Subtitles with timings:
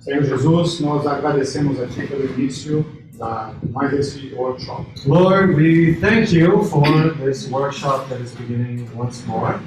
[0.00, 2.84] Senhor Jesus, nós agradecemos a Ti pelo início
[3.16, 4.84] da mais esse workshop.
[5.06, 9.60] Lord, we thank you for this workshop that is beginning once more.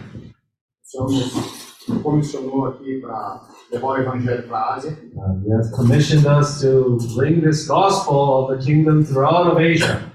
[0.84, 4.91] Senhor nos comissionou aqui para levar o Evangelho para a Ásia.
[4.91, 10.11] Uh, you have commissioned us to bring this gospel of the kingdom throughout of Asia.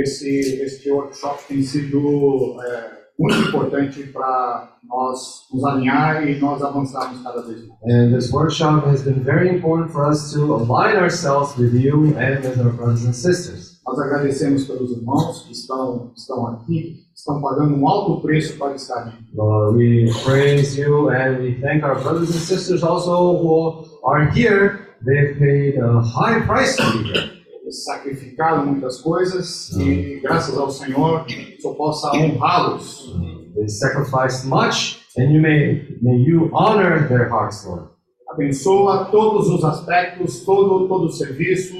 [0.00, 7.22] Esse, este workshop tem sido é, muito importante para nós nos alinhar e nós avançarmos
[7.22, 7.80] cada vez mais.
[7.84, 12.40] And this workshop has been very important for us to align ourselves with you and
[12.40, 13.78] with our brothers and sisters.
[13.84, 18.98] Nós agradecemos pelos irmãos que estão, estão aqui, estão pagando um alto preço para estar
[18.98, 19.24] aqui.
[19.34, 24.86] Lord, we praise you and we thank our brothers and sisters also who are here.
[25.04, 27.37] They've paid a high price to be here.
[27.68, 31.26] Eles sacrificaram muitas coisas e, graças ao Senhor,
[31.60, 33.14] só possa honrá-los.
[33.54, 37.90] They sacrificed much, and you may may you honor their hearts, Lord.
[38.30, 41.74] Abençoa todos os aspectos, todo, todo o serviço,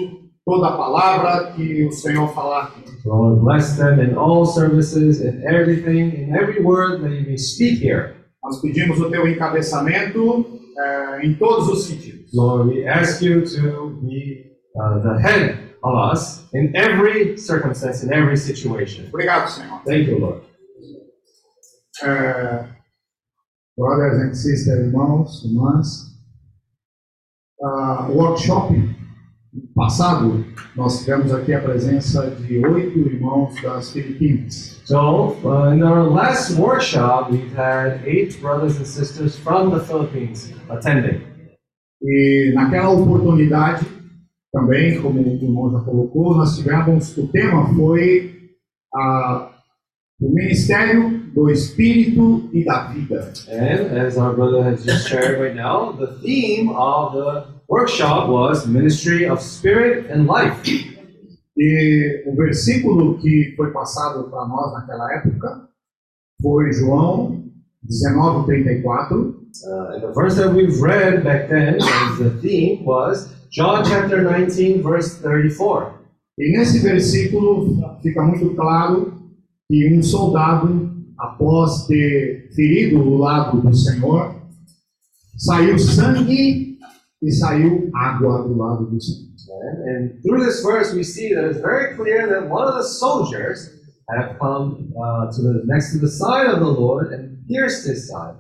[0.45, 2.75] toda a palavra que o Senhor falar.
[3.06, 7.83] Lord, bless them in all services, in everything, in every word that you may speak
[7.83, 8.14] here.
[8.45, 10.45] Nós pedimos o teu encabeçamento
[10.78, 12.30] eh, em todos os sentidos.
[12.34, 18.12] Lord, we ask you to be uh, the head of us in every circumstance, in
[18.12, 19.06] every situation.
[19.08, 19.80] Obrigado, Senhor.
[19.84, 20.42] Thank you, Lord.
[22.02, 22.68] É,
[23.76, 26.08] brothers and sisters, irmãos, irmãs,
[28.08, 28.74] o workshop
[29.74, 30.44] passado,
[30.76, 34.80] nós tivemos aqui a presença de oito irmãos das Filipinas.
[34.84, 40.52] So, uh, in our last workshop, we've had eight brothers and sisters from the Philippines
[40.68, 41.22] attending.
[42.00, 43.84] E naquela oportunidade,
[44.52, 48.50] também, como o irmão já colocou, nós tivemos, o tema foi
[48.94, 49.50] ah,
[50.20, 53.32] o Ministério do Espírito e da Vida.
[53.48, 58.67] And as our brother has just shared right now, the theme of the workshop was
[58.67, 60.62] Ministry of Spirit and Life.
[61.56, 65.68] E o versículo que foi passado para nós naquela época
[66.40, 67.44] foi João
[67.84, 71.78] 19:34, Uh, and the verse that we've read back then
[72.18, 75.98] the theme was John chapter 19, verse 34.
[76.39, 79.13] e nesse versículo fica muito claro
[79.67, 84.36] que um soldado, após ter ferido o lado do Senhor,
[85.36, 86.79] saiu sangue
[87.23, 89.29] e saiu água do lado do Senhor.
[89.51, 92.85] And, and through this verse, we see that it's very clear that one of the
[92.85, 93.70] soldiers
[94.11, 98.09] have come uh, to the next to the side of the Lord and pierced his
[98.09, 98.36] side.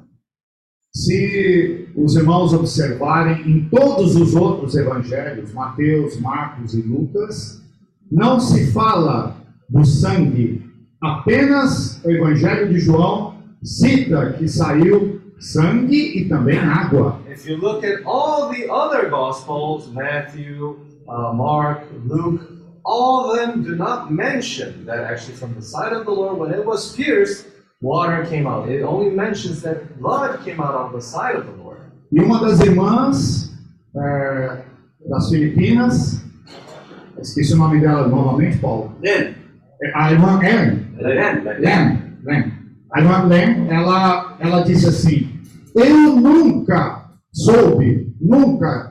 [0.98, 7.62] Se os irmãos observarem em todos os outros evangelhos, Mateus, Marcos e Lucas,
[8.10, 9.36] não se fala
[9.70, 10.60] do sangue.
[11.00, 17.20] Apenas o evangelho de João cita que saiu sangue e também água.
[17.30, 22.44] If you look at all the other Gospels, Matthew, uh, Mark, Luke,
[22.84, 26.52] all of them do not mention that actually from the side of the Lord, when
[26.52, 27.46] it was pierced,
[27.80, 28.68] water came out.
[28.68, 31.80] It only mentions that blood came out of the side of the Lord.
[32.10, 33.52] E uma das irmãs
[33.94, 34.64] eh,
[35.08, 36.24] das Filipinas,
[37.20, 38.92] esqueci o nome dela novamente, Paulo.
[39.02, 39.34] Len,
[39.80, 40.86] É A irmã Ellen.
[40.96, 42.52] Len, Lem, Lem.
[42.92, 45.40] A irmã Lem, ela, ela disse assim:
[45.74, 48.87] Eu nunca soube, nunca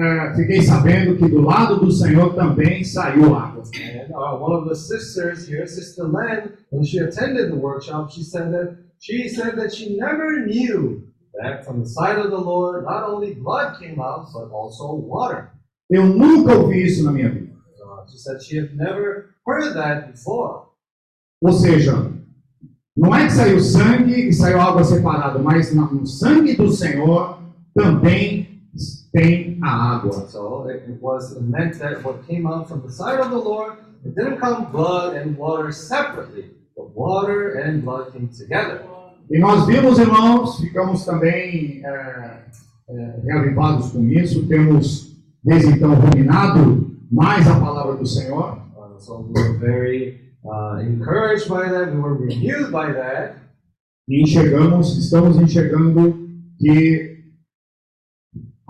[0.00, 3.62] eh, fiquei sabendo que do lado do Senhor também saiu água.
[3.74, 8.22] And uh, one of the sisters here, Sister Len, when she attended the workshop, she
[8.22, 11.02] said that she said that she never knew
[11.34, 15.50] that from the side of the Lord, not only blood came out, but also water.
[15.90, 17.52] Eu nunca ouvi isso na minha vida.
[17.82, 20.70] Uh, she said she had never heard that before.
[21.42, 22.10] Ou seja,
[22.96, 27.38] não é que saiu sangue e saiu água separada, mas no sangue do Senhor
[27.74, 28.49] também
[29.12, 30.26] tem a água.
[30.28, 34.14] So it, was meant that what came out from the side of the Lord, it
[34.14, 38.82] didn't come blood and water separately, but water and blood came together.
[39.30, 42.44] E nós vimos, irmãos, ficamos também é,
[42.88, 49.20] é, reavivados com isso, temos desde então ruminado mais a palavra do Senhor, Uh, so
[49.20, 51.92] we were very uh, encouraged by that.
[51.92, 53.36] We were renewed by that.
[54.10, 56.18] e enxergamos, estamos enxergando
[56.58, 57.09] que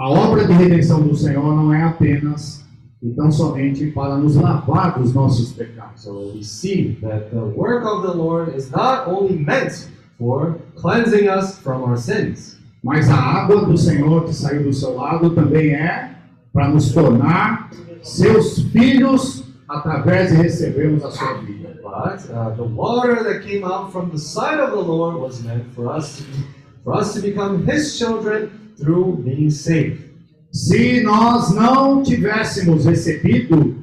[0.01, 2.65] a obra de redenção do Senhor não é apenas
[3.03, 7.85] e tão somente para nos lavar dos nossos pecados, So we see that the work
[7.85, 13.15] of the Lord is not only meant for cleansing us from our sins, mas a
[13.15, 16.15] água do Senhor que saiu do seu lado também é
[16.51, 17.69] para nos tornar
[18.03, 21.79] seus filhos através de recebermos a sua vida.
[21.83, 25.67] But uh, the water that came out from the side of the Lord was meant
[25.75, 26.25] for us to
[26.83, 28.51] for us to become His children
[28.81, 30.11] through being saved.
[30.53, 33.77] Se nós não tivéssemos recebido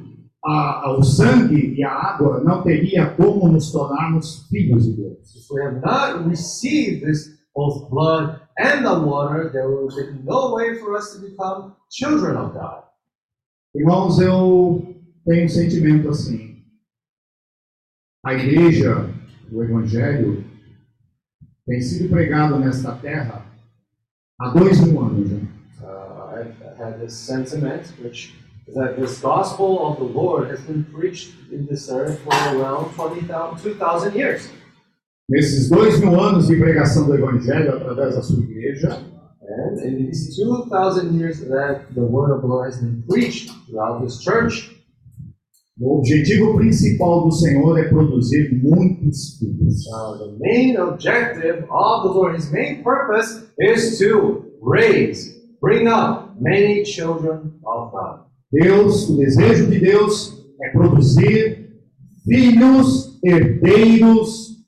[0.44, 5.34] a- a- o sangue e a água, não teria como nos tornarmos filhos de Deus.
[5.34, 10.54] If we have not received this both blood and the water, there will be no
[10.54, 12.84] way for us to become children of God.
[13.74, 14.94] Irmãos, eu
[15.26, 16.62] tenho um sentimento assim.
[18.24, 19.08] A igreja,
[19.50, 20.44] o evangelho,
[21.66, 23.44] tem sido pregado nesta terra
[24.40, 25.36] há dois mil anos já.
[25.82, 28.34] Uh, I've had this sentiment, which
[28.66, 32.94] is that this gospel of the Lord has been preached in this earth for around
[32.94, 34.50] 2,000 years.
[35.28, 39.02] Nesses dois mil anos de pregação do evangelho através da sua igreja,
[39.50, 44.02] And in these 2,000 years that the word of the Lord has been preached throughout
[44.02, 44.77] this church,
[45.80, 49.86] o objetivo principal do Senhor é produzir muitos filhos.
[49.86, 56.34] uh, the main objective of the Lord, his main purpose is to raise, bring up
[56.40, 58.26] many children of God.
[58.50, 61.68] Deus, o desejo de Deus é produzir
[62.24, 64.64] filhos herdeiros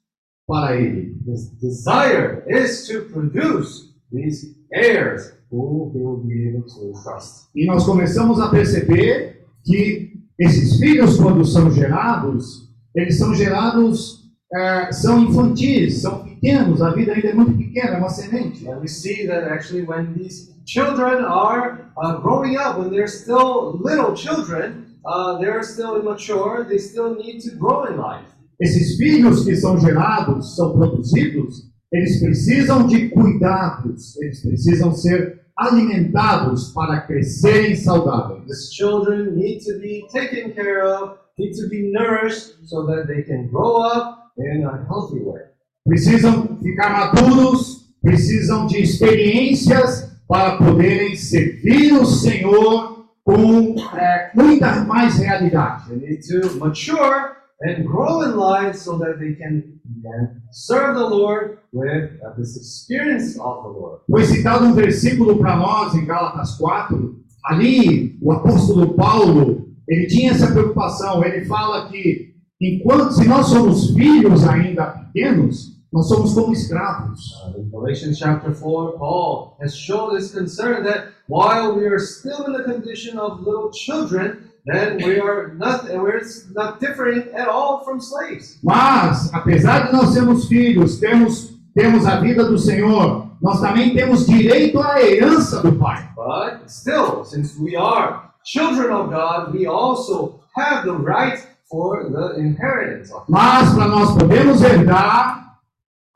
[0.47, 1.17] para Ele.
[1.27, 7.49] His desire is to produce these heirs who he will be able to trust.
[7.55, 14.21] E nós começamos a perceber que esses filhos, quando são gerados, eles são gerados,
[14.53, 18.67] eh, são infantis, são pequenos, a vida ainda é muito pequena, é uma semente.
[18.67, 23.79] And we see that actually when these children are uh, growing up, when they're still
[23.85, 28.27] little children, uh, they're still immature, they still need to grow in life.
[28.59, 36.73] Esses filhos que são gerados, são produzidos, eles precisam de cuidados, eles precisam ser alimentados
[36.73, 38.45] para crescerem saudáveis.
[38.47, 43.23] These children need to be taken care of, need to be nourished so that they
[43.23, 45.43] can grow up in a healthy way.
[45.87, 55.19] Precisam ficar maduros, precisam de experiências para poderem servir o Senhor com eh, muita mais
[55.19, 55.91] realidade.
[55.91, 61.07] They need to mature and grow in life so that they can then serve the
[61.07, 64.01] Lord with uh, this experience of the Lord.
[64.11, 67.21] Foi citado um versículo para nós em Gálatas 4.
[67.45, 71.23] Ali, o apóstolo Paulo, ele tinha essa preocupação.
[71.25, 77.21] Ele fala que, enquanto se nós somos filhos ainda pequenos, nós somos como escravos.
[77.45, 82.47] Uh, in Galatians chapter 4, Paul has shown his concern that while we are still
[82.47, 86.23] in the condition of little children, then we are not, we're
[86.55, 88.59] not different at all from slaves.
[88.63, 94.27] Mas, apesar de nós sermos filhos, temos, temos a vida do Senhor, nós também temos
[94.27, 96.09] direito à herança do Pai.
[96.15, 102.39] But still, since we are children of God, we also have the right for the
[102.39, 105.57] inheritance of Mas, para nós podermos herdar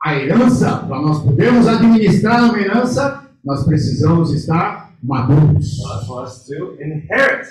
[0.03, 5.79] a herança, para nós podermos administrar uma herança, nós precisamos estar maduros.
[5.79, 7.47] uh, for us to inherit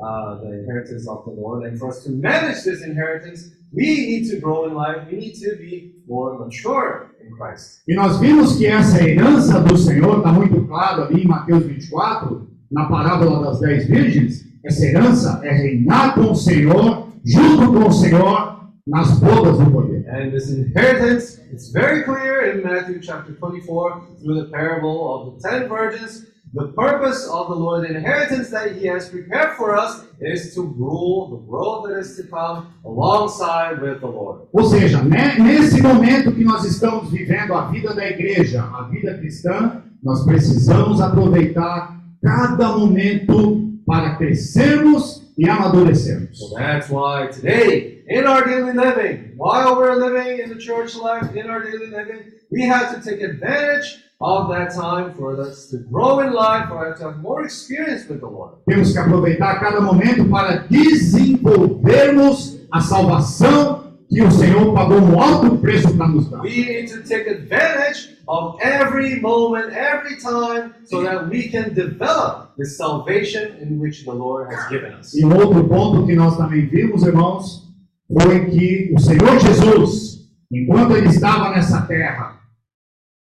[0.00, 1.64] uh, the inheritance of the Lord.
[1.64, 5.06] And for us to manage this inheritance, we need to grow in life.
[5.10, 7.82] We need to be more mature in Christ.
[7.88, 12.48] E nós vimos que essa herança do Senhor está muito claro ali em Mateus 24,
[12.70, 14.44] na parábola das dez virgens.
[14.64, 18.56] Essa herança é reinar com o Senhor, junto com o Senhor,
[18.86, 20.04] nas bodas do poder.
[20.08, 25.48] And this inheritance, is very clear in Matthew chapter 24 through the parable of the
[25.48, 26.26] ten virgins.
[26.56, 30.62] The purpose of the Lord, the inheritance that He has prepared for us, is to
[30.62, 34.48] rule the world that is to come alongside with the Lord.
[34.54, 39.18] Ou seja, né, nesse momento que nós estamos vivendo a vida da igreja, a vida
[39.18, 46.38] cristã, nós precisamos aproveitar cada momento para crescermos e amadurecermos.
[46.38, 51.36] So that's why today, in our daily living, while we're living in the church life,
[51.36, 55.78] in our daily living, we have to take advantage of that time for us to
[55.78, 58.54] grow in life, for us to have more experience with the Lord.
[58.66, 65.58] Temos que aproveitar cada momento para desenvolvermos a salvação que o Senhor pagou um alto
[65.58, 66.40] preço para nos dar.
[66.40, 72.54] We need to take advantage of every moment, every time, so that we can develop
[72.56, 75.12] the salvation in which the Lord has given us.
[75.14, 77.66] E um outro ponto que nós também vimos, irmãos,
[78.08, 80.20] foi que o Senhor Jesus,
[80.52, 82.35] enquanto ele estava nessa terra,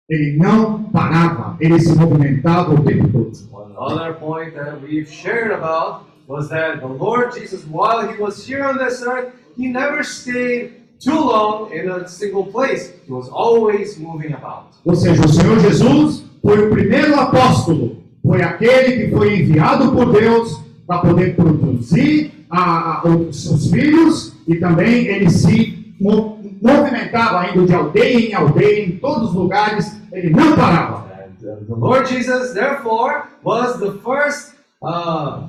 [0.08, 3.32] ele não parava, ele se movimentava o tempo todo.
[3.50, 8.46] One other point that we've shared about was that the Lord Jesus, while he was
[8.46, 12.92] here on this earth, he never stayed too long in a single place.
[13.06, 14.75] He was always moving about.
[14.84, 20.12] Ou seja, o Senhor Jesus foi o primeiro apóstolo, foi aquele que foi enviado por
[20.12, 27.67] Deus para poder produzir a, a, os seus filhos e também ele se movimentava indo
[27.67, 31.05] de aldeia em aldeia, em todos os lugares, ele não parava.
[31.15, 35.49] And uh, the Lord Jesus, therefore, was the first uh,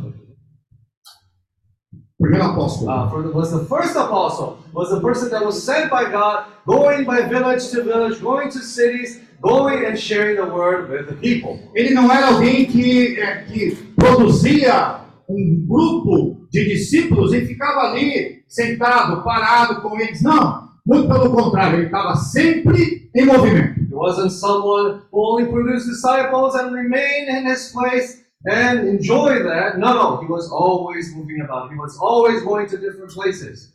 [2.19, 2.89] Primeiro apóstolo.
[2.89, 7.03] uh, for was the first apostle, was the person that was sent by God, going
[7.03, 11.59] by village to village, going to cities, going and sharing the word with the people.
[11.75, 18.43] Ele não era alguém que, é, que produzia um grupo de discípulos e ficava ali
[18.47, 20.21] sentado, parado com eles.
[20.21, 23.81] Não, muito pelo contrário, ele estava sempre em movimento.
[23.81, 29.77] He wasn't someone who only produced disciples and remained in his place and enjoy that.
[29.77, 31.71] No, no, he was always moving about.
[31.71, 33.73] He was always going to different places.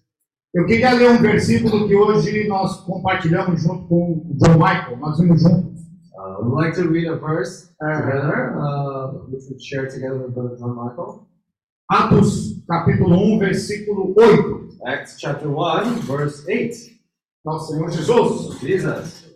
[0.53, 5.19] Eu queria ler um versículo que hoje nós compartilhamos junto com o John Michael, nós
[5.19, 5.81] vimos juntos.
[6.13, 10.57] Uh, we'd like to read a verse together, uh, which we share together with Brother
[10.57, 11.30] John Michael.
[11.91, 14.79] Atos capítulo 1, versículo 8.
[14.87, 16.77] Acts chapter 1, verse 8.
[17.45, 18.61] Nosso Senhor Jesus.
[18.61, 19.31] Jesus.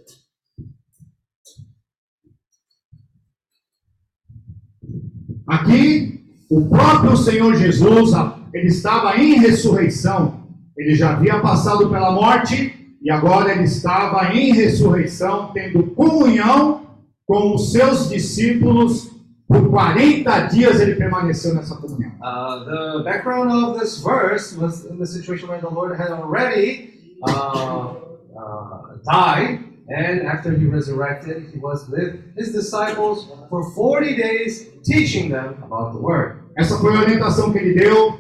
[5.49, 8.13] Aqui, o próprio Senhor Jesus,
[8.53, 10.47] ele estava em ressurreição.
[10.79, 16.87] Ele já havia passado pela morte e agora ele estava em ressurreição, tendo comunhão
[17.27, 19.11] com os seus discípulos.
[19.55, 22.11] Por 40 dias ele permaneceu nessa comunhão.
[22.21, 26.91] Uh, the background of this verse was in the situation where the Lord had already
[27.23, 27.95] uh,
[28.37, 35.31] uh, died, and after he resurrected, he was with his disciples for 40 days, teaching
[35.31, 36.41] them about the word.
[36.59, 38.19] Essa foi a orientação que ele deu.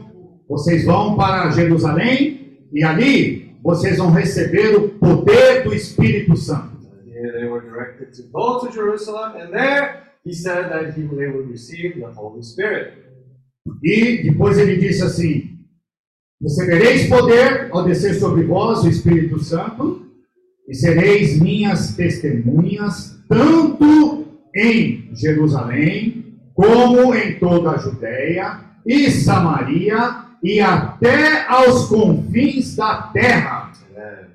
[0.48, 6.74] Vocês vão para Jerusalém e ali vocês vão receber o poder do Espírito Santo.
[7.08, 11.28] And they were directed to go to Jerusalem, and there he said that he, they
[11.28, 12.94] would receive the Holy Spirit.
[13.82, 15.58] E depois ele disse assim:
[16.42, 20.06] Recebereis poder ao descer sobre vós o Espírito Santo,
[20.68, 30.60] e sereis minhas testemunhas, tanto em Jerusalém, como em toda a Judéia e Samaria, e
[30.60, 33.72] até aos confins da terra.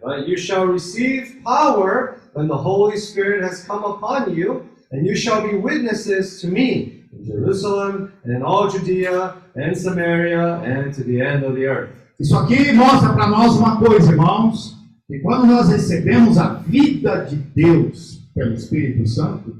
[0.01, 5.15] But you shall receive power when the Holy Spirit has come upon you, and you
[5.15, 11.03] shall be witnesses to me in Jerusalem and in all Judea and Samaria and to
[11.03, 11.89] the end of the earth.
[12.19, 14.75] Isso aqui mostra para nós uma coisa, irmãos,
[15.07, 19.55] que quando nós recebemos a vida de Deus pelo Espírito Santo,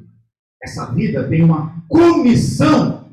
[0.62, 3.06] essa vida tem uma comissão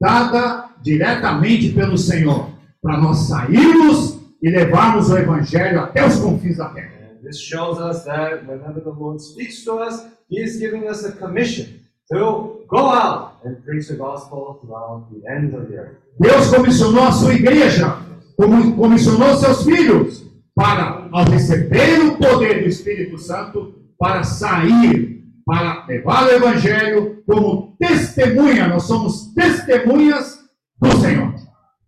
[0.00, 2.50] dada diretamente pelo Senhor,
[2.80, 6.91] para nós sairmos e levarmos o Evangelho até os confins da terra.
[7.22, 11.12] This shows us that whenever the Lord speaks to us, He is giving us a
[11.12, 15.98] commission to go out and preach the gospel throughout the ends of the earth.
[16.18, 17.98] Deus comissionou a sua igreja,
[18.36, 20.24] como comissionou seus filhos,
[20.54, 27.76] para, ao receber o poder do Espírito Santo, para sair, para levar o Evangelho como
[27.78, 28.66] testemunha.
[28.66, 30.40] Nós somos testemunhas
[30.80, 31.32] do Senhor.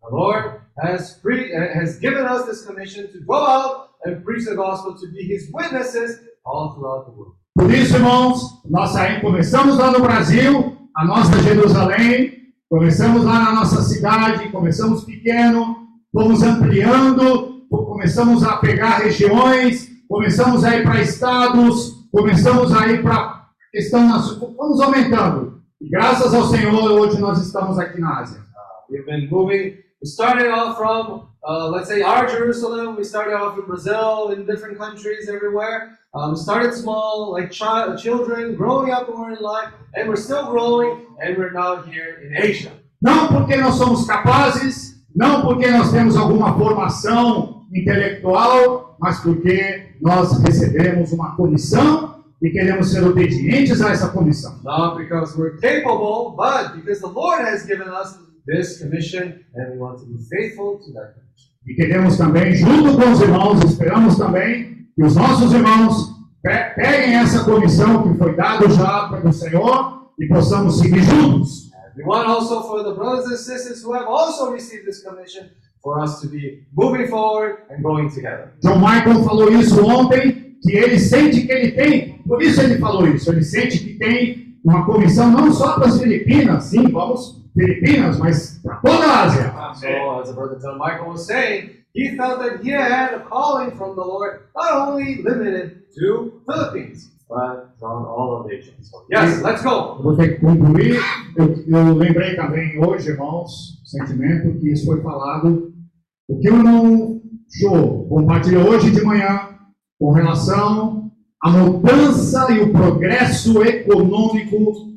[0.01, 4.45] The Lord has pre- uh, has given us this commission to go out and preach
[4.45, 7.35] the gospel, to be His witnesses all throughout the world.
[7.57, 13.53] Por isso, irmãos, nós saímos, começamos lá no Brasil, a nossa Jerusalém, começamos lá na
[13.53, 15.77] nossa cidade, começamos pequeno,
[16.13, 23.47] fomos ampliando, começamos a pegar regiões, começamos a ir para estados, começamos a ir para
[23.71, 25.63] questão nacional, fomos aumentando.
[25.81, 28.41] E graças ao Senhor, hoje nós estamos aqui na Ásia.
[28.91, 29.77] We've been moving.
[30.03, 32.97] We started off from, uh, let's say, our Jerusalem.
[32.97, 35.99] We started off in Brazil, in different countries, everywhere.
[36.15, 41.07] Um, started small, like chi- children, growing up more in life, and we're still growing,
[41.21, 42.71] and we're now here in Asia.
[43.03, 50.39] Não porque nós somos capazes, não porque nós temos alguma formação intelectual, mas porque nós
[50.41, 54.61] recebemos uma comissão e queremos ser obedientes a essa comissão.
[54.63, 59.79] Not because we're capable, but because the Lord has given us this commission, and we
[59.79, 61.24] want to be faithful to that.
[61.67, 66.11] E queremos também, junto com os irmãos, esperamos também que os nossos irmãos
[66.43, 71.71] pe- peguem essa comissão que foi dada já pelo Senhor e possamos seguir juntos.
[71.97, 75.45] We want also for the brothers and sisters who have also received this commission
[75.83, 78.53] for us to be moving forward and going together.
[78.63, 83.07] John Michael falou isso ontem, que ele sente que ele tem, por isso ele falou
[83.07, 88.19] isso, ele sente que tem uma comissão não só para as Filipinas, sim, vamos, Filipinas,
[88.19, 89.53] mas para toda a Ásia.
[89.75, 93.71] So, as the brother John Michael was saying, he felt that he had a calling
[93.77, 98.73] from the Lord, not only limited to Philippines, but from all of Asia.
[98.83, 99.97] So, yes, let's go.
[99.99, 101.01] Eu vou ter que concluir.
[101.37, 105.73] Eu, eu lembrei também hoje, irmãos, sentimento que isso foi falado
[106.29, 109.51] o que o irmão Show compartilhou hoje de manhã
[109.99, 114.93] com relação à mudança e o progresso econômico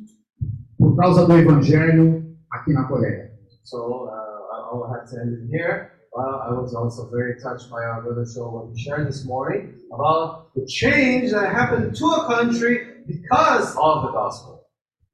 [0.76, 3.30] por causa do evangelho aqui na Coreia.
[3.64, 5.92] So uh, I- I'll have to end it here.
[6.12, 9.74] Well, I was also very touched by our brother Show what he shared this morning
[9.92, 14.64] about the change that happened to a country because of the gospel.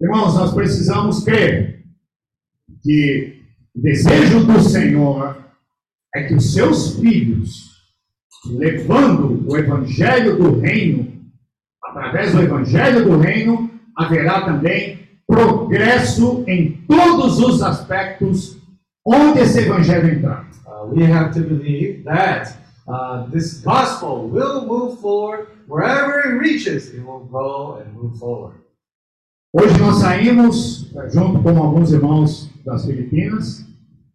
[0.01, 1.83] Irmãos, nós precisamos crer
[2.83, 3.43] que
[3.77, 5.37] o desejo do Senhor
[6.15, 7.71] é que os seus filhos,
[8.47, 11.13] levando o evangelho do reino,
[11.83, 15.04] através do evangelho do reino, haverá também
[15.35, 18.57] progresso em todos os aspectos
[19.05, 20.49] onde esse evangelho entrar.
[20.67, 26.95] Uh, we have to believe that uh, this gospel will move forward wherever it reaches.
[26.95, 28.59] It will go and move forward.
[29.53, 33.65] Hoje nós saímos eh, junto com alguns irmãos das Filipinas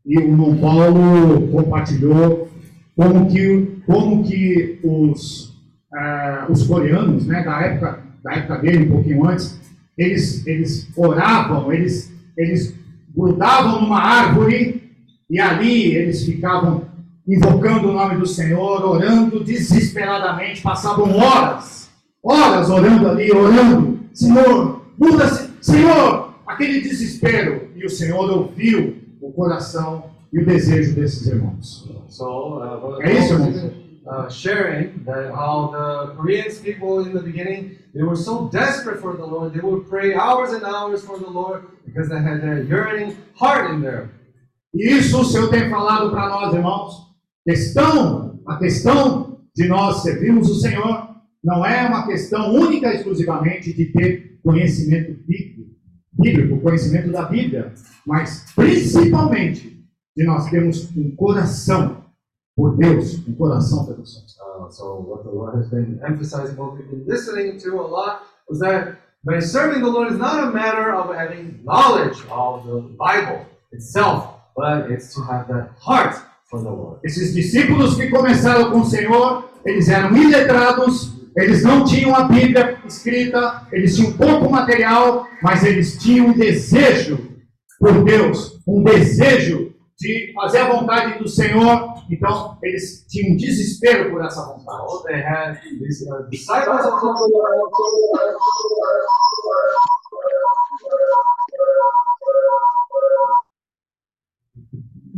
[0.06, 2.50] e o irmão Paulo compartilhou
[2.94, 5.58] como que, como que os,
[5.96, 9.58] eh, os coreanos, né, da época, da época dele, um pouquinho antes,
[10.00, 12.74] eles, eles oravam, eles, eles
[13.14, 14.94] grudavam numa árvore
[15.30, 16.86] e ali eles ficavam
[17.28, 21.90] invocando o nome do Senhor, orando desesperadamente, passavam horas,
[22.24, 27.68] horas orando ali, orando, Senhor, muda-se, Senhor, aquele desespero.
[27.76, 31.88] E o Senhor ouviu o coração e o desejo desses irmãos.
[32.80, 33.89] Brother É isso, irmão.
[34.10, 39.16] Uh, sharing that how the Koreans people in the beginning they were so desperate for
[39.16, 42.64] the Lord, they would pray hours and hours for the Lord because they had their
[42.64, 44.10] yearning heart in there.
[44.74, 46.94] Isso o Senhor tem falado para nós, irmãos.
[47.48, 51.10] Questão, a questão de nós servirmos o Senhor
[51.44, 55.72] não é uma questão única e exclusivamente de ter conhecimento bíblico,
[56.14, 57.74] bíblico, conhecimento da Bíblia,
[58.06, 59.84] mas principalmente
[60.16, 61.99] de nós termos um coração
[62.60, 64.26] por Deus, um coração pelo Senhor.
[64.66, 68.24] Uh, so what the Lord has been emphasizing, what we've been listening to a lot,
[68.50, 72.82] was that by serving the Lord is not a matter of having knowledge of the
[72.98, 76.16] Bible itself, but it's to have that heart
[76.50, 77.00] for the Lord.
[77.06, 82.78] Esses discípulos que começaram com o Senhor, eles eram iletrados, eles não tinham a Bíblia
[82.86, 87.26] escrita, eles tinham pouco material, mas eles tinham um desejo
[87.80, 89.70] por Deus, um desejo
[90.00, 91.89] de fazer a vontade do Senhor.
[92.10, 94.90] Então, eles tinham um desespero por essa vontade.
[94.90, 97.72] So they had these uh, disciples of the Lord.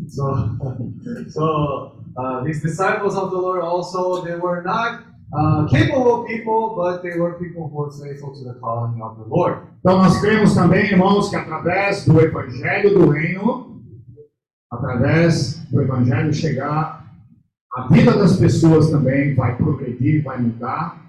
[0.07, 0.23] So,
[1.29, 7.01] so uh, these disciples of the Lord also they were not uh, capable people, but
[7.01, 9.67] they were people who were faithful to the calling of the Lord.
[9.79, 13.70] Então, nós cremos também, irmãos, que através do Evangelho do Reino,
[14.71, 17.05] através do Evangelho chegar,
[17.75, 20.99] a vida das pessoas também vai progredir, vai mudar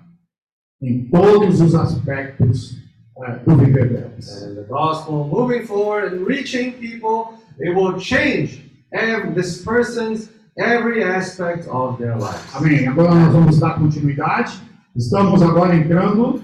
[0.83, 2.77] em todos os aspectos
[3.25, 4.43] eh, do viver delas.
[4.43, 11.03] And the gospel moving forward and reaching people, it will change every, this person's every
[11.03, 12.55] aspect of their lives.
[12.55, 12.87] Amém.
[12.87, 14.61] Agora nós vamos dar continuidade.
[14.95, 16.43] Estamos agora entrando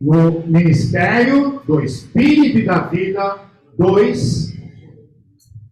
[0.00, 3.38] no ministério do Espírito e da Vida
[3.78, 4.49] 2.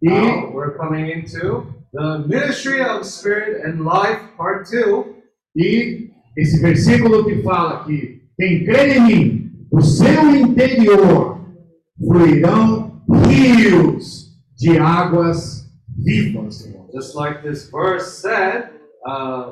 [0.01, 5.15] Now we're coming into the ministry of spirit and life, part two.
[5.55, 11.39] E esse versículo que fala que quem crê em mim, o seu interior
[11.97, 16.67] fluirão rios de águas vivas.
[16.93, 18.69] Just like this verse said,
[19.05, 19.51] uh,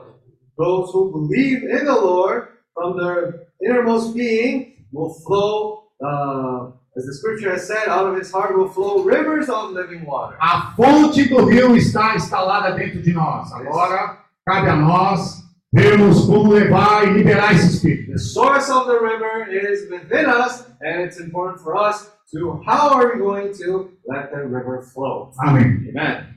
[0.58, 7.14] those who believe in the Lord from their innermost being will flow, uh, as the
[7.14, 10.36] scripture has said, out of his heart will flow rivers of living water.
[10.42, 13.54] A fonte do rio está instalada dentro de nós.
[13.54, 18.14] Agora cabe a nós vermos como levar e liberar esse espírito.
[18.14, 22.96] The source of the river is within us, and it's important for us to how
[22.96, 25.32] are we going to let the river flow?
[25.40, 25.90] Amém.
[25.90, 26.37] Amen.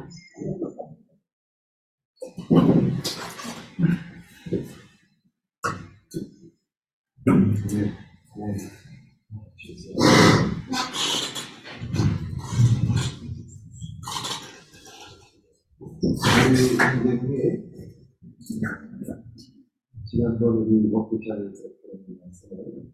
[20.06, 22.88] 지난번 우리 워크숍에서 그런 말씀을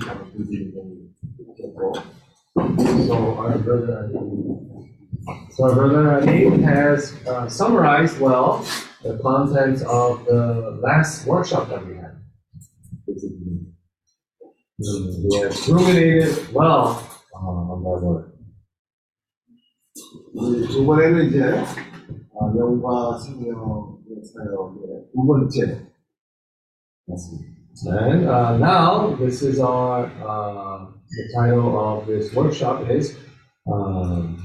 [0.00, 1.10] 잘 드리는 고
[2.56, 4.14] So our brother Ali,
[5.50, 8.64] so our brother Ali has uh, summarized well
[9.02, 12.03] the contents of the last workshop that we had.
[14.80, 17.02] Mm, He has ruminated well
[17.34, 18.26] uh, on that word.
[20.34, 25.86] 우리 이번에는 이제 아, 영과 생명의 사역의 두 번째
[27.06, 27.50] 맞습니다.
[27.86, 33.16] And uh, now this is our uh, the title of this workshop is
[33.66, 34.36] um,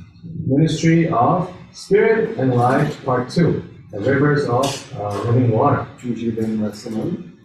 [0.47, 4.65] Ministry of Spirit and Life Part Two: The Rivers of
[4.97, 5.85] uh, Living Water.
[5.99, 7.35] 주시게 된 말씀은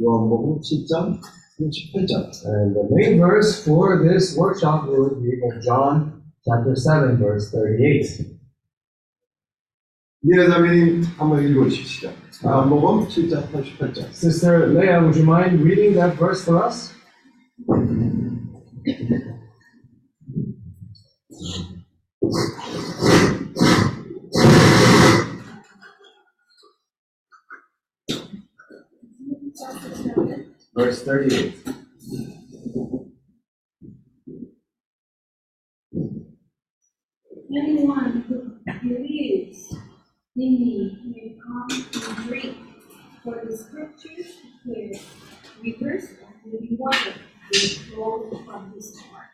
[0.00, 1.20] 요한복음 7장
[1.58, 7.50] 38장 And the main verse for this workshop will be from John chapter 7, verse
[7.50, 8.38] 38.
[10.20, 12.10] 미래자매님 한번 읽어주십시오.
[12.44, 16.92] 요한복음 7장 38장 Sister Leah, would you mind reading that verse for us?
[30.75, 31.55] Verse 38.
[37.55, 39.75] Anyone who believes
[40.35, 42.57] in me may come and drink,
[43.23, 44.99] for the scriptures declare
[45.61, 47.13] rivers of living water
[47.51, 49.29] will flow from his heart.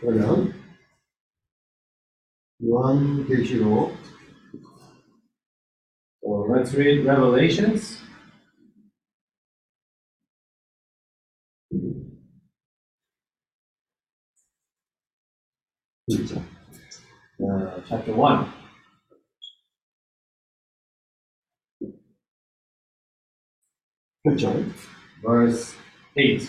[0.00, 0.52] 그러면
[2.62, 4.04] 요한계시록
[6.24, 8.00] So let's read Revelations.
[16.11, 18.47] Uh, chapter 1.
[24.23, 24.65] 펼절
[25.21, 25.75] verse
[26.15, 26.39] 8.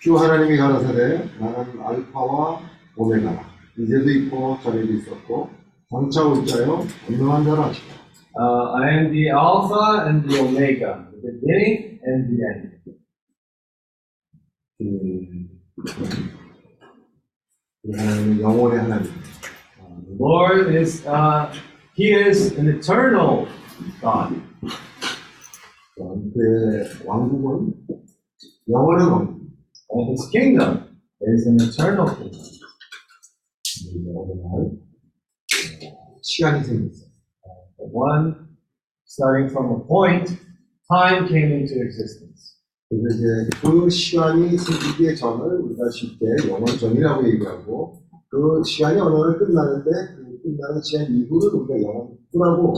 [0.00, 2.60] 주 하나님이 가라사대 나는 알파와
[2.96, 3.44] 오메가라
[3.78, 5.50] 이제도 있고 전에도 있었고
[5.88, 7.98] 장차 올 자요 분명한 자라 하시고
[8.40, 12.78] Uh, I am the Alpha and the Omega, the beginning and the end.
[14.78, 14.84] 그
[15.90, 16.37] 하나님은
[18.41, 19.11] 영원의 하나님
[19.79, 21.51] Uh, the Lord is, uh,
[21.95, 23.47] He is an eternal
[24.01, 24.33] God.
[25.97, 27.73] 그의 왕국은
[28.69, 29.41] 영원한 왕국
[29.91, 32.41] And His kingdom is an eternal kingdom.
[34.15, 34.77] 어느 날
[36.21, 37.11] 시간이 생겼어요
[37.77, 38.57] The one,
[39.05, 40.29] starting from a point,
[40.89, 42.26] time came into existence.
[42.89, 49.89] 그래서 이제 그 시간이 생기기에 전을 우리가 쉽게 영원전이라고 얘기하고 그 시간이 어느 날 끝나는데
[50.15, 52.73] 그 끝나는 시간 이후를 우리가 영원후라고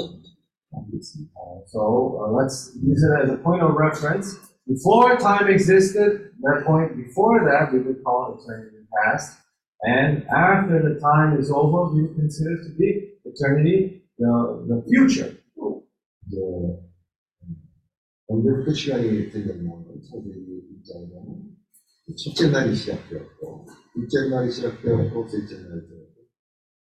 [0.71, 1.31] 하고 있습니다.
[1.35, 4.37] Uh, so uh, let's use it as a point of reference.
[4.67, 9.37] Before time existed, that point before that we would call eternity past.
[9.83, 15.37] And after the time is over, we would consider to be eternity the, the future.
[16.31, 16.88] 이
[18.29, 20.35] 제 언제부터 시간이 생겼냐면 사제의
[20.77, 21.55] 입장에는
[22.17, 26.05] 첫째 날이 시작되었고 둘째 날이 시작되었고 셋째 날이 되었고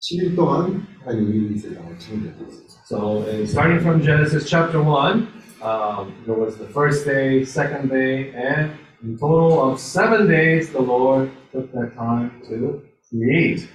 [0.04, 2.84] 7일 동안 하나님이 이 세상을 창조했습니다.
[2.86, 5.28] So uh, starting from Genesis chapter 1,
[5.62, 10.82] um, there was the first day, second day, and in total of seven days, the
[10.82, 13.70] Lord took that time to create.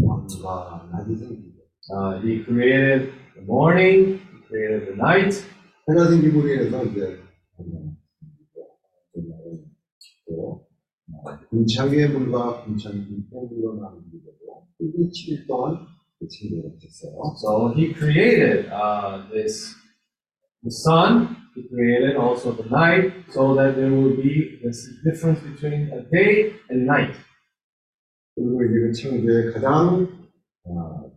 [0.00, 1.60] 밤과 낮이 생기고
[1.92, 5.34] Uh, he created the morning, he created the night,
[5.87, 7.19] 생기고 인해서 이제
[10.27, 10.65] 또
[11.49, 15.85] 군창의 물과 팽물로 나누게 되고 그게 7일 동안
[16.27, 17.35] 칭조를 했어요.
[17.37, 19.75] So he created uh, this
[20.63, 21.37] the sun.
[21.53, 26.51] He created also the night, so that there will be this difference between a day
[26.69, 27.15] and night.
[28.35, 30.07] 그리고 이게 창조의 가장
[30.63, 31.11] 어,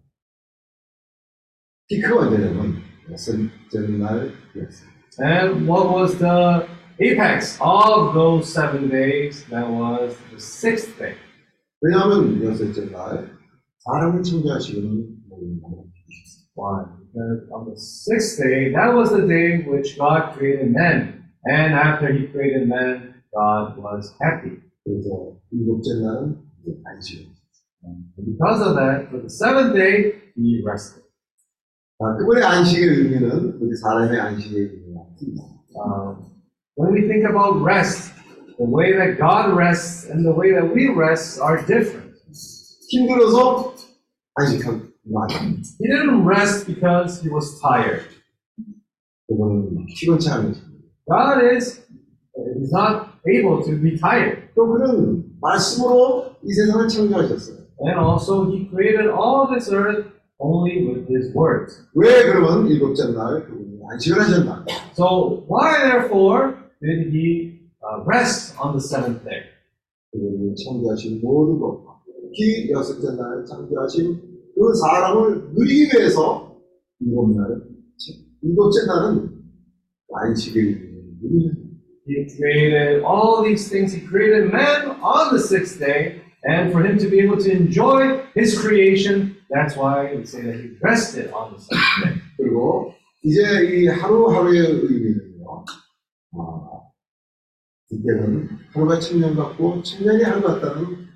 [1.88, 2.74] 피크 완전은
[3.16, 4.89] 첫째 날 이었어요.
[5.19, 6.67] And what was the
[6.99, 9.45] apex of those seven days?
[9.49, 11.15] That was the sixth day.
[11.81, 13.29] 왜냐하면 여섯째 날
[13.79, 15.59] 사람을 창조하시고는 모든
[16.55, 16.85] Why?
[17.13, 21.25] Because on the sixth day, that was the day which God created man.
[21.45, 24.61] And after he created man, God was happy.
[24.83, 27.25] 그래서 일곱째 날은 이제 안식을.
[27.83, 31.03] And because of that, for the seventh day, he rested.
[31.99, 35.45] 아, 그분의 안식의 의미는 우리 사람의 안식의 의미와 틀립니다.
[35.75, 36.17] Um,
[36.77, 38.13] when we think about rest,
[38.57, 42.13] the way that God rests and the way that we rest are different.
[42.89, 43.73] 힘들어서
[44.35, 45.63] 안식한 거 아닙니다.
[45.79, 48.03] He didn't rest because he was tired.
[49.27, 50.83] 그분은 피곤치 않으십니다.
[51.07, 51.81] God is
[52.35, 54.49] is not able to be tired.
[54.55, 57.63] 또 그는 말씀으로 이 세상을 창조하셨어요.
[57.79, 60.07] And also, he created all this earth
[60.39, 61.81] only with his words.
[61.93, 64.65] 왜 그러면 일곱째 날 그분이 안식을 하셨나?
[64.93, 69.43] So, why therefore did he uh, rest on the seventh day?
[70.11, 71.83] 그분이 창조하신 모든 것,
[72.29, 74.21] 특히 여섯째 날 창조하신
[74.55, 76.55] 그 사람을 누리기 위해서
[76.99, 77.61] 일곱 날,
[78.41, 79.29] 일곱째 날은
[80.13, 81.63] 안식의 의미를 누리는
[82.05, 83.93] He created all these things.
[83.93, 88.19] He created man on the sixth day, and for him to be able to enjoy
[88.35, 92.21] his creation, that's why we say that he rested on the seventh day.
[92.37, 92.93] 그리고
[93.23, 95.65] 이제 이 하루하루의 의미는요,
[96.33, 96.81] 아,
[97.91, 101.07] 이때는 하루가 천년 같고 천년이 하루 같다는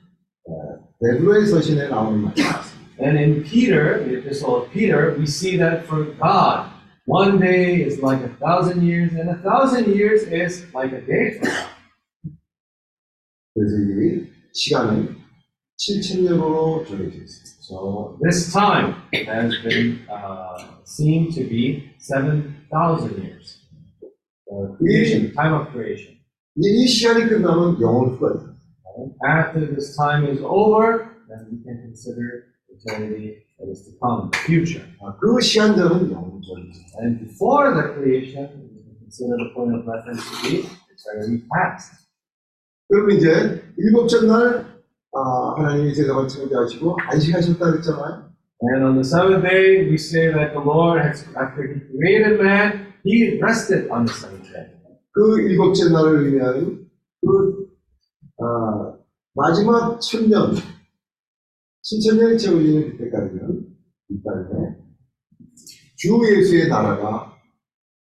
[0.46, 2.78] 어, 베드로의 서신에 나오는 말이 있습니다.
[3.00, 6.72] And in Peter, the epistle of Peter, we see that for God,
[7.06, 11.38] one day is like a thousand years, and a thousand years is like a day
[11.38, 11.70] for God.
[13.54, 15.18] 그래서 이 시간은
[15.78, 17.51] 7천년으로 정해져 있습니다.
[17.62, 23.58] So this time has been uh, seen to be 7,000 years.
[24.48, 26.18] The creation, time of creation.
[26.56, 28.56] 이제 이 시간이 끝나면 영원 후가 돼요.
[28.98, 34.32] And after this time is over, then we can consider eternity that is to come,
[34.32, 34.86] the future.
[35.02, 36.80] 아, 그 시간 전은 영원 전이죠.
[37.02, 42.08] And before the creation, we can consider the point of reference to be eternity past.
[42.90, 44.71] 그러면 이제 일곱째 날
[45.15, 48.33] 아, 하나님이 세상을 창조하시고 안식하셨다 그랬잖아요.
[48.63, 52.95] And on the seventh day, we say that the Lord, has, after He created man,
[53.05, 54.71] He rested on the seventh day.
[55.13, 56.89] 그 일곱째 날을 의미하는
[57.21, 57.69] 그
[58.41, 58.97] 아,
[59.35, 60.55] 마지막 천년,
[61.83, 63.67] 신천년이 채워지는 그때까지는
[64.11, 64.77] 이 땅에
[65.97, 67.37] 주 예수의 나라가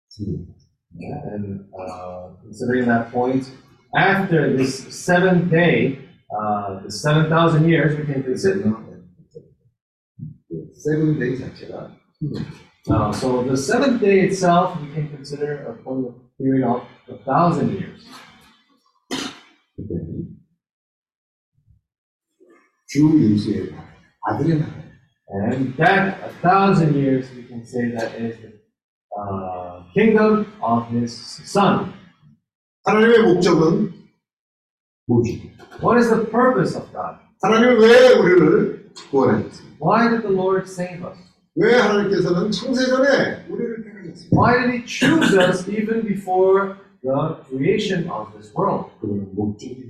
[0.09, 0.53] 생깁니다.
[1.01, 3.49] And uh, considering that point,
[3.95, 5.97] after this seventh day,
[6.30, 8.72] uh, the 7,000 years, we can consider.
[10.76, 11.96] 세븐데이 자체가
[12.88, 17.18] Uh, so the seventh day itself, we can consider a point of period of a
[17.24, 18.06] thousand years.
[19.74, 20.38] 그때는
[22.86, 23.88] 주 예수의 나라,
[24.28, 24.86] 아들의 나라.
[25.28, 28.54] And that, a thousand years, we can say that is the
[29.18, 31.12] uh, kingdom of His
[31.44, 31.92] Son.
[32.84, 33.92] 하나님의 목적은
[35.11, 35.33] 뭐죠?
[35.83, 37.19] What is the purpose of God?
[37.41, 39.75] 하나님은 왜 우리를 구원하셨습니까?
[39.81, 41.17] Why did the Lord save us?
[41.55, 44.31] 왜 하나님께서는 창세전에 우리를 택하셨습니까?
[44.31, 48.91] Why did He choose us even before the creation of this world?
[49.01, 49.87] 그분은 목적이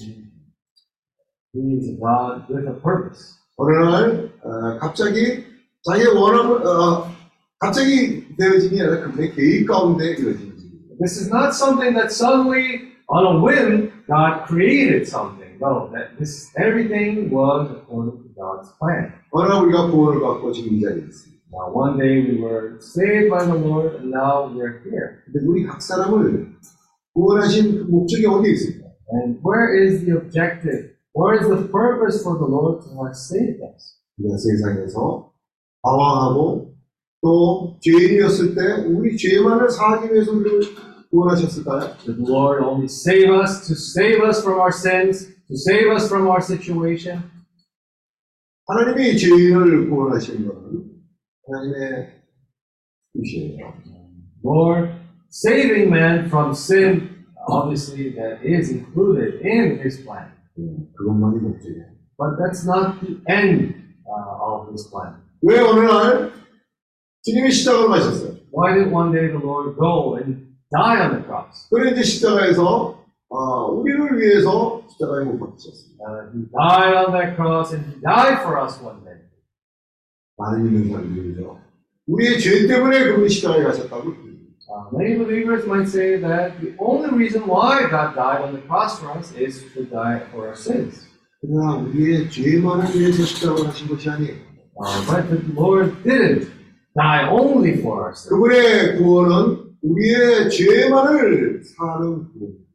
[1.53, 3.35] He is a God with a purpose.
[3.57, 5.43] 어느 날 어, 갑자기
[5.83, 7.11] 자기의 원함을 어,
[7.59, 10.95] 갑자기 되어진 게 아니라 그분의 계획 가운데 이루어진 일입니다.
[10.97, 15.59] This is not something that suddenly, on a whim, God created something.
[15.59, 19.13] No, that this everything was according to God's plan.
[19.31, 21.41] 어느 날 우리가 구원을 받고 지금 이 자리에 있습니다.
[21.51, 25.21] Now, one day we were saved by the Lord, and now we're here.
[25.25, 26.47] 근데 우리 각 사람을
[27.13, 28.87] 구원하신 그 목적이 어디에 있습니까?
[29.11, 30.95] And where is the objective?
[31.13, 33.99] Where is the purpose for the Lord to have saved us?
[34.17, 35.29] 우리가 세상에서
[35.83, 36.73] 방황하고
[37.21, 40.61] 또 죄인이었을 때 우리 죄만을 사하기 위해서 우리를
[41.10, 41.96] 구원하셨을까요?
[42.04, 46.08] Did the Lord only save us to save us from our sins, to save us
[46.08, 47.22] from our situation?
[48.66, 51.02] 하나님이 죄인을 구원하신 것은
[51.46, 52.22] 하나님의
[53.14, 53.72] 뜻이에요.
[54.44, 54.90] Lord,
[55.30, 60.32] saving man from sin, obviously that is included in his plan.
[60.96, 61.94] 그것만이 목적이에요.
[62.18, 63.74] But that's not the end
[64.06, 65.14] uh, of his plan.
[65.42, 66.32] 왜 어느 날
[67.22, 68.36] 주님이 십자가를 가셨어요?
[68.50, 71.68] Why did one day the Lord go and die on the cross?
[71.70, 76.04] 그래 이제 십자가에서 아, 우리를 위해서 십자가에 못 박히셨습니다.
[76.06, 79.18] Uh, he died on that cross and he died for us one day.
[80.38, 81.58] 많은 믿는 사람들이죠.
[82.06, 84.36] 우리의 죄 때문에 그분이 십자가에 가셨다고 그럽니다.
[84.68, 88.98] Uh, many believers might say that the only reason why God died on the cross
[88.98, 91.06] for us is to die for our sins.
[91.40, 94.34] 그러나 우리의 죄만을 위해서 십자가를 하신 것이 아니에요.
[94.78, 96.48] Uh, but the Lord didn't
[96.94, 98.28] die only for our sins.
[98.28, 102.66] 그분의 구원은 우리의 죄만을 사는 구원.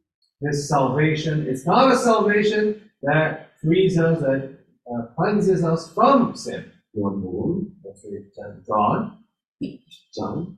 [0.44, 4.58] His salvation is not a salvation that frees us, that
[4.90, 6.64] uh, cleanses us from sin.
[6.96, 9.18] 요한복음 Let's read uh, John,
[9.62, 10.56] 10장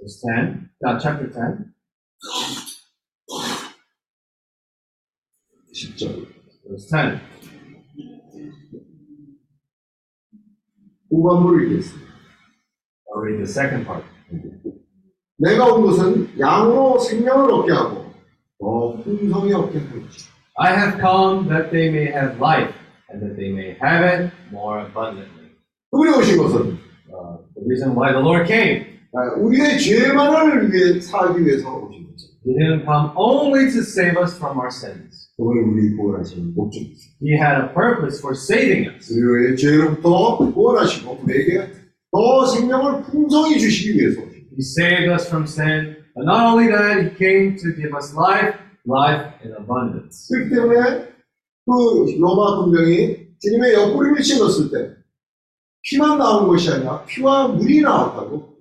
[0.00, 1.74] verse 10, uh, chapter 10,
[5.74, 6.26] 10절
[6.68, 7.20] verse 10.
[11.10, 12.12] 후반부를 읽겠습니다.
[13.08, 14.04] I'll read the second part.
[15.37, 18.05] 내가 온 것은 양으로 생명을 얻게 하고
[18.59, 20.31] 더 풍성히 얻게 것이다.
[20.59, 22.73] I have come that they may have life,
[23.11, 25.53] and that they may have it more abundantly.
[25.91, 28.83] 그분이 오신 것은 Uh, the reason why the Lord came,
[29.15, 32.27] 아, 우리의 죄만을 위해 살기 위해서 오신 거죠.
[32.45, 35.29] He didn't come only to save us from our sins.
[35.37, 37.09] 그분이 우리 구원하신 목적이죠.
[37.23, 39.09] He had a purpose for saving us.
[39.13, 41.71] 우리의 죄로부터 구원하시고 우리에게
[42.11, 44.36] 더 생명을 풍성히 주시기 위해서 오신.
[44.56, 48.54] He saved us from sin, but not only that, He came to give us life,
[48.86, 50.28] life in abundance.
[50.32, 51.08] 그렇기 때문에
[51.66, 54.96] 그 로마 군병이 주님의 옆구리를 찔렀을 때
[55.82, 58.52] 피만 나온 것이 아니라 피와 물이 나왔다고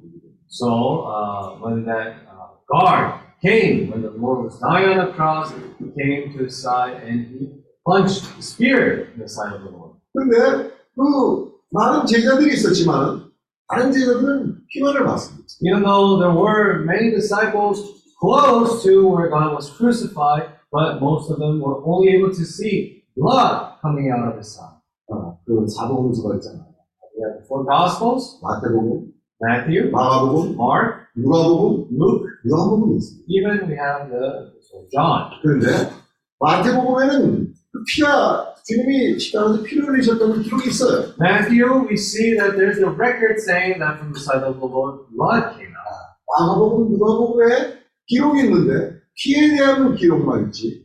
[0.54, 0.68] So,
[1.08, 5.86] uh, when that uh, guard came, when the Lord was dying on the cross, He
[5.96, 7.50] came to His side and He
[7.88, 9.96] punched the spear in the side of the Lord.
[10.14, 13.25] 근데 그 많은 제자들이 있었지만
[13.68, 15.48] 다른 제자들은 피만을 봤습니다.
[15.64, 17.80] Even though there were many disciples
[18.20, 23.04] close to where God was crucified, but most of them were only able to see
[23.16, 24.78] blood coming out of His side.
[25.10, 26.68] 어, 그 사도훈서가 있잖아요.
[27.16, 33.26] We have the four Gospels 마태복음, Matthew, 마가복음, Mark, 누가복음, Luke, 요한복음이 있습니다.
[33.28, 35.32] even we have the so John.
[35.42, 35.92] 그런데
[36.40, 37.54] 마태복음에는 그
[37.85, 41.13] 피가 주님이 십자가에서 피를 흘리셨다는 기록이 있어요.
[41.21, 45.07] Matthew, we see that there's a record saying that from the side of the Lord,
[45.15, 46.07] blood came out.
[46.27, 50.85] 마가복음, 누가복음에 기록이 있는데 피에 대한 기록만 있지.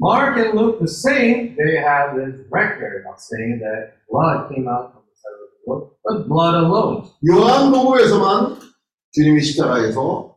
[0.00, 4.92] Mark and Luke, the same, they have this record of saying that blood came out
[4.94, 7.04] from the side of the Lord, but blood alone.
[7.28, 8.58] 요한복음에서만
[9.12, 10.36] 주님이 십자가에서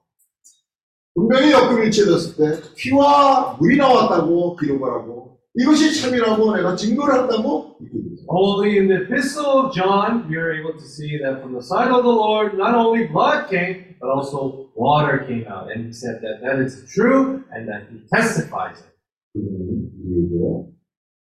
[1.13, 8.78] 분명히 찔렀을 때 피와 물이 나왔다고 기록을 하고 이것이 참이라고 내가 증거를 한다고 이렇게 Only
[8.78, 12.02] in the epistle of John, we are able to see that from the side of
[12.02, 15.70] the Lord, not only blood came, but also water came out.
[15.70, 18.90] And he said that that is true and that he testifies it.
[19.32, 20.72] 그분이 우리에게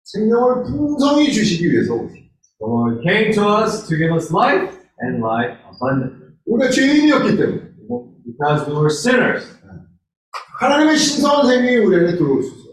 [0.04, 2.30] 생명을 풍성히 주시기 위해서 오십니다.
[2.60, 4.70] The Lord came to us to give us life
[5.02, 6.38] and life abundantly.
[6.46, 7.72] 우리가 죄인이었기 때문에
[8.24, 9.44] Because we were sinners.
[10.60, 12.65] 하나님의 신성한 생명이 우리 안에 들어올 수 없었어요.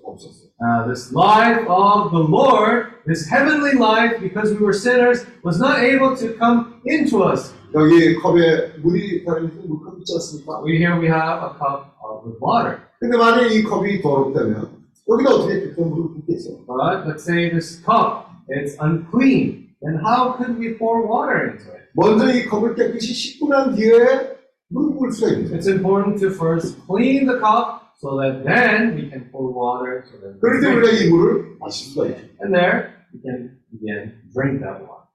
[0.63, 5.79] Uh, this life of the Lord, this heavenly life, because we were sinners, was not
[5.79, 7.55] able to come into us.
[7.75, 10.63] 여기 컵에 물이 다른 물컵 있지 않습니까?
[10.65, 12.81] We here we have a cup of with water.
[12.99, 14.69] 근데 만약 이 컵이 더럽다면
[15.09, 16.67] 여기다 어떻게 그 물을 붓겠어요?
[16.67, 21.87] But let's say this cup it's unclean, then how could we pour water into it?
[21.95, 24.39] 먼저 이 컵을 깨끗이 씻고 난 뒤에
[24.69, 25.59] 물을 부을 수가 있는 거예요.
[25.59, 30.19] It's important to first clean the cup so that then we can pour water so
[30.21, 31.07] that we 그럴 때 can 우리가 drink.
[31.07, 32.23] 이 물을 마실 수가 있죠.
[32.43, 35.07] And there we can begin drink that water.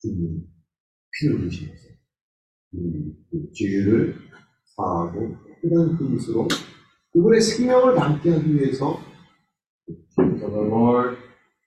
[0.00, 0.46] 주님
[1.12, 1.88] 피를 흘리시면서
[2.72, 4.16] 우리 그 죄를
[4.76, 6.48] 사하고 그런 그릇으로
[7.12, 8.98] 그분의 생명을 담게 하기 위해서
[10.16, 11.16] So the Lord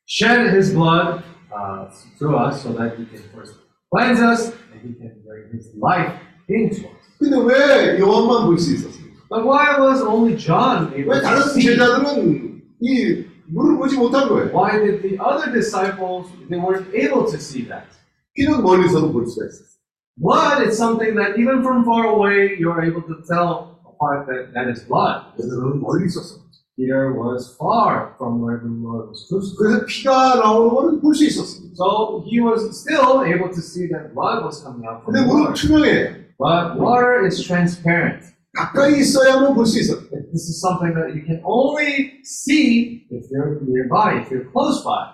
[0.07, 3.55] shed His blood uh, through us so that He can first
[3.91, 6.13] cleanse us and He can bring His life
[6.49, 7.05] into us.
[7.19, 8.98] 근데 왜 요한만 볼 수 있었습니까?
[9.29, 11.63] But why was only John able 왜 to 다른 see?
[11.65, 14.51] 제자들은 이 물을 보지 못한 거예요?
[14.53, 17.88] Why did the other disciples they weren't able to see that?
[18.36, 19.75] 피는 멀리서도 볼 수가 있었어요.
[20.17, 24.69] Blood is something that even from far away you're able to tell apart that that
[24.69, 25.33] is blood.
[25.38, 26.43] 베드로는 멀리 있었어.
[26.77, 29.57] Peter was far from where the Lord was crucified.
[29.57, 31.73] 그래서 피가 나오는 거는 볼 수 있었습니다.
[31.75, 35.27] So he was still able to see that blood was coming out from 근데 the
[35.27, 35.55] 물은 water.
[35.55, 36.25] 투명해.
[36.38, 38.27] But water is transparent.
[38.53, 39.95] 가까이 있어야만 볼 수 있어.
[40.31, 45.13] This is something that you can only see if you're nearby, if you're close by.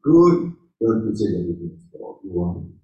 [0.00, 2.76] 그 열두 제자들 중에서 요한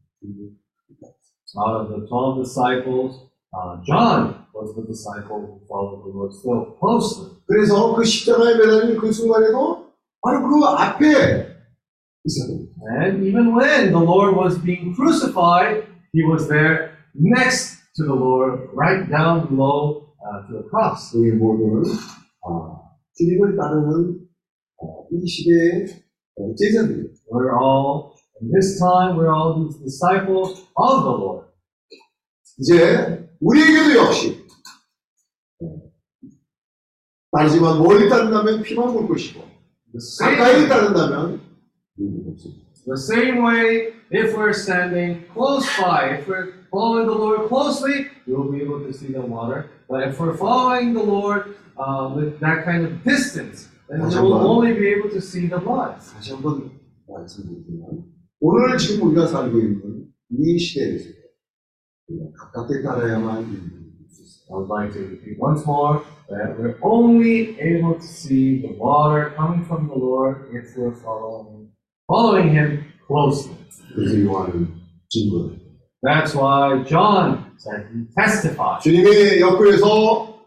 [1.54, 6.74] Out of the 12 disciples, uh, John was the disciple who followed the Lord still
[6.80, 7.36] closely.
[7.46, 11.52] 그래서 그 십자가에 매달린 그 순간에도 바로 그 앞에
[12.24, 12.72] 있었습니다.
[13.02, 18.68] And even when the Lord was being crucified, he was there next to the Lord,
[18.74, 21.14] right down below uh, to the cross.
[21.16, 21.82] 우리 모두는
[22.44, 22.80] 아,
[23.16, 24.26] 주님을 따르는
[24.78, 25.86] 어, 이 시대의
[26.36, 27.08] 어, 제자들이에요.
[27.30, 31.46] We're all, in this time, we're all these disciples of the Lord.
[32.58, 34.44] 이제 우리에게도 역시
[35.62, 35.90] 어,
[37.32, 39.40] 따르지만 멀리 따른다면 피만 볼 것이고
[39.92, 41.40] The same, 가까이 따른다면
[41.98, 42.62] 눈이 없습니다.
[42.86, 48.50] the same way, if we're standing close by, if we're following the Lord closely, we'll
[48.50, 49.70] be able to see the water.
[49.88, 54.34] But if we're following the Lord uh, with that kind of distance, then we will
[54.34, 55.96] only be able to see the blood.
[56.14, 56.70] 다시 한번
[57.08, 58.04] 말씀드리지만
[58.40, 61.10] 오늘 지금 우리가 살고 있는 이 시대에서
[62.08, 64.42] 우리가 가깝게 따라야만 눈이 볼수 있어요.
[64.50, 69.32] I would like to repeat once more that we're only able to see the water
[69.36, 71.68] coming from the Lord if we're following,
[72.06, 73.56] following Him closely.
[73.94, 74.68] 그래서 요한은
[75.08, 75.58] 증거를
[76.03, 78.81] That's why John said he testified.
[78.83, 80.37] 주님의 옆구리에서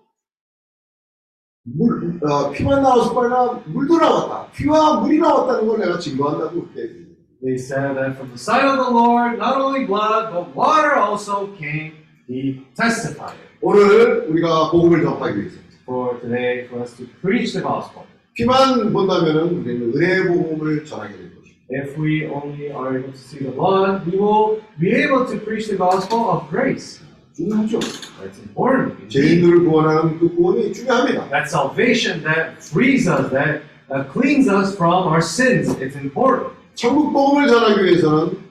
[1.65, 4.51] 물, 어, 피만 거 아니라 물도 나왔다.
[4.53, 7.11] 피와 물이 나왔다는 걸 내가 증거한다고 얘기해요.
[7.43, 11.55] They said that from the side of the Lord, not only blood, but water also
[11.57, 11.93] came.
[12.29, 13.37] He testified.
[13.61, 18.05] 오늘 우리가 복음을 전하기 위해서 For today, for us to preach the gospel.
[18.35, 21.40] 피만 본다면은 우리는 은혜의 복음을 전하게 될 것입니다.
[21.70, 25.68] If we only are able to see the blood, we will be able to preach
[25.68, 27.02] the gospel of grace.
[27.36, 27.80] 중요하죠.
[28.22, 29.10] That's important.
[29.10, 31.30] 죄인들을 구원하는 그 구원이 중요합니다.
[31.30, 36.54] That salvation that frees us, that uh, cleans us from our sins, it's important.
[36.76, 38.46] 천국 복음을 전하기 위해서는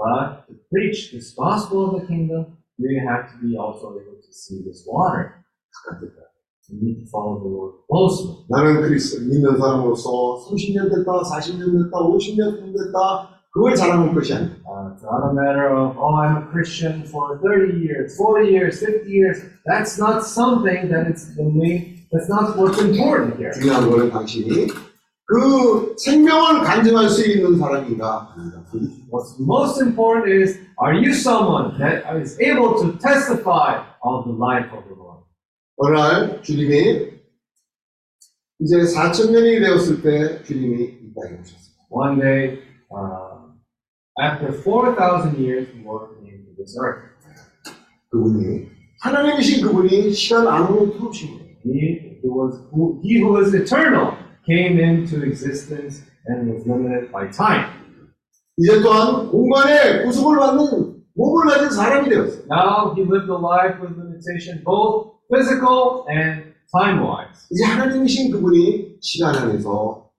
[0.00, 4.32] But to preach this gospel of the kingdom, we have to be also able to
[4.32, 5.44] see this water.
[6.70, 8.46] We need to follow the Lord closely.
[8.48, 14.50] 나는 그리스도 믿는 사람으로서 30년 됐다, 40년 됐다, 50년 됐다 그걸 자랑할 것이 아니에요.
[14.64, 18.78] Uh, it's not a matter of, oh, I'm a Christian for 30 years, 40 years,
[18.78, 19.42] 50 years.
[19.66, 23.50] That's not something that it's the main, that's not what's important here.
[23.50, 24.68] 중요한 거는 당신이
[25.26, 28.62] 그 생명을 간증할 수 있는 사람인가 아닌가.
[29.10, 34.70] What's most important is, are you someone that is able to testify of the life
[34.70, 35.03] of the Lord?
[35.77, 37.11] 어느 날 주님이
[38.59, 41.75] 이제 4천 년이 되었을 때 주님이 이 땅에 오셨어요.
[41.89, 42.59] One day,
[42.89, 43.51] uh,
[44.19, 47.15] after 4,000 years, the Lord came to this earth.
[48.09, 48.67] 그분이
[49.01, 51.45] 하나님이신 그분이 시간 안으로 들어오신 거예요.
[51.65, 54.15] He who was who, he who was eternal
[54.45, 57.67] came into existence and was limited by time.
[58.57, 62.45] 이제 또한 공간에 구속을 받는 몸을 가진 사람이 되었어요.
[62.49, 67.46] Now he lived a life with limitation, both physical and time-wise.
[67.50, 70.10] 이제 하나님이신 그분이 시간 안에서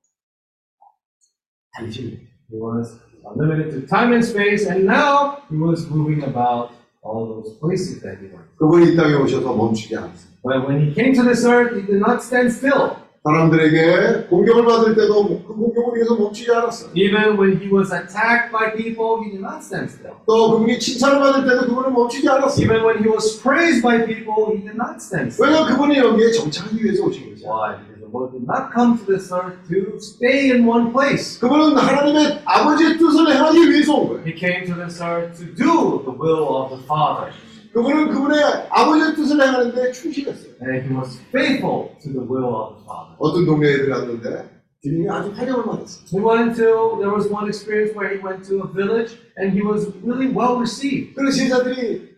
[1.74, 2.22] 다니십니다.
[2.52, 6.72] He was uh, limited to time and space, and now he was moving about
[7.02, 8.48] all those places that he went.
[8.58, 10.32] 그분이 이 땅에 오셔서 멈추지 않았어요.
[10.44, 12.98] But when he came to this earth, he did not stand still.
[13.27, 16.91] 사람들에게 공격을 받을 때도 그 공격을 위해서 멈추지 않았어요.
[16.95, 20.15] Even when he was attacked by people, he did not stand still.
[20.27, 22.65] 또 그분이 칭찬을 받을 때도 그분은 멈추지 않았어요.
[22.65, 25.43] Even when he was praised by people, he did not stand still.
[25.43, 27.51] 왜냐하면 그분이 여기에 정착하기 위해서 오신 거죠.
[27.51, 27.75] Why?
[27.83, 31.41] Because the Lord did not come to this earth to stay in one place.
[31.43, 34.23] 그분은 하나님의 아버지의 뜻을 행하기 위해서 온 거예요.
[34.23, 37.35] He came to this earth to do the will of the Father.
[37.77, 40.53] 그분은 그분의 아버지의 뜻을 행하는데 충실했어요.
[40.63, 43.13] And he was faithful to the will of the Father.
[43.19, 44.49] 어떤 동네에 들어갔는데
[44.83, 46.09] 주님이 아주 환영을 받았어요.
[46.09, 49.61] He went to, there was one experience where he went to a village and he
[49.61, 51.13] was really well received.
[51.13, 52.17] 그래서 제자들이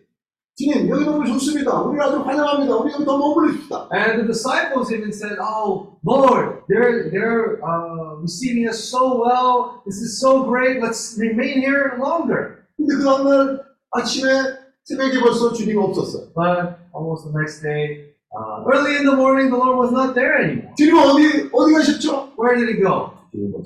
[0.55, 1.83] 주님 여기 너무 좋습니다.
[1.83, 2.77] 우리 아주 환영합니다.
[2.77, 3.89] 우리 여기 더 머물립시다.
[3.91, 9.83] And the disciples even said, Oh, Lord, they're, they're uh, receiving us so well.
[9.83, 10.79] This is so great.
[10.79, 12.63] Let's remain here longer.
[12.79, 13.59] 근데 그 다음날
[13.91, 14.58] 아침에
[14.89, 16.33] 새벽에 벌써 주님 없었어요.
[16.33, 20.41] But almost the next day, uh, early in the morning, the Lord was not there
[20.41, 20.73] anymore.
[20.81, 22.33] 주님 어디 어디 가셨죠?
[22.41, 23.13] Where did he go?
[23.31, 23.61] 주님 있는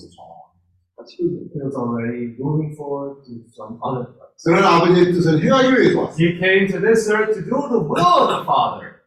[1.02, 4.42] He was already moving forward to some other place.
[4.44, 6.16] 그러나 아버지의 뜻을 행하기 위해서 왔어요.
[6.18, 9.02] He came to this earth to do the will of the Father.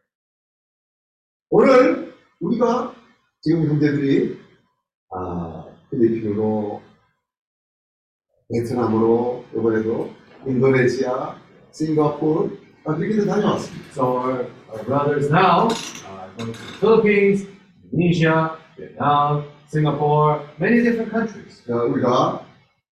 [1.50, 2.94] 오늘 우리가
[3.40, 4.38] 지금 형제들이
[5.10, 6.82] 아, 필리핀으로
[8.52, 10.10] 베트남으로 이번에도
[10.46, 11.45] 인도네시아,
[11.75, 12.49] 싱가포르
[12.85, 13.91] 아, 그렇게 다녀왔습니다.
[13.93, 17.47] So our, our brothers now are going to the Philippines,
[17.93, 21.63] Indonesia, Vietnam, Singapore, many different countries.
[21.67, 22.45] 자, 우리가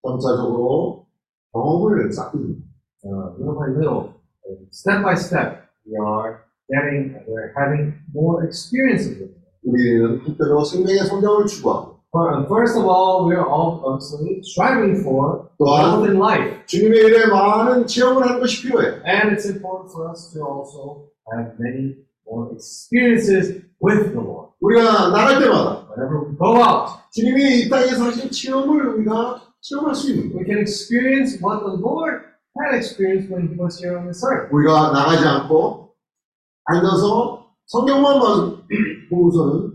[0.04, 1.06] 점차적으로
[1.54, 2.70] 경험을 쌓고 있습니다.
[3.02, 4.14] Uh, little by little,
[4.46, 9.40] and step by step, we are getting, we're having more experiences with it.
[9.64, 11.93] 우리는 특별히 생명의 성장을 추구하고 For- uh,
[12.49, 16.65] First of all, we are all obviously striving for growth in life.
[16.67, 19.03] 주님의 일에 많은 체험을 하는 것이 필요해요.
[19.05, 24.55] And it's important for us to also have many more experiences with the Lord.
[24.61, 30.11] 우리가 나갈 때마다 Whenever we go out, 주님이 이 땅에서 하신 체험을 우리가 체험할 수
[30.13, 30.39] 있는 거예요.
[30.39, 32.23] we can experience what the Lord
[32.63, 34.55] had experienced when He was here on this earth.
[34.55, 35.91] 우리가 나가지 않고
[36.67, 38.57] 앉아서 성경만 봐-
[39.11, 39.74] 보고서는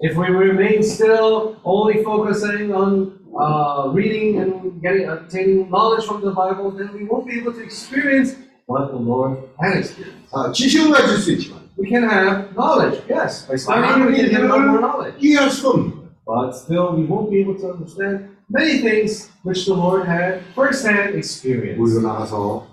[0.00, 6.30] If we remain still, only focusing on uh, reading and getting obtaining knowledge from the
[6.30, 8.34] Bible, then we won't be able to experience
[8.66, 10.32] what the Lord had experienced.
[10.32, 13.46] 아, 지식은 가질 수 있지만 We can have knowledge, yes.
[13.46, 15.16] By studying, we can get a lot more knowledge.
[15.20, 16.08] 이해할 수가 없는 거예요.
[16.24, 21.14] But still, we won't be able to understand many things which the Lord had firsthand
[21.16, 21.80] experienced.
[21.80, 22.66] 우리가 나가서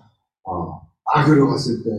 [0.47, 0.79] 아,
[1.15, 1.89] 악으로 갔을 때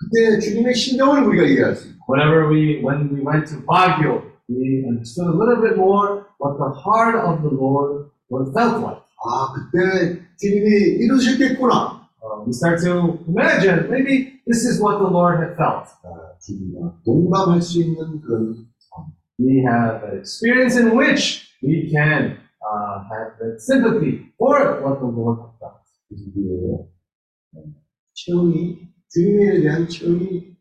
[0.00, 4.84] 그때 주님의 심정을 우리가 이해할 수 있고 Whenever we, when we went to Baguio, we
[4.86, 9.02] understood a little bit more what the heart of the Lord what it felt like.
[9.24, 15.38] 아 그때 주님이 이러셨겠구나 Uh, we start to imagine maybe this is what the Lord
[15.38, 15.86] had felt.
[16.02, 18.66] 아, 주님과 동감할 수 있는 그런
[19.38, 25.06] We have an experience in which we can uh, have that sympathy for what the
[25.06, 25.86] Lord had felt.
[26.10, 26.86] 우리의
[28.14, 30.56] 체험이 주님에 대한 체험이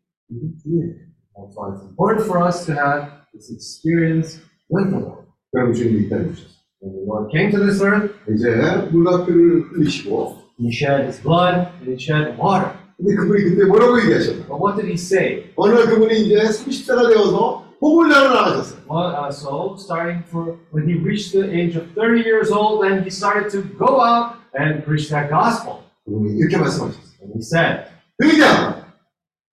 [0.63, 0.93] 중요해요.
[1.35, 5.27] That's why it's important for us to have this experience with the Lord.
[5.51, 6.55] 그럼 주님이 이 땅에 오셨어요.
[6.81, 11.67] When the Lord came to this earth, 이제 물과 피를 흘리시고 He shed His blood
[11.81, 12.71] and He shed water.
[12.97, 14.47] 근데 그분이 그때 뭐라고 얘기하셨나?
[14.47, 15.51] But what did He say?
[15.57, 18.79] 어느 날 그분이 이제 30세가 되어서 복을 나러 나가셨어요.
[18.87, 23.03] Well, uh, so starting for when He reached the age of 30 years old, then
[23.03, 25.83] He started to go out and preach that gospel.
[26.05, 27.19] 그분이 이렇게 말씀하셨어요.
[27.21, 28.85] And He said, 그냥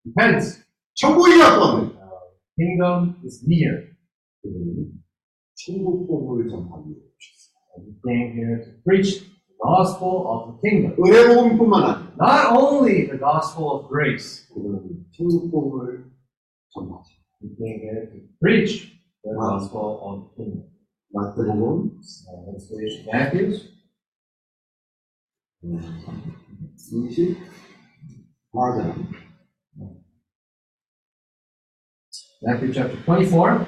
[0.05, 0.63] Repent,
[0.95, 1.87] 천국이 가까웠네.
[1.95, 1.99] uh,
[2.59, 3.89] kingdom is near.
[4.43, 4.91] 그분이
[5.55, 7.55] 천국 복음을 전하기 위해 오셨어요.
[7.77, 10.99] And He came here to preach the gospel of the kingdom.
[10.99, 16.11] 은혜 복음뿐만 아니라 Not only the gospel of grace, 그분은 천국 복음을
[16.75, 17.11] 전하죠.
[17.43, 18.91] He came here to preach
[19.23, 20.69] the gospel of the kingdom.
[21.15, 23.55] 마태복음 Uh, let's read Matthew
[25.63, 27.37] 24
[28.54, 28.96] harder.
[32.42, 33.68] Matthew chapter 24.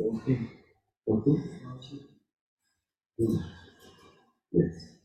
[0.00, 0.38] Okay.
[1.08, 1.42] Okay.
[4.52, 4.97] Yes.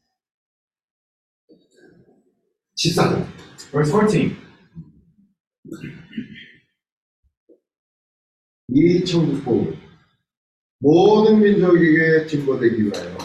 [2.82, 3.26] 14장
[3.70, 4.36] Verse 14.
[8.70, 9.76] 이 천국 복음
[10.78, 13.18] 모든 민족에게 증거되기 위하여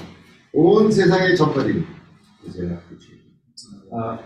[0.53, 1.83] 온 세상에 전파되기
[2.47, 3.13] 이제 그치.
[3.91, 4.17] Uh,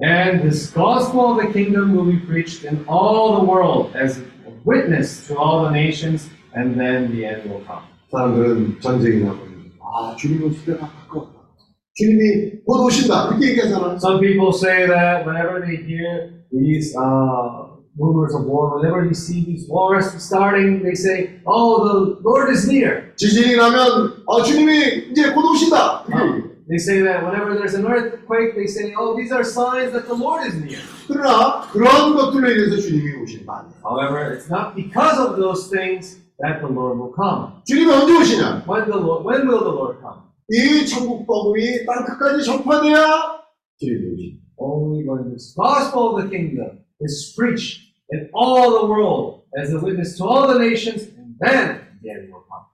[0.00, 4.52] and this gospel of the kingdom will be preached in all the world as a
[4.64, 7.82] witness to all the nations, and then the end will come.
[8.10, 11.28] 사람들은 전쟁이 나면 아 주님 오실 때가 가까웠
[12.00, 12.00] 다.
[12.00, 13.28] 주님이 곧 오신다.
[13.28, 13.96] 그렇게 얘기하잖아.
[13.96, 19.44] Some people say that whenever they hear these uh, rumors of war, whenever you see
[19.44, 25.32] these wars starting, they say, "Oh, the Lord is near." 지진이 나면 아 주님이 이제
[25.32, 26.04] 곧 오신다.
[26.04, 26.56] 그렇게 얘기해.
[26.68, 30.18] They say that whenever there's an earthquake, they say, "Oh, these are signs that the
[30.18, 33.80] Lord is near." 그러나 그러한 것들로 인해서 주님이 오시는 거 아니에요.
[33.80, 37.62] However, it's not because of those things that the Lord will come.
[37.64, 38.66] 주님이 언제 오시냐?
[38.68, 40.26] When the Lord, when will the Lord come?
[40.50, 43.42] 이 천국 복음이 땅 끝까지 전파돼야
[43.78, 44.46] 주님이 오신다.
[44.58, 47.82] Only when this gospel of the kingdom is preached
[48.12, 52.32] in all the world as a witness to all the nations, and then the end
[52.32, 52.64] will come.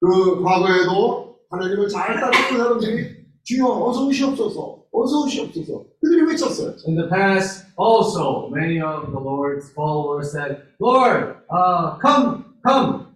[0.00, 6.76] 그 과거에도 하나님을 잘 따르는 사람들이 주여 어서 오시옵소서 어서 오시옵소서 그들이 외쳤어요.
[6.86, 13.06] In the past, also, many of the Lord's followers said, Lord, uh, come, come.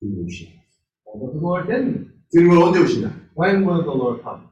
[0.00, 0.50] 주님이 오시냐?
[1.14, 2.10] But the Lord didn't.
[2.32, 3.19] 주님은 언제 오시냐?
[3.35, 4.47] When will the Lord come?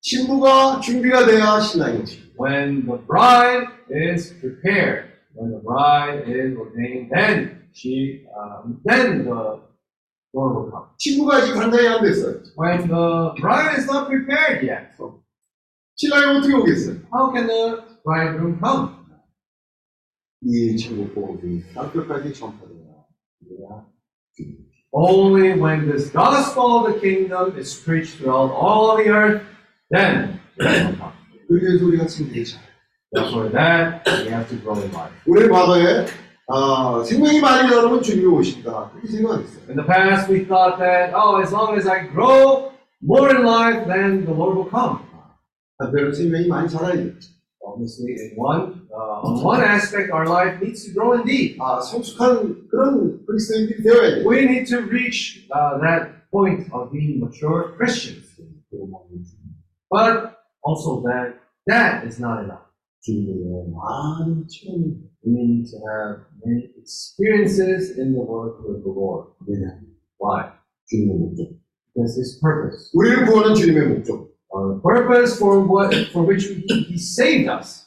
[0.00, 2.34] 신부가 준비가 돼야 신랑이 오지.
[2.38, 9.60] When the bride is prepared, when the bride is ordained, then she, um, then the
[10.34, 10.86] Lord will come.
[10.98, 12.42] 신부가 아직 단장이 안 됐어요.
[12.58, 14.92] When the bride is not prepared yet,
[15.96, 16.96] 신랑이 어떻게 오겠어요?
[17.12, 19.04] how can the bridegroom come?
[20.42, 23.04] 이 천국복음이 땅끝까지 전파되어야
[23.38, 23.86] 그래야
[24.93, 29.43] Only when this gospel of the kingdom is preached throughout all the earth,
[29.91, 31.13] then the Lord will come.
[31.47, 32.61] 그래서 우리가 승리를 잘.
[33.11, 35.13] Therefore, that we have to grow in life.
[35.25, 36.05] 우리 과거에
[36.51, 38.89] 아, 생명이 많이 자라면 주님이 오신다.
[38.91, 39.69] 그렇게 생각했어요.
[39.69, 42.71] In the past, we thought that, oh, as long as I grow
[43.03, 44.99] more in life, then the Lord will come.
[45.77, 47.13] 한편으로 생명이 많이 자라야 돼.
[47.73, 51.57] Obviously, in one, uh, on one aspect, our life needs to grow indeed.
[51.59, 54.25] 아, 성숙한 그런 그리스도인들이 되어야 돼.
[54.25, 58.25] We need to reach uh, that point of being mature Christians.
[59.91, 61.35] But also that
[61.67, 62.65] that is not enough.
[63.01, 69.33] 주님의 많은 체험이 We need to have many experiences in the work with the Lord.
[69.45, 69.79] 왜냐?
[70.17, 70.51] Why?
[70.87, 71.59] 주님의 목적.
[71.93, 72.91] Because His purpose.
[72.93, 74.29] 우리를 구하는 주님의 목적.
[74.53, 77.85] Our purpose for what for which He, he saved us.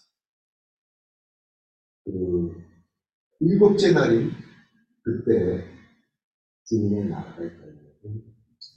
[2.05, 2.63] 그
[3.41, 4.33] 일곱째 날인
[5.03, 5.65] 그때
[6.65, 7.73] 주님의 나라가 있다.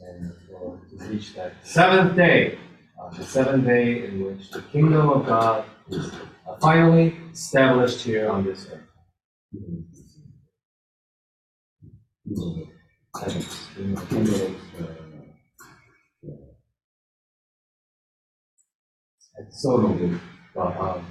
[0.01, 2.57] and for to reach that seventh day,
[2.99, 6.11] uh, the seventh day in which the kingdom of God is
[6.47, 8.81] uh, finally established here on this earth.
[12.25, 12.41] It's
[19.51, 20.11] so noble.
[20.53, 21.05] But, um,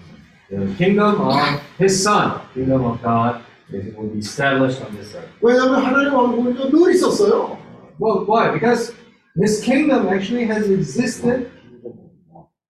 [0.50, 3.42] the kingdom of His Son, kingdom of God,
[3.72, 5.28] is, will be established on this earth.
[5.40, 7.58] 왜냐하면 하나님 왕국은 늘 있었어요.
[7.98, 8.50] Well, why?
[8.52, 8.92] Because
[9.36, 11.50] this kingdom actually has existed.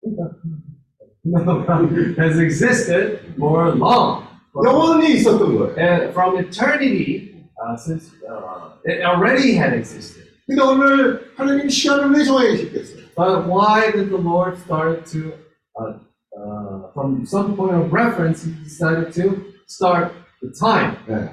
[2.17, 4.27] has existed for long.
[4.55, 5.77] 영원히 있었던 거예요.
[5.77, 10.25] Uh, from eternity, uh, since uh, it already had existed.
[10.47, 13.09] 근데 오늘 하나님 시간을 왜 정하셨겠어요?
[13.15, 15.33] But why did the Lord start to,
[15.79, 15.93] uh,
[16.37, 20.97] uh, from some point of reference, He decided to start the time?
[21.07, 21.29] 네.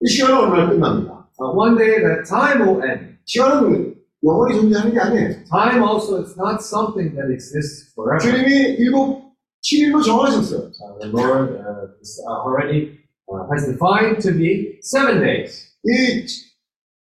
[0.00, 1.28] 이 시간은 얼마나 끝납니다.
[1.40, 3.16] Uh, one day that time will end.
[3.24, 5.44] 시간은 영원히 존재하는 게 아니에요.
[5.50, 8.18] Time also is not something that exists forever.
[8.20, 9.32] 주님이 일곱,
[9.62, 10.70] 7일로 정하셨어요.
[10.70, 12.98] Uh, the Lord uh, is, uh, already
[13.30, 15.70] uh, has defined to be seven days.
[15.84, 16.26] 이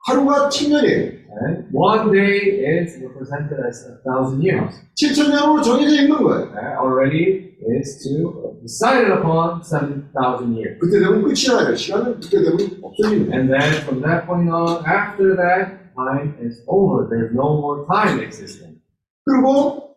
[0.07, 1.20] 하루가 천년이에요.
[1.31, 4.73] And one day is represented as a thousand years.
[4.95, 6.51] 7천년으로 정해져 있는 거예요.
[6.53, 10.77] Uh, already is to decided upon seven thousand years.
[10.79, 11.75] 그때 되면 끝이 나요.
[11.75, 13.33] 시간은 그때 되면 없어지는 거예요.
[13.33, 17.07] And then from that point on, after that, time is over.
[17.09, 18.77] There's no more time existing.
[19.25, 19.95] 그리고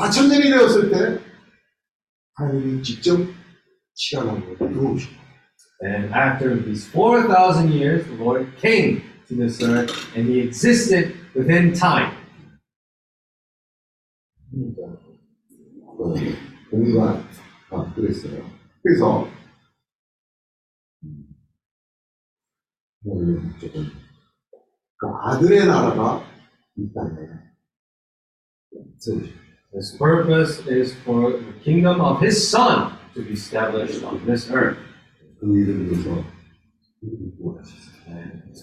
[0.00, 1.20] 4천년이 되었을 때
[2.34, 3.18] 하나님이 직접
[3.94, 5.20] 시간하고 들어오시고
[5.82, 11.72] And after these 4,000 years, the Lord came to this earth and he existed within
[11.72, 12.12] time.
[16.70, 17.24] 공간
[17.70, 18.50] 아, 그랬어요.
[18.82, 19.28] 그래서
[23.04, 23.86] 하나님의 목적은
[24.96, 26.22] 그 아들의 나라가
[26.76, 27.16] 이 땅에
[28.98, 29.40] 세우시고
[29.72, 34.76] His purpose is for the kingdom of his son to be established on this earth.
[35.38, 36.24] 그 일을 위해서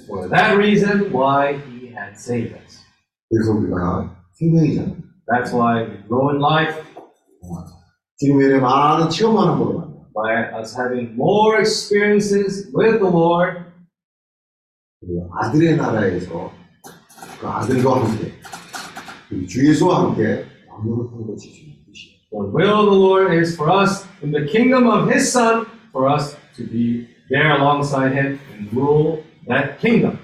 [0.08, 2.84] for that reason why he had saved us.
[3.30, 4.96] 그래서 우리가 생명이잖아요.
[5.28, 6.84] That's why we grow in life
[8.20, 9.98] 주님의 많은 체험하는 걸로 만나.
[10.14, 13.66] by us having more experiences with the Lord
[15.00, 16.52] 그리고 아들의 나라에서
[17.40, 18.34] 그 아들과 함께
[19.30, 22.18] 그리고 주 예수와 함께 왕노릇하는 것이 주님 뜻이에요.
[22.32, 26.10] The will of the Lord is for us in the kingdom of His Son, for
[26.10, 30.18] us to be there alongside Him and rule that kingdom.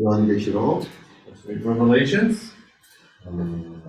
[0.00, 0.84] 요한계시록
[1.26, 2.52] Let's read Revelations.
[3.24, 3.82] 어, 음?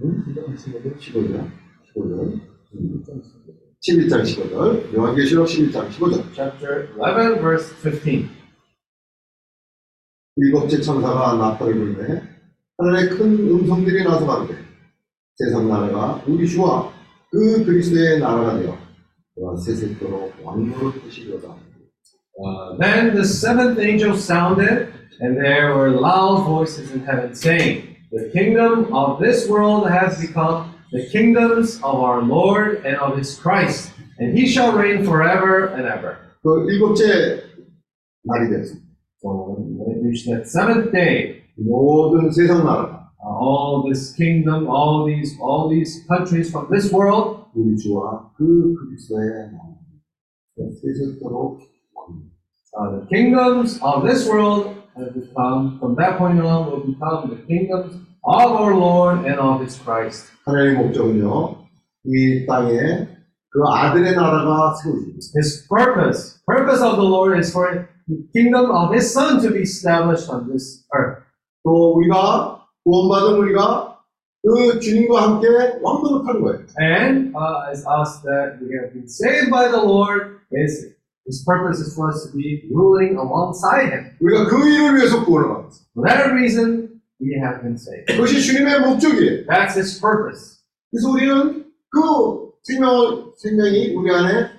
[0.00, 0.56] 15절,
[0.98, 1.50] 15절,
[1.94, 2.40] 15절,
[3.80, 6.34] 11장 15절, 요한계시록 11장 15절.
[6.34, 8.35] Chapter 11, verse 15.
[10.36, 12.22] 일곱째 천사가 나팔을 불매
[12.78, 14.56] 하늘에 큰 음성들이 나서 가는데
[15.36, 16.92] 세상 나라가 우리 주와
[17.30, 18.76] 그 그리스도의 나라가 되어
[19.34, 21.56] 그와 세세토록 왕노릇 하시려다.
[22.34, 24.88] Uh, then the seventh angel sounded,
[25.20, 30.74] and there were loud voices in heaven saying, The kingdom of this world has become
[30.92, 35.86] the kingdoms of our Lord and of his Christ, and he shall reign forever and
[35.86, 36.16] ever.
[36.42, 37.44] 그 일곱째
[38.24, 38.85] 날이 됐습니다.
[39.20, 45.06] So when it reached that seventh day, 모든 세상 나라가 uh, all this kingdom, all
[45.06, 49.72] these, all these countries from this world, 우리 주와 그 그리스도의 나라
[50.56, 51.60] 세세토록
[52.74, 57.36] uh, the kingdoms of this world have become, from that point on, will become the
[57.46, 57.94] kingdoms
[58.24, 60.32] of our Lord and of his Christ.
[60.44, 61.56] 하나님의 목적은요
[62.06, 63.08] 이 땅에
[63.50, 65.18] 그 아들의 나라가 세워집니다.
[65.36, 69.62] His purpose, purpose of the Lord is for the kingdom of his son to be
[69.62, 71.22] established on this earth.
[71.64, 73.98] 또 우리가 구원받은 우리가
[74.44, 75.46] 그 주님과 함께
[75.80, 76.66] 왕도를 타는 거예요.
[76.80, 80.94] And uh, as us that we have been saved by the Lord, is
[81.26, 84.10] his purpose is for us to be ruling alongside him.
[84.20, 85.86] 우리가 그 일을 위해서 구원을 받았어요.
[85.94, 88.10] For that reason, we have been saved.
[88.10, 89.46] 그것이 주님의 목적이에요.
[89.46, 90.58] That's his purpose.
[90.90, 94.55] 그래서 우리는 그 생명, 생명이 우리 안에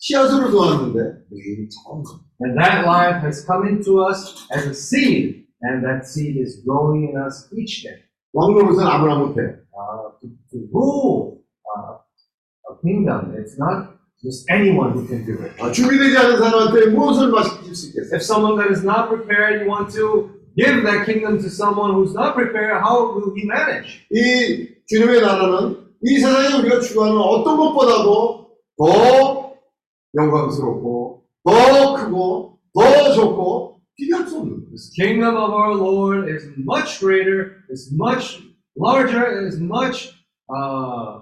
[0.00, 0.98] 씨앗으로 들어왔는데
[1.30, 2.02] 매일 처음
[2.40, 7.08] And that life has come into us as a seed, and that seed is growing
[7.08, 8.04] in us each day.
[8.34, 9.40] 왕노릇은 아무나 못해.
[9.72, 11.96] Uh, to, to rule uh,
[12.68, 15.56] a kingdom, it's not just anyone who can do it.
[15.58, 18.16] 아, 준비되지 않은 사람한테 무엇을 맡길 수 있겠어요?
[18.16, 22.12] If someone that is not prepared, you want to give that kingdom to someone who's
[22.12, 24.04] not prepared, how will he manage?
[24.12, 29.19] 이 주님의 나라는 이 세상에 우리가 추구하는 어떤 것보다도 더
[30.14, 34.70] 영광스럽고 더 크고 더 좋고 비교할 수 없는 거예요.
[34.70, 38.42] This kingdom of our Lord is much greater, is much
[38.76, 40.12] larger, and is much
[40.52, 41.20] uh,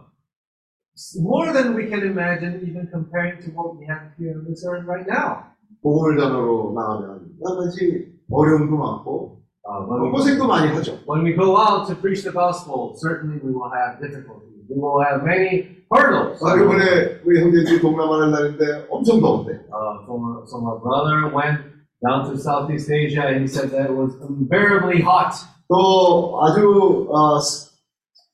[1.20, 4.86] more than we can imagine, even comparing to what we have here on this earth
[4.86, 5.50] right now.
[5.82, 9.34] 복음을 단어로 나가면 여러 가지 어려움도 많고
[9.66, 10.98] Uh, when, we, 고생도 많이 하죠.
[11.06, 14.60] when we go out to preach the gospel, certainly we will have difficulties.
[14.68, 16.42] We will have many hurdles.
[16.44, 21.60] 아, 이번에 우리 형제들이 동남아를 나는데 엄청 더운데 Uh, so, my- so my brother went
[22.04, 25.34] down to Southeast Asia and he said that it was unbearably hot.
[25.68, 27.72] 또 아주 어, 습-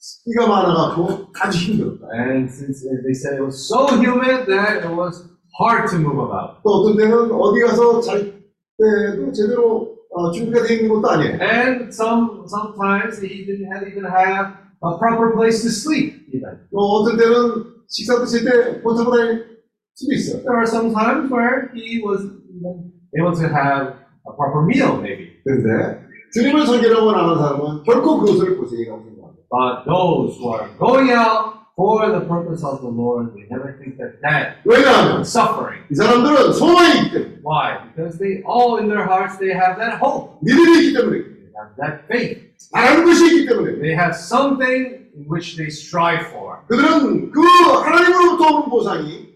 [0.00, 2.06] 습기가 많아갖고 아주 힘들었다.
[2.12, 5.28] And since they said it was so humid that it was
[5.60, 6.58] hard to move about.
[6.64, 8.32] 또 어떤 때는 어디 가서 잘
[8.78, 11.38] 때도 제대로 어, 준비가 되어 있는 것도 아니에요.
[11.40, 16.26] And some sometimes he didn't have, even have a proper place to sleep.
[16.32, 19.46] Even 또 어떤 때는 식사 드실 때 못 하고 다닐
[19.94, 20.42] 수도 있어요.
[20.42, 22.22] there are some times where he was
[22.54, 23.94] even able to have
[24.26, 25.30] a proper meal, maybe.
[25.44, 29.40] 그런데 주님을 섬기려고 나간 사람은 결코 그것을 고생이라고 생각합니다.
[29.50, 33.98] But those who are going out for the purpose of the Lord, they never think
[33.98, 35.82] that that 왜냐하면 suffering.
[35.90, 37.82] 이 사람들은 소망이 있기 때문에 Why?
[37.90, 40.38] Because they all in their hearts they have that hope.
[40.42, 42.43] 믿음이 있기 때문에 They have that faith.
[42.72, 46.58] 바라는 것이 있기 때문에 They have something in which they strive for.
[46.68, 49.34] 그들은 그 하나님으로부터 오는 보상이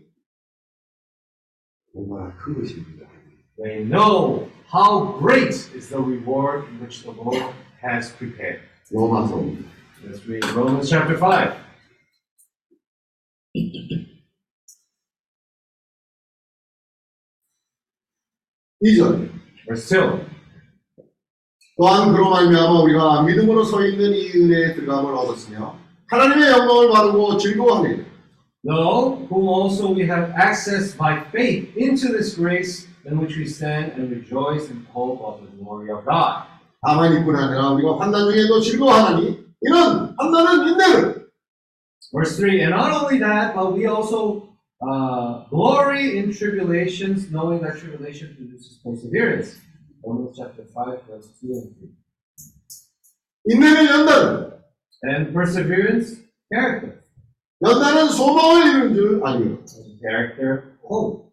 [1.92, 3.06] 정말 큰 것입니다.
[3.62, 8.60] They know how great is the reward which the Lord has prepared.
[8.90, 9.36] 로마서
[10.04, 11.64] Let's read Romans chapter 5.
[18.80, 19.30] 이절
[19.66, 20.26] Verse 2.
[21.79, 25.77] 또한 그로 말미암아 우리가 믿음으로 서 있는 이 은혜에 들어감을 얻었으며
[26.07, 28.09] 하나님의 영광을 바르고 즐거워하니
[28.65, 33.93] No, whom also we have access by faith into this grace in which we stand
[33.95, 36.43] and rejoice in hope of the glory of God.
[36.85, 41.29] 다만 이뿐 아니라 우리가 환난 중에도 즐거워하나니 이는 환난은 인내를
[42.11, 44.49] Verse 3 And not only that, but we also
[44.81, 49.55] uh, glory in tribulations, knowing that tribulation produces perseverance.
[50.02, 51.96] Romans chapter 5, verse 2 and 3.
[53.46, 54.54] 인내는 연단
[55.06, 56.22] And perseverance,
[56.52, 57.00] character.
[57.62, 61.30] 연단은 소망을 이루는 줄 아니요 And character, hope.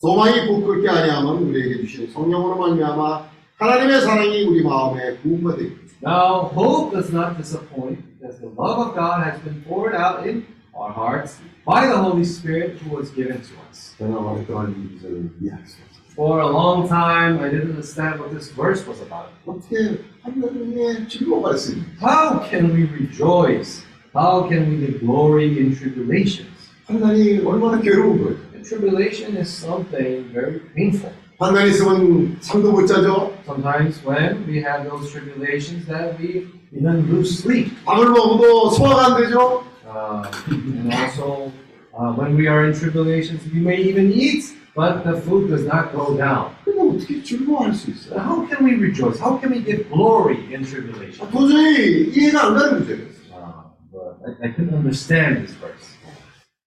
[0.00, 6.92] 소망이 부끄럽게 아니하면 우리에게 주신 성령으로 말미암아 하나님의 사랑이 우리 마음에 부음가 되고 Now, hope
[6.94, 11.40] does not disappoint because the love of God has been poured out in our hearts
[11.64, 13.94] by the Holy Spirit who was given to us.
[13.98, 15.98] 저는 오랫동안 이 구절을 이해할 수 없어요.
[16.14, 19.30] For a long time, I didn't understand what this verse was about.
[19.46, 23.84] 어떻게 하나님의 즐거워할 수 있는 How can we rejoice?
[24.14, 26.50] How can we give glory in tribulations?
[26.86, 28.36] 환난이 얼마나 괴로운 거예요.
[28.54, 31.12] And tribulation is something very painful.
[31.38, 33.32] 환난 있으면 잠도 못 자죠.
[33.44, 37.70] Sometimes when we have those tribulations that we even lose sleep.
[37.84, 39.62] 밥을 먹어도 소화가 안 되죠.
[39.92, 41.52] Uh, and also
[41.98, 44.44] uh, when we are in tribulations, we may even eat
[44.78, 46.54] but the food does not go down.
[46.64, 48.20] 그럼 어떻게 즐거워할 수 있어요?
[48.20, 49.18] How can we rejoice?
[49.18, 51.28] How can we give glory in 아, tribulation?
[51.32, 53.02] 도저히 이해가 안 가는 문제예요.
[53.34, 55.98] Uh, but I, I couldn't understand this verse.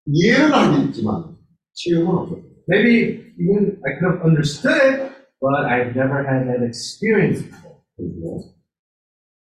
[0.07, 1.37] 이해는 하겠지만
[1.73, 2.43] 체험은 없어요.
[2.67, 7.79] Maybe even I could have understood, but I've never had that experience before.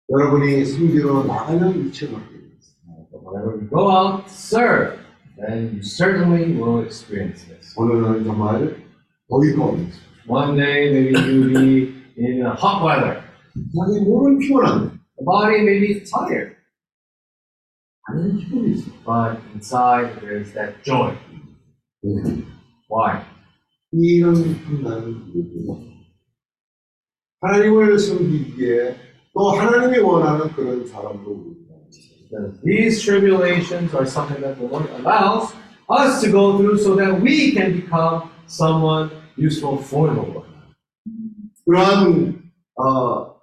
[0.09, 2.33] 여러분이 섬기러 나가면 이체가 되겠어요.
[2.33, 2.38] But
[3.29, 4.99] whenever we go out to serve,
[5.37, 7.73] then you certainly will experience this.
[7.77, 8.75] 오늘은 정말
[9.29, 9.91] 더위 가운데
[10.27, 13.21] One day, maybe you'll be in uh, hot weather.
[13.53, 16.55] 자기 몸은 피곤한데 The body may be tired,
[18.07, 18.93] 안에는 기쁨이 있어요.
[19.05, 21.15] but inside there's that joy.
[22.03, 22.43] 네.
[22.89, 23.21] Why?
[23.91, 24.33] 이런
[24.65, 25.79] 판단은 이거예요.
[27.41, 28.95] 하나님을 섬기기에
[29.33, 31.48] 또 하나님이 원하는 그런 사람으로
[32.29, 35.53] 우리가 Because these tribulations are something that the Lord allows
[35.89, 40.47] us to go through so that we can become someone useful for the Lord.
[41.67, 42.41] 그러한
[42.77, 43.35] 어,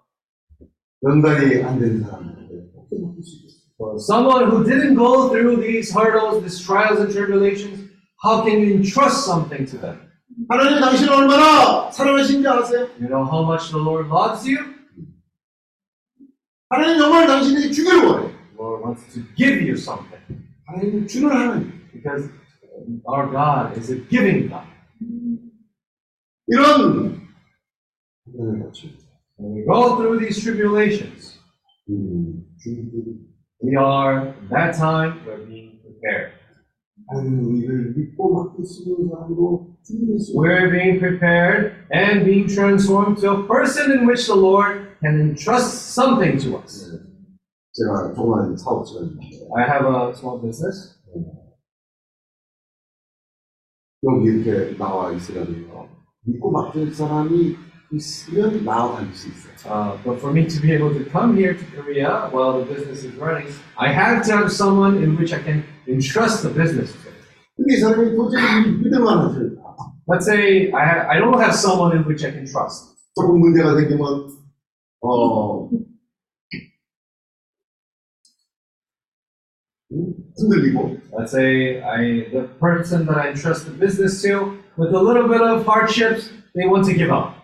[1.04, 3.62] 연단이 안 된 사람들한테 어떻게 바꿀 수 있겠어요?
[3.78, 7.88] For someone who didn't go through these hurdles, these trials and tribulations,
[8.22, 9.98] how can you entrust something to them?
[10.48, 12.88] 하나님 당신을 얼마나 사랑하신지 아세요?
[13.00, 14.58] You know how much the Lord loves you?
[16.70, 18.25] 하나님 정말 당신에게 주기를 원해요.
[18.57, 20.19] Lord wants to give you something.
[21.93, 22.29] Because
[23.07, 24.67] our God is a giving God.
[26.49, 27.27] 이런
[29.37, 31.37] when we go through these tribulations,
[31.87, 36.33] we are that time we're being prepared.
[40.33, 45.93] We're being prepared and being transformed to a person in which the Lord can entrust
[45.93, 46.89] something to us.
[47.76, 50.98] 제가 동안 사업자가 있는데 I have a small business.
[54.04, 55.88] 여기 이렇게 나와 있으라면요.
[56.24, 57.56] 믿고 맡길 사람이
[57.92, 59.52] 있으면 나아갈 수 있어요.
[59.64, 63.04] Uh, but for me to be able to come here to Korea while the business
[63.04, 63.46] is running,
[63.76, 67.12] I have to have someone in which I can entrust the business to.
[67.56, 68.42] 근데 이 사람이 도저히
[68.82, 69.52] 믿을만 하지
[70.08, 72.96] Let's say I, ha- I don't have someone in which I can trust.
[73.14, 74.02] 조금 문제가 생기면
[75.00, 75.55] 어
[80.36, 85.00] 음, 흔들리고 Let's say I, the person that I entrust the business to, with a
[85.00, 87.34] little bit of hardships, they want to give up.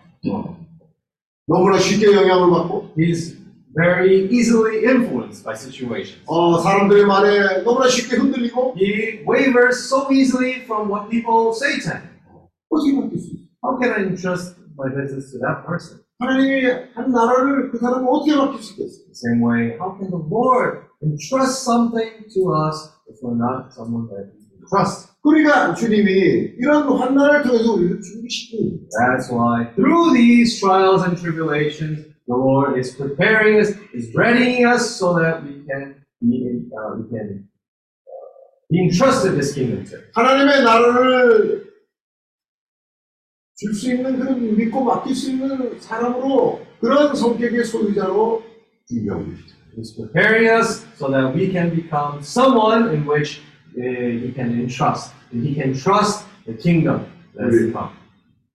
[1.47, 3.37] 너무나 쉽게 영향을 받고 He's
[3.75, 6.21] very easily influenced by situations.
[6.27, 11.89] 어, 사람들의 말에 너무나 쉽게 흔들리고 He wavers so easily from what people say to
[11.97, 12.03] him.
[12.69, 13.45] 어떻게 바뀔 수 있어요?
[13.63, 16.01] How can I entrust my business to that person?
[16.19, 19.05] 하나님이 한 나라를 그 사람은 어떻게 바뀔 수 있겠어요?
[19.05, 24.08] The same way, how can the Lord entrust something to us if we're not someone
[24.08, 25.12] that we can trust?
[25.22, 28.88] 그러니까 주님이 이런 환난을 통해서 우리를 준비시킵니다.
[28.90, 34.96] That's why through these trials and tribulations, the Lord is preparing us, is readying us
[34.98, 37.48] so that we can be, uh, we can
[38.04, 38.12] uh,
[38.70, 39.96] be entrusted this kingdom to.
[40.14, 41.64] 하나님의 나라를
[43.56, 48.42] 줄 수 있는 그런 믿고 맡길 수 있는 사람으로 그런 성격의 소유자로
[48.88, 49.06] 계
[49.73, 49.73] 시죠.
[49.75, 53.41] He's preparing us so that we can become someone in which
[53.77, 55.13] uh, He can entrust.
[55.31, 57.05] And He can trust the kingdom
[57.35, 57.91] that is to come.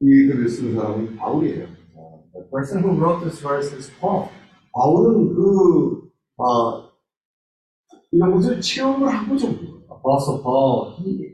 [0.02, 1.64] 이 글을 쓴 사람은 바울이에요.
[1.96, 4.28] Uh, the person who wrote this verse is Paul.
[4.74, 6.90] 바울은 그, 아,
[8.11, 9.80] 이런 것을 체험을 하고 정도.
[9.88, 11.30] Apostle Paul, he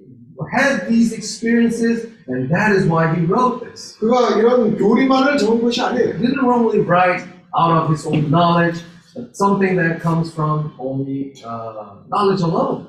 [0.53, 3.97] had these experiences, and that is why he wrote this.
[3.99, 6.18] 그가 이런 교리만을 적은 것이 He 아니에요.
[6.21, 7.25] didn't normally write
[7.57, 8.93] out of his own knowledge, but
[9.33, 12.87] something that comes from only uh, knowledge alone,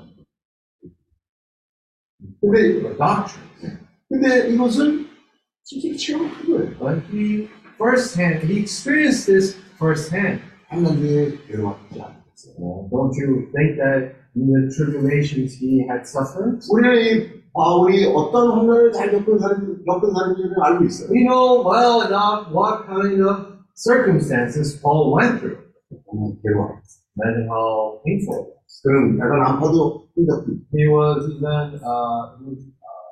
[2.42, 3.48] 근데, or doctrine.
[4.10, 5.08] 근데 이것을
[5.64, 6.80] 실제로 체험한 거예요.
[6.80, 10.42] But he firsthand, he experienced this firsthand.
[10.68, 12.56] 한난주에 괴로웠지 않았어요.
[12.58, 16.60] Uh, don't you think that in the tribulations he had suffered?
[16.70, 21.10] 우리는 이 바울이 어떤 환난을 잘 겪은 사람, 겪은 사람인지를 알고 있어요.
[21.12, 25.58] We know well enough what kind of circumstances Paul went through.
[26.06, 27.02] 정말 괴로웠어요.
[27.18, 28.82] Imagine how painful it was.
[28.84, 33.10] 그는 배가 아파도 힘들고 He was even uh, he was, uh,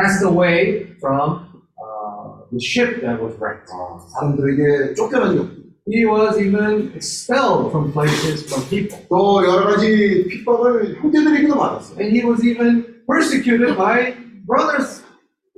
[0.00, 3.68] cast away from uh, the ship that was wrecked.
[3.72, 8.98] 아, 사람들에게 쫓겨난 적도 He was even expelled from places, from people.
[9.08, 12.00] 또 여러 가지 핍박을 형제들에게도 받았어요.
[12.00, 15.04] And he was even persecuted by brothers,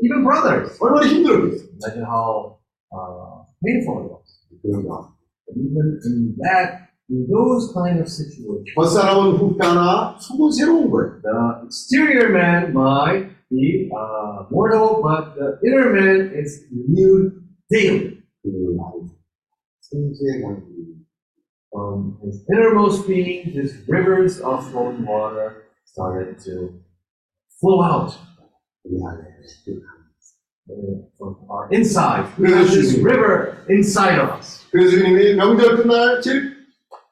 [0.05, 0.76] even brothers.
[0.82, 1.68] 얼마나 힘들었겠어요.
[1.80, 2.59] Imagine how
[2.92, 4.28] uh, painful it was.
[4.61, 5.11] 그런가.
[5.53, 11.20] But even in that, in those kind of situations, 겉사람은 훅가나 속은 새로운 거예요.
[11.22, 17.32] the exterior man might be uh, mortal, but the inner man is renewed
[17.70, 18.20] daily.
[18.42, 19.09] 그 말,
[19.80, 20.78] 생수의 강들이
[21.70, 26.80] From his innermost being, his rivers of flowing water started to
[27.61, 28.12] flow out
[28.84, 29.20] 우리 안에
[29.64, 29.84] 그 강.
[29.84, 30.01] uh,
[31.18, 32.26] from our inside.
[32.38, 34.64] We have this river inside of us.
[34.70, 36.57] 그래서 주님이 명절 끝날 제일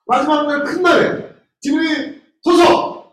[0.06, 3.12] 마지막 날 큰 날에 주님이 서서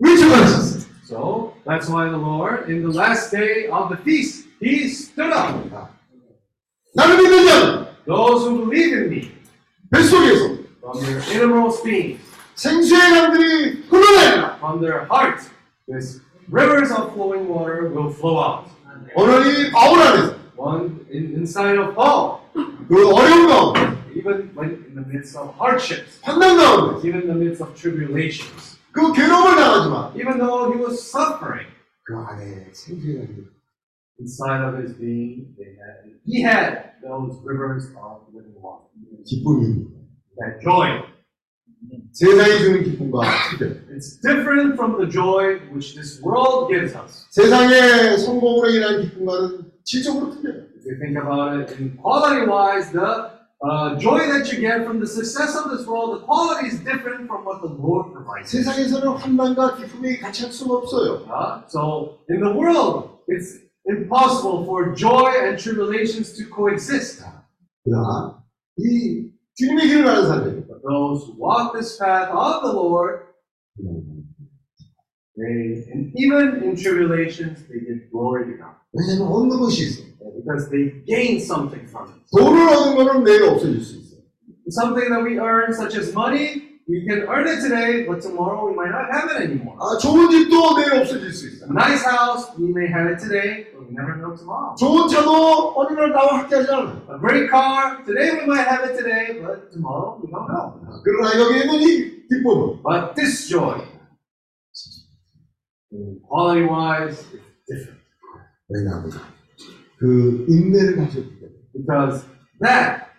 [0.00, 0.86] 외쳐가셨어요.
[1.06, 5.54] So that's why the Lord, in the last day of the feast, he stood up.
[6.96, 9.32] 나를 믿는 자는 Those who believe in me,
[9.90, 12.18] 뱃속에서 from their innermost being,
[12.54, 14.56] 생수의 강들이 흘러내리라.
[14.58, 15.42] from their heart,
[15.88, 16.20] this
[16.50, 18.70] rivers of flowing water will flow out.
[19.14, 22.40] 오늘이 바울 안에서 One in, inside of Paul,
[22.88, 27.34] 그 어려운 가운데 even when in the midst of hardships, 환난 가운데 even in the
[27.34, 31.68] midst of tribulations, 그 괴로움을 당하지만 even though he was suffering
[32.04, 33.56] 그 안에 생수의 강들이
[34.18, 38.88] inside of his being, they had, he had those rivers of living water,
[39.28, 39.92] 기쁨이
[40.38, 41.02] that joy.
[42.13, 43.21] 세상이 주는 기쁨과
[43.57, 47.25] 틀려 It's different from the joy which this world gives us.
[47.31, 50.67] 세상의 성공으로 인한 기쁨과는 질적으로 틀려요.
[50.77, 54.99] If you think about it, in quality wise, the uh, joy that you get from
[54.99, 58.51] the success of this world, the quality is different from what the Lord provides.
[58.51, 61.25] 세상에서는 환난과 기쁨이 같이 할 수가 없어요.
[61.29, 67.23] Uh, so, in the world, it's impossible for joy and tribulations to coexist.
[67.83, 68.37] 그러나
[68.77, 73.26] 이 주님의 길을 가는 사람이 But those who walk this path of the Lord,
[75.36, 78.74] they, and even in tribulations, they give glory to God.
[78.92, 80.02] 왜냐하면 얻는 것이 있어.
[80.36, 82.20] Because they gain something from it.
[82.32, 84.16] 돈을 얻은 거는 내일 없어질 수 있어.
[84.68, 88.74] Something that we earn, such as money, we can earn it today, but tomorrow we
[88.76, 89.76] might not have it anymore.
[89.80, 91.66] 아, 좋은 집도 내일 없어질 수 있어.
[91.66, 94.74] A nice house, we may have it today, but we never know tomorrow.
[94.78, 97.02] 좋은 차도 어느 날 나와 함께하지 않아.
[97.10, 100.78] A great car, today we might have it today, but tomorrow we don't know.
[101.02, 103.82] 그러나 여기 있는 이 기쁨은 But this joy,
[106.28, 107.34] quality wise, is
[107.66, 108.00] different.
[108.68, 109.10] 왜냐하면
[109.98, 111.56] 그 인내를 가졌기 때문에.
[111.74, 112.24] Because
[112.60, 113.10] that,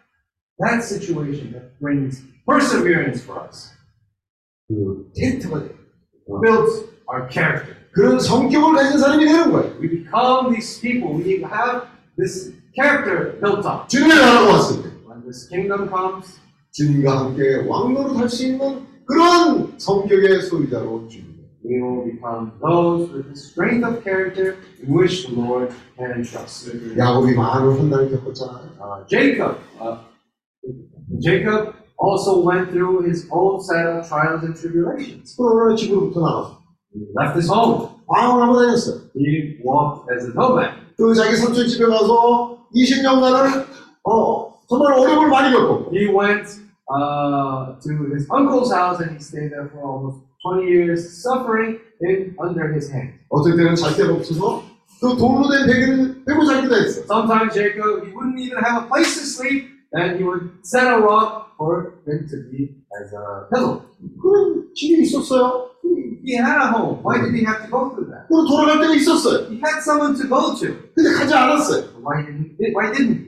[0.59, 3.71] that situation that brings perseverance for us,
[4.67, 5.75] 그 캐릭터가 돼.
[6.43, 7.75] builds our character.
[7.93, 9.73] 그런 성격을 가진 사람이 되는 거예요.
[9.81, 13.87] We become these people, we have this character built up.
[13.87, 16.37] 주님의 나라가 왔을 때 When this kingdom comes,
[16.71, 21.37] 주님과 함께 왕노릇 할 수 있는 그런 성격의 소유자로 주님.
[21.63, 26.69] we will become those with the strength of character in which the Lord can entrust.
[26.97, 28.77] 야곱이 많은 환난을 겪었잖아요.
[28.79, 29.97] Uh, Jacob, uh,
[31.19, 35.35] Jacob also went through his own set of trials and tribulations.
[35.37, 36.57] 그러나 집으로부터 나가서
[36.93, 37.89] He left his home.
[38.07, 39.01] 방황을 하고 다녔어요.
[39.15, 40.71] He walked as a nomad.
[40.97, 43.65] 그 자기 삼촌 집에 가서 20년간을
[44.03, 46.47] 어, 정말 어려움을 많이 겪었고 He went
[46.89, 52.35] uh, to his uncle's house and he stayed there for almost 20 years, suffering in
[52.39, 53.13] under his hand.
[53.29, 54.63] 어떨 때는 잘 데가 없어서
[55.01, 57.01] 그 돌로 된 베개를 베고 자기도 했어.
[57.05, 60.97] Sometimes Jacob, he wouldn't even have a place to sleep, and he would set a
[60.97, 63.81] rock for him to be as a pillow.
[64.21, 65.71] 그런 집이 있었어요.
[66.23, 66.99] He had a home.
[67.03, 68.27] Why did he have to go through that?
[68.27, 69.47] 그리고 돌아갈 때가 있었어요.
[69.49, 70.67] He had someone to go to.
[70.93, 72.03] 근데 가지 않았어요.
[72.03, 72.73] Why didn't he?
[72.75, 73.27] Why didn't he?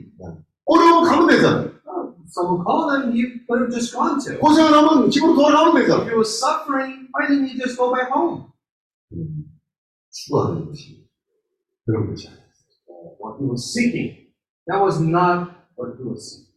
[0.66, 1.70] 어려우면 가면 되잖아요.
[1.88, 4.38] Oh, someone called him, he could have just gone to.
[4.38, 6.06] 고생을 하면 집으로 돌아가면 If 되잖아요.
[6.10, 8.46] he was suffering, why didn't he just go back home?
[10.12, 11.08] 추구하는 것이
[11.86, 12.44] 그런 것이 아니에요.
[13.18, 14.28] What he was seeking.
[14.68, 16.52] That was not what he was seeking.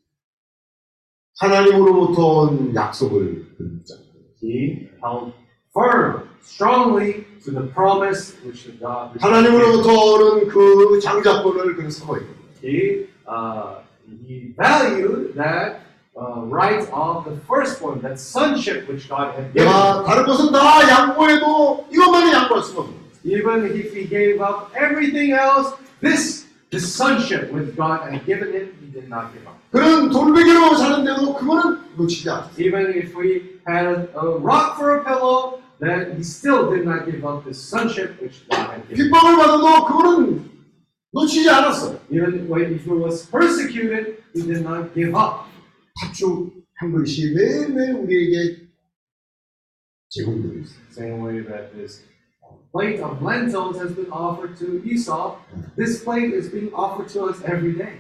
[1.39, 4.04] 하나님으로부터 온 약속을 붙잡고
[4.41, 5.34] He held
[5.74, 9.12] firm, strongly to the promise which the God.
[9.14, 9.22] which God gave him.
[9.22, 12.28] 하나님으로부터 오는 그 장자권을 그는 사모했고
[12.64, 13.82] He uh,
[14.28, 15.82] he valued that
[16.16, 19.68] uh, right of the firstborn, that sonship which God had given.
[19.68, 19.72] him.
[19.72, 23.04] 내가 다른 것은 다 양보해도 이것만은 양보할 수가 없는 거예요.
[23.26, 28.70] Even if he gave up everything else, this the sonship which God had given him,
[28.88, 29.58] he did not give up.
[29.72, 32.66] 그런 돌베개로 사는데도 그거는 놓치지 않았어요.
[32.66, 37.26] Even if we had a rock for a pillow, then he still did not give
[37.26, 38.96] up the sonship which God had given.
[38.96, 39.12] him.
[39.12, 40.52] 핍박을 받아도 그거는
[41.12, 42.00] 놓치지 않았어요.
[42.12, 45.46] Even when if he was persecuted, he did not give up.
[46.02, 48.68] 팥죽 한 그릇이 매일매일 우리에게
[50.10, 50.80] 제공되고 있어요.
[50.91, 52.04] Same way that this
[52.72, 55.38] plate of lentils has been offered to Esau,
[55.76, 57.98] this plate is being offered to us every day.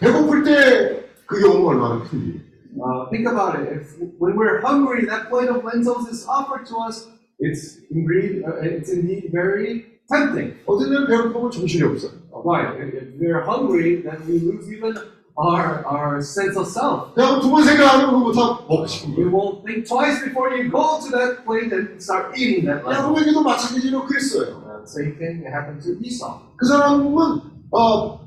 [0.00, 2.40] 배고플 때 그게 오면 얼마나 큰지.
[2.78, 3.72] Uh, think about it.
[3.72, 7.08] If when we're hungry, that plate of lentils is offered to us.
[7.38, 10.54] it's indeed, uh, it's indeed very tempting.
[10.66, 12.08] 어떤 때는 배고프면 정신이 없어.
[12.44, 12.76] Right.
[12.80, 14.92] If if we're hungry, then we lose even
[15.38, 17.14] our, our sense of self.
[17.14, 19.32] 그냥 두 번 생각 안 하면 그거부터 먹고 싶은 You 거예요.
[19.32, 23.00] won't think twice before you go to that plate and start eating that lamb.
[23.08, 24.60] 야곱에게도 마찬가지로 그랬어요.
[24.68, 26.40] Uh, same thing happened to Esau.
[26.56, 27.40] 그 사람은
[27.72, 28.19] 어,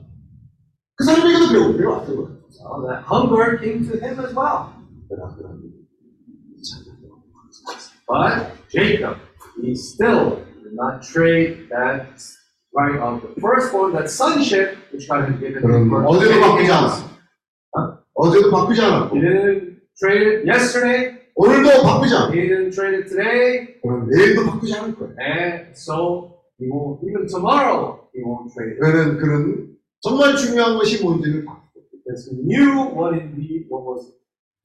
[1.05, 2.35] 그 사람에게도.
[2.65, 4.73] Uh, that hunger came to him as well.
[8.09, 9.19] But Jacob,
[9.61, 12.09] he still did not trade that
[12.73, 15.93] right of the firstborn, that sonship, which God had given him.
[15.93, 17.05] 어제도 anything 바꾸지 else.
[17.75, 17.99] 않았어.
[18.15, 23.09] 어제도 바꾸지 않았고 He didn't trade it yesterday, 오늘도 바꾸지 않고 he didn't trade it
[23.11, 25.15] today, 그럼 내일도 바꾸지 않을 거예요.
[25.21, 29.74] and so he won't, even tomorrow, he won't trade 그는
[30.04, 31.64] 정말 중요한 것이 뭔지를 다
[32.10, 34.12] Because he knew what indeed, what was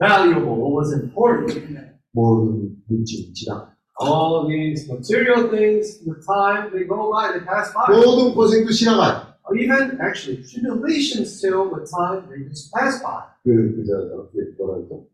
[0.00, 1.92] valuable, what was important.
[2.12, 7.92] 모든 물질, 지각, All these material things, the time, they go by, they pass by.
[7.94, 9.34] 모든 고생도 지나가요.
[9.44, 13.28] Or even actually tribulations still with time they just pass by.
[13.44, 15.04] 그, 그, 저, 어떻게, 뭐라 그러죠?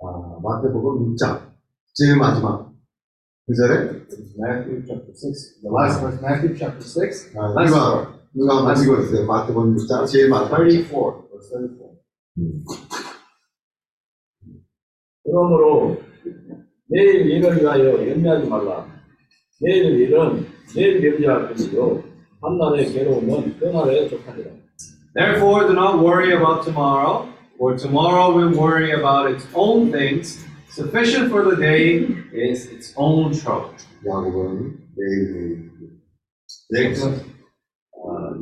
[0.00, 1.52] 아, 마태복음 6장,
[1.94, 2.72] 제일 마지막.
[3.46, 4.02] 그 절에,
[4.38, 8.82] Matthew chapter six, the last verse, Matthew chapter six, 아, last 누가, verse, 누가 한번
[8.82, 9.26] 읽어주세요.
[9.26, 10.56] 마태복음 6장, 제일 마지막.
[10.56, 11.92] thirty-four, verse thirty-four.
[15.24, 15.96] 그러므로
[16.88, 18.86] 내일 일을 위하여 염려하지 말라.
[19.60, 22.02] 내일 일은 내일 염려할 것이요
[22.40, 24.50] 한날의 괴로움은 그날에 족하리라.
[25.14, 30.40] Therefore, do not worry about tomorrow, for tomorrow will worry about its own things.
[30.70, 32.00] Sufficient for the day
[32.32, 33.76] is its own trouble.
[34.06, 35.70] 야곱은 매일매일.
[36.74, 37.35] Jacob, uh, he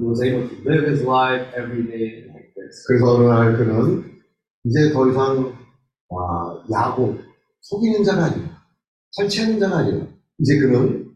[0.04, 2.84] was able to live his life every day like this.
[2.86, 4.20] 그래서 어느 날 그는
[4.64, 5.52] 이제 더 이상,
[6.10, 7.20] 아, 야곱,
[7.60, 8.62] 속이는 자가 아니라,
[9.12, 10.06] 설치하는 자가 아니라,
[10.38, 11.12] 이제 그는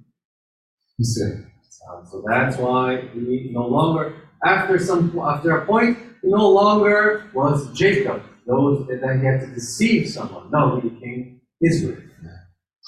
[0.99, 1.45] 이스라엘.
[1.87, 7.29] Uh, so that's why he no longer, after some, after a point, he no longer
[7.35, 10.49] was Jacob, those that he had to deceive someone.
[10.51, 12.01] No, he became Israel.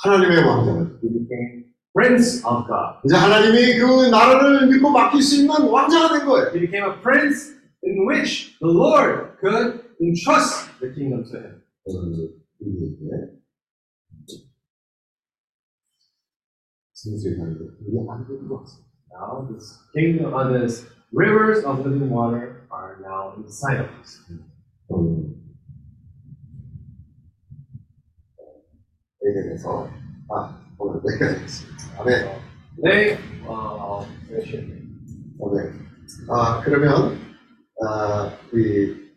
[0.03, 0.99] 하나님의 왕자는.
[1.03, 1.60] He became
[1.95, 3.01] Prince of God.
[3.05, 6.51] 이제 하나님이 그 나라를 믿고 맡길 수 있는 왕자가 된 거예요.
[6.53, 11.63] He became a prince in which the Lord could entrust the kingdom to him.
[11.87, 13.37] 오늘 우리에게
[16.93, 18.87] 생수의 강도 우리 안되는 것 같습니다.
[19.13, 24.21] Now, this kingdom, uh, this rivers of living water are now inside of us.
[24.89, 25.35] 오늘
[29.23, 29.89] 에덴에서
[30.31, 31.80] 아 오늘 내가 되겠습니다.
[32.02, 32.32] 아멘.
[32.78, 34.58] Today, uh, finish
[35.40, 35.86] 아멘.
[36.30, 37.16] 아 그러면
[37.86, 39.14] 아 우리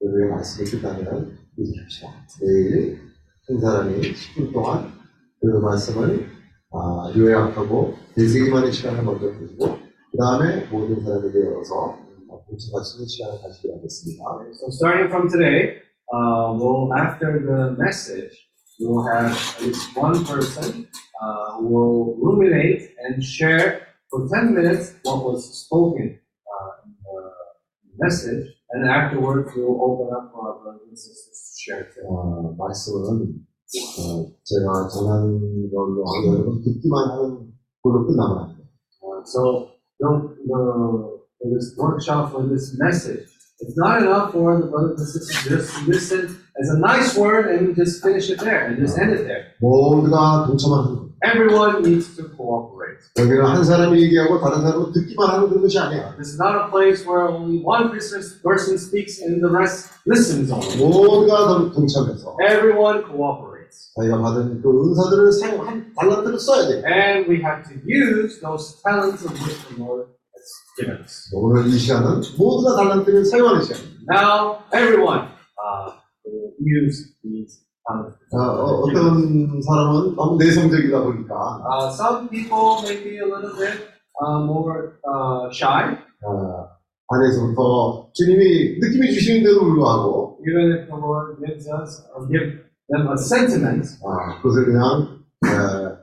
[0.00, 2.08] 오늘의 말씀이 끝나면 이렇게 합시다.
[2.42, 3.00] 내일
[3.48, 4.92] 한 사람이 10분 동안
[5.40, 6.28] 그 말씀을
[6.72, 9.78] 아, 요약하고 되새기만의 시간을 먼저 가지고
[10.12, 14.24] 그 다음에 모든 사람에게 열어서 공청하시는 시간을 가지게 하겠습니다.
[14.52, 15.80] So starting from today,
[16.12, 18.36] uh, we'll after the message,
[18.78, 20.86] we'll have at least one person
[21.21, 28.05] uh, who will ruminate and share for 10 minutes what was spoken uh, in the
[28.05, 32.07] message, and afterwards we'll open up for our brothers and sisters to share too.
[32.07, 33.45] 어, 말씀은
[33.99, 38.65] 어, 제가 전하는 걸로 여러분 듣기만 하는 걸로 끝나면 안 돼요.
[39.01, 39.69] Uh, so
[39.99, 43.27] don't the for this workshop for this message.
[43.59, 47.47] It's not enough for the brothers and sisters just to listen as a nice word
[47.55, 49.45] and just finish it there and just end it there.
[49.61, 51.08] 모두가 동참하는 거예요.
[51.23, 52.99] Everyone needs to cooperate.
[53.17, 56.13] 여기는 한 사람이 얘기하고 다른 사람은 듣기만 하는 그런 것이 아니에요.
[56.17, 60.51] This is not a place where only one person person speaks and the rest listens
[60.51, 60.77] only.
[60.77, 63.91] 모두가 동- 동참해서 Everyone cooperates.
[63.95, 66.83] 자기가 받은 그 은사들을 사용한 달란트를 써야 돼요.
[66.85, 70.47] And we have to use those talents of which the Lord has
[70.77, 71.29] given us.
[71.33, 73.95] 오늘 이 시간은 모두가 달란트를 사용하는 시간입니다.
[74.11, 75.27] Now, everyone
[75.57, 77.65] uh, will use these talents.
[77.89, 83.85] 어, 어, 어떤 사람은 너무 내성적이다 보니까 Uh, some people may be a little bit
[84.21, 85.93] uh, more uh, shy,
[86.25, 86.65] 어,
[87.07, 93.17] 안에서부터 주님이 느낌이 주시는데도 불구하고 even if the Lord gives us or give them a
[93.17, 95.97] sentiment, 아, 그것을 그냥 어,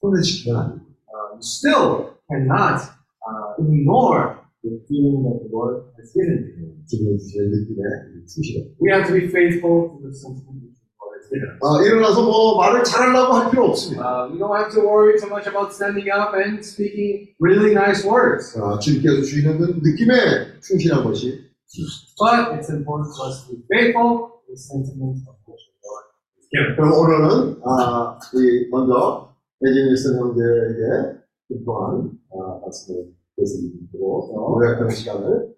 [0.00, 0.84] 손해시키면 안 돼요.
[1.10, 2.78] uh, you still cannot
[3.26, 6.70] uh, ignore the feeling that the Lord has given to you.
[6.86, 7.82] 주님이 주시는 느낌에
[8.30, 8.70] 충실해.
[8.80, 10.70] We have to be faithful to the sentiment
[11.61, 14.01] 아, 일어나서 뭐 말을 잘하려고 할 필요 없습니다.
[14.01, 18.05] Uh, we don't have to worry too much about standing up and speaking really nice
[18.07, 21.49] words, 아, 주님께서 주시는 그 느낌에 충실한 것이
[22.17, 25.53] but it's important for us to be faithful to the sentiment of the
[25.85, 31.19] Lord 그럼 오늘은 아, 이 먼저 에지니슨 형제에게
[31.65, 35.55] 또한 아, 말씀을 드리고 요약하는 시간을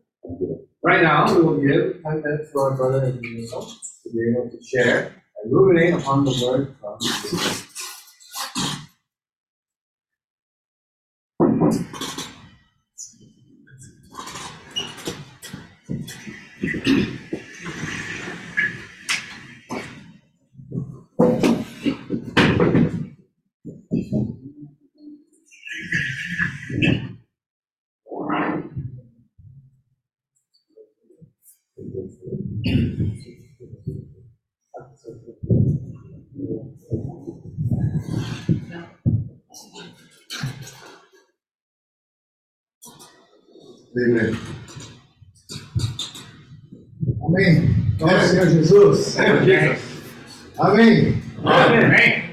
[0.83, 4.49] Right now, we will give 10 minutes to our brother and Daniel to be able
[4.49, 7.70] to share and ruminate upon the word from
[44.00, 44.00] Jesus.
[44.00, 44.32] 네,
[47.22, 47.98] Amém.
[48.00, 49.16] Nosso Senhor Jesus.
[50.58, 51.14] Amém.
[51.44, 52.26] Amém.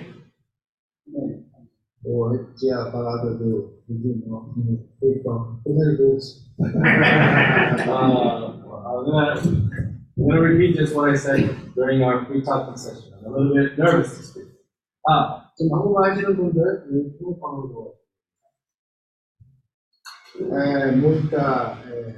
[2.06, 4.54] Hoje a palavra do do irmão
[5.00, 6.44] foi tão nervoso.
[6.60, 6.66] Uh,
[8.86, 13.14] I'm gonna, I'm gonna repeat just what I said during our pre-talking session.
[13.26, 14.48] I'm a little bit nervous to speak.
[15.10, 17.96] 아, 좀 한국말 하시는 분들, 네, 한국말로.
[20.41, 22.15] É muita é,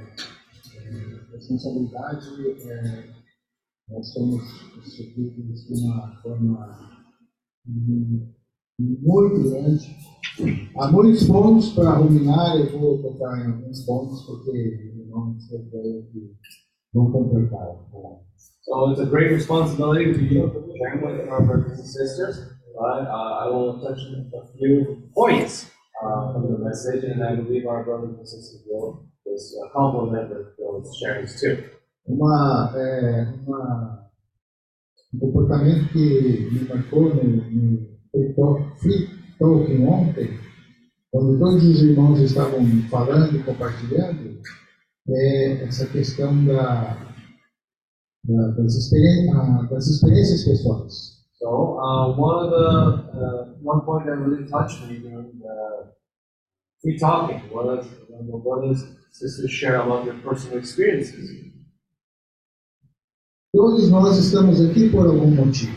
[0.75, 2.27] é, responsabilidade,
[2.69, 3.09] é,
[3.89, 4.43] nós somos
[4.83, 6.99] supridos de uma forma
[8.77, 9.97] muito grande.
[10.77, 16.35] Há muitos pontos para ruminar, eu vou tocar em alguns pontos, porque não sei que
[16.93, 17.75] vão completar.
[17.91, 18.21] Tá?
[18.63, 20.35] So it's a great responsibility to be
[20.77, 22.37] sharing with our brothers and sisters.
[22.75, 25.70] But uh, I will touch on a few points
[26.03, 30.57] uh, from the message, and I believe our brothers and sisters will just complement with
[30.57, 31.57] those sharings too.
[32.07, 34.09] uma, é, uma,
[35.13, 39.07] um comportamento que me marcou no, no Free Talk- Free
[39.39, 40.39] Talking ontem,
[41.11, 44.41] quando todos os irmãos estavam falando e compartilhando,
[45.09, 46.95] é essa questão da,
[48.25, 51.21] da- das, experi ah, das experiências pessoais.
[51.39, 51.47] So
[51.79, 55.91] uh, one of the uh, one point that really touched me during the
[56.81, 61.29] free talking was when the brothers sisters share about their personal experiences.
[63.53, 65.75] Todos nós estamos aqui por algum motivo.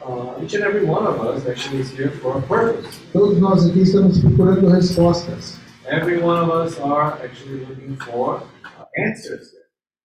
[0.00, 3.00] Uh, each and every one of us actually is here for a purpose.
[3.12, 5.58] Todos nós aqui estamos procurando respostas.
[5.84, 9.52] Every one of us are actually looking for uh, answers.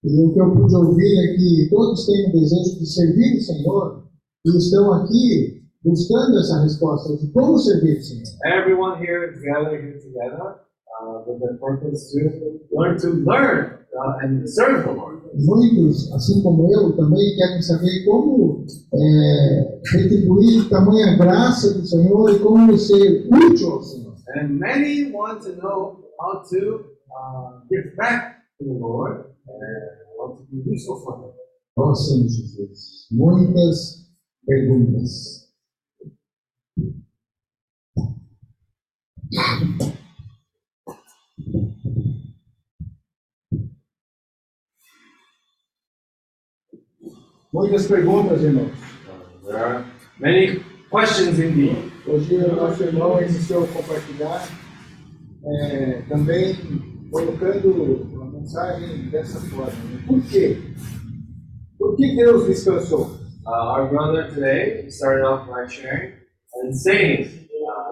[0.04, 3.42] E o que eu pude ouvir é que todos têm o desejo de servir o
[3.42, 4.04] Senhor
[4.46, 8.24] e estão aqui buscando essa resposta de como servir o Senhor.
[8.46, 10.62] Everyone here is gathered here together
[11.02, 15.22] uh, with the purpose to learn to learn uh, and serve the Lord.
[15.34, 22.40] Muitos, assim como eu, também querem saber como é, retribuir tamanha graça do Senhor e
[22.40, 24.16] como ser útil ao Senhor.
[24.36, 30.36] And many want to know how to uh, give back to the Lord and how
[30.36, 31.32] to be useful for Him.
[31.78, 34.06] Ó Senhor Jesus, muitas
[34.46, 35.41] perguntas.
[47.54, 48.72] Muitas perguntas, irmãos.
[49.46, 49.86] There are
[50.20, 50.60] many
[50.90, 51.92] questions indeed.
[52.06, 54.48] Hoje o nosso irmão iniciou a compartilhar,
[55.46, 56.56] é, também
[57.10, 59.72] colocando uma mensagem dessa forma.
[60.08, 60.58] Por quê?
[61.78, 63.18] Por que Deus descansou?
[63.46, 66.14] Uh, our brother today started off by sharing
[66.64, 67.48] and saying,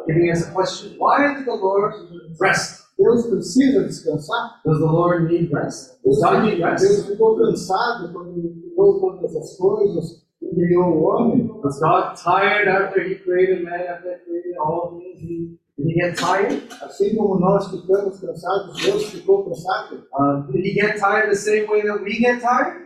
[0.10, 1.94] giving us a question Why did the Lord
[2.40, 2.86] rest?
[2.98, 4.60] Deus precisa descansar?
[4.65, 6.03] Does the Lord need rest?
[6.03, 6.84] Does God need rest?
[6.84, 11.48] Deus ficou cansado quando criou todas as coisas, criou o homem?
[11.64, 15.22] Was God tired after He created man, after He created all things?
[15.22, 16.61] He, did He get tired?
[16.81, 20.03] Assim como nós ficamos cansados, Deus ficou cansado?
[20.14, 22.86] Uh, did He get tired the same way that we get tired?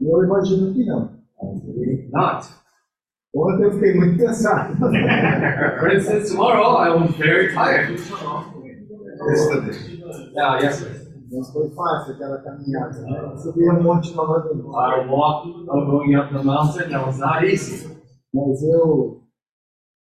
[0.00, 1.16] Eu imagino que não.
[1.64, 2.10] Maybe
[3.34, 4.76] eu fiquei muito cansado.
[4.76, 7.98] For instance, tomorrow I was very tired.
[9.26, 10.02] yesterday.
[10.34, 11.08] Yeah, yesterday.
[11.30, 13.00] Mas foi fácil aquela caminhada.
[13.02, 13.36] Né?
[13.36, 14.66] Subir um monte novamente.
[14.66, 16.90] I walked going up the mountain.
[16.90, 17.86] That was not easy.
[18.32, 19.22] Mas eu,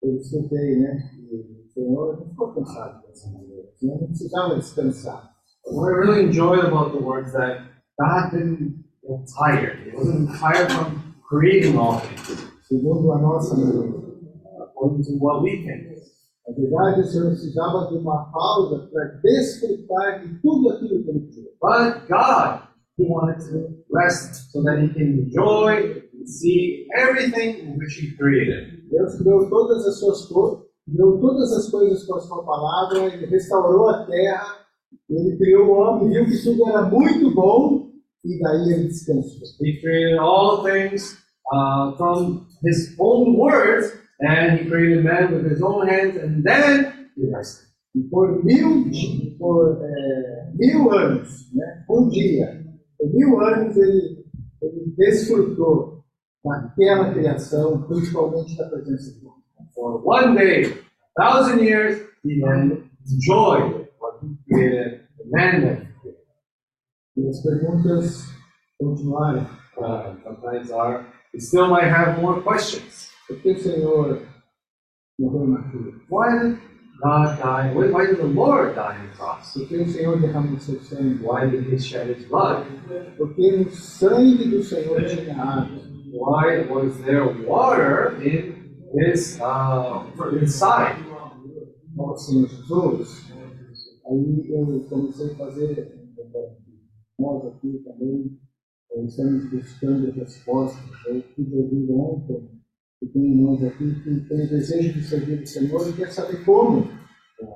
[0.03, 1.10] eu escutei, né?
[1.11, 3.64] que O Senhor não ficou cansado dessa maneira.
[3.73, 5.31] O Senhor não precisava descansar.
[5.72, 7.61] What I really enjoyed about the words that
[7.99, 9.80] God didn't get tired.
[9.84, 14.06] He wasn't tired from creating all things, Segundo a nossa mente.
[14.76, 15.96] according to what we think.
[16.48, 21.28] Na verdade, o Senhor precisava de uma pausa para desfrutar de tudo aquilo que Ele
[21.28, 21.52] criou.
[21.60, 22.68] But God,
[22.98, 28.88] He wanted to rest so that He can enjoy see everything which He created.
[28.90, 33.26] Deus criou todas as suas coisas, criou todas as coisas com a sua palavra, ele
[33.26, 34.60] restaurou a terra,
[35.10, 37.90] ele criou o homem, viu que tudo era muito bom,
[38.24, 39.42] e daí ele descansou.
[39.62, 41.18] He created all things
[41.52, 47.10] uh, from His own words, and He created man with His own hands, and then
[47.16, 47.70] He rested.
[48.12, 48.92] Por mil,
[49.40, 52.62] por, é, mil anos, né, um dia,
[52.98, 53.08] por
[53.78, 54.26] ele,
[54.62, 56.04] ele desfrutou
[56.44, 59.34] daquela criação, principalmente da presença de Deus.
[59.74, 65.94] For one day, a thousand years, He enjoyed what He created, the man that He
[66.02, 66.20] created.
[67.18, 68.36] E as perguntas.
[69.78, 71.06] Uh, sometimes are,
[71.36, 73.12] we still might have more questions.
[73.28, 74.22] Por que o Senhor
[75.20, 75.95] morreu na cruz?
[76.07, 76.60] Why did
[77.03, 77.74] God die?
[77.74, 79.53] Why why did the Lord die on the cross?
[79.53, 81.20] Por que o Senhor derramou seu sangue?
[81.22, 82.66] Why did He shed His blood?
[83.18, 85.84] Porque no sangue do Senhor tinha água.
[86.14, 90.06] Why was there water in His uh,
[90.40, 91.03] inside?
[92.18, 93.32] Senhor Jesus,
[94.06, 96.57] aí eu comecei a fazer, eh, eh, eh,
[97.20, 98.38] nós aqui também
[98.96, 100.84] eh, estamos buscando respostas.
[101.08, 102.50] Eu pude ouvir ontem
[103.00, 106.88] que tem irmãos aqui que tem desejo de servir o Senhor e quer saber como.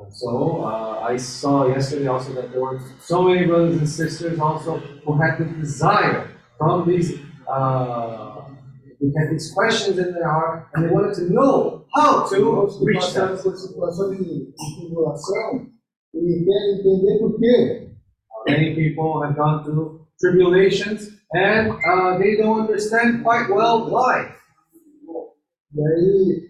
[0.09, 4.77] So uh, I saw yesterday also that there were so many brothers and sisters also
[5.05, 7.17] who had the desire from these.
[7.47, 8.43] Uh,
[8.99, 13.13] they had these questions in their heart, and they wanted to know how to reach
[13.13, 13.29] them.
[13.29, 15.69] passaram por situações de, de tribulação
[16.11, 17.89] querem entender por quê.
[18.47, 24.35] Many people have gone through tribulations and uh, they don't understand quite well why.
[25.71, 26.49] And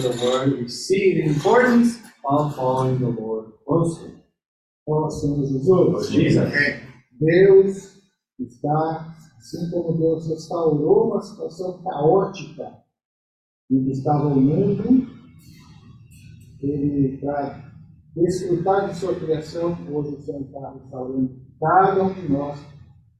[0.00, 4.14] the word, we see the importance of following the Lord closely.
[4.86, 6.52] Ó Jesus, Jesus.
[7.18, 8.02] Deus
[8.38, 12.84] está, assim como Deus restaurou uma situação caótica
[13.70, 14.34] em estava
[16.64, 17.64] Ele, para
[18.16, 21.30] desfrutar de sua criação, hoje o Senhor está restaurando
[21.60, 22.58] cada um de nós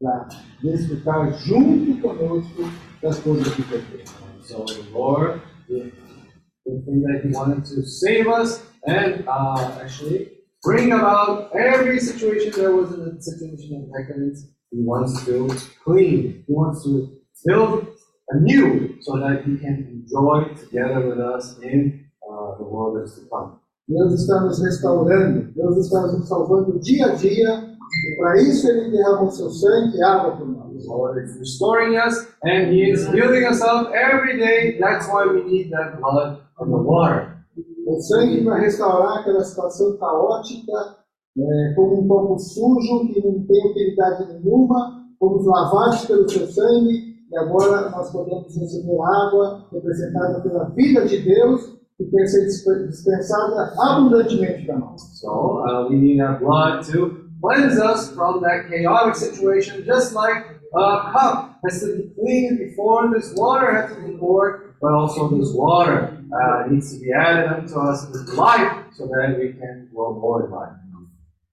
[0.00, 0.28] para
[0.62, 2.62] desfrutar junto conosco
[3.02, 4.04] das coisas que Ele
[4.42, 5.90] So the Lord, the,
[6.64, 12.74] thing that He wanted to save us and uh, actually bring about every situation there
[12.74, 14.46] was in the situation of decadence.
[14.70, 15.48] He wants to
[15.82, 16.44] clean.
[16.46, 17.16] He wants to
[17.46, 17.86] build
[18.30, 22.03] anew so that He can enjoy together with us in
[22.34, 23.52] to come.
[23.86, 28.90] Deus está nos restaurando, Deus está nos salvando dia a dia, e para isso Ele
[28.90, 30.64] derramou seu sangue e água por nós.
[30.84, 34.78] The Lord is restoring us and He is building us up every day.
[34.78, 37.34] That's why we need that blood and the water.
[37.86, 40.96] O sangue para restaurar aquela situação caótica,
[41.36, 47.14] é, como um campo sujo que não tem utilidade nenhuma, fomos lavados pelo seu sangue
[47.30, 52.86] e agora nós podemos receber água representada pela vida de Deus que quer ser disp-
[52.88, 55.00] dispensada abundantemente para nós.
[55.20, 60.44] So uh, we need our blood to cleanse us from that chaotic situation, just like
[60.74, 65.28] a cup has to be cleaned before this water has to be poured, but also
[65.38, 69.88] this water uh, needs to be added unto us with life so that we can
[69.94, 70.72] grow more in life.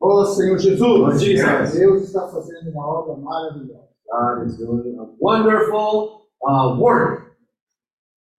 [0.01, 1.73] Ó Senhor Jesus, Lord Jesus.
[1.77, 3.87] Deus está fazendo uma obra maravilhosa.
[4.11, 7.35] God is doing a wonderful uh, work.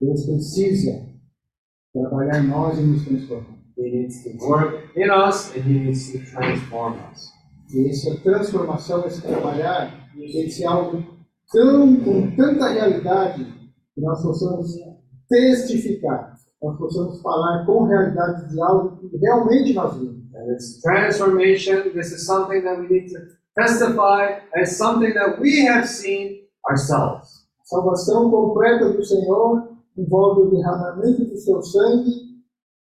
[0.00, 1.11] Deus precisa
[1.92, 3.62] trabalhar em nós e nos transformar.
[3.76, 7.30] He needs to work in us and He needs to transform us.
[7.74, 11.02] E essa transformação, esse trabalhar, tem que ser algo
[11.50, 13.44] tão, com tanta realidade
[13.94, 14.74] que nós possamos
[15.28, 20.22] testificar, nós possamos falar com realidade de algo que realmente nós vimos.
[20.34, 23.18] And this transformation, this is something that we need to
[23.54, 27.42] testify as something that we have seen ourselves.
[27.60, 32.32] A salvação completa do Senhor envolve o derramamento do seu sangue,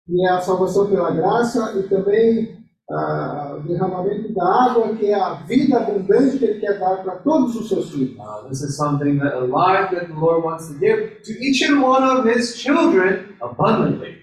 [0.08, 2.60] e a salvação pela graça, e também
[2.92, 7.18] ah, o derramamento da água, que é a vida abundante que Ele quer dar para
[7.18, 8.18] todos os seus filhos.
[8.18, 11.62] Uh, this is something that a life that the Lord wants to give to each
[11.62, 14.19] and one of His children abundantly.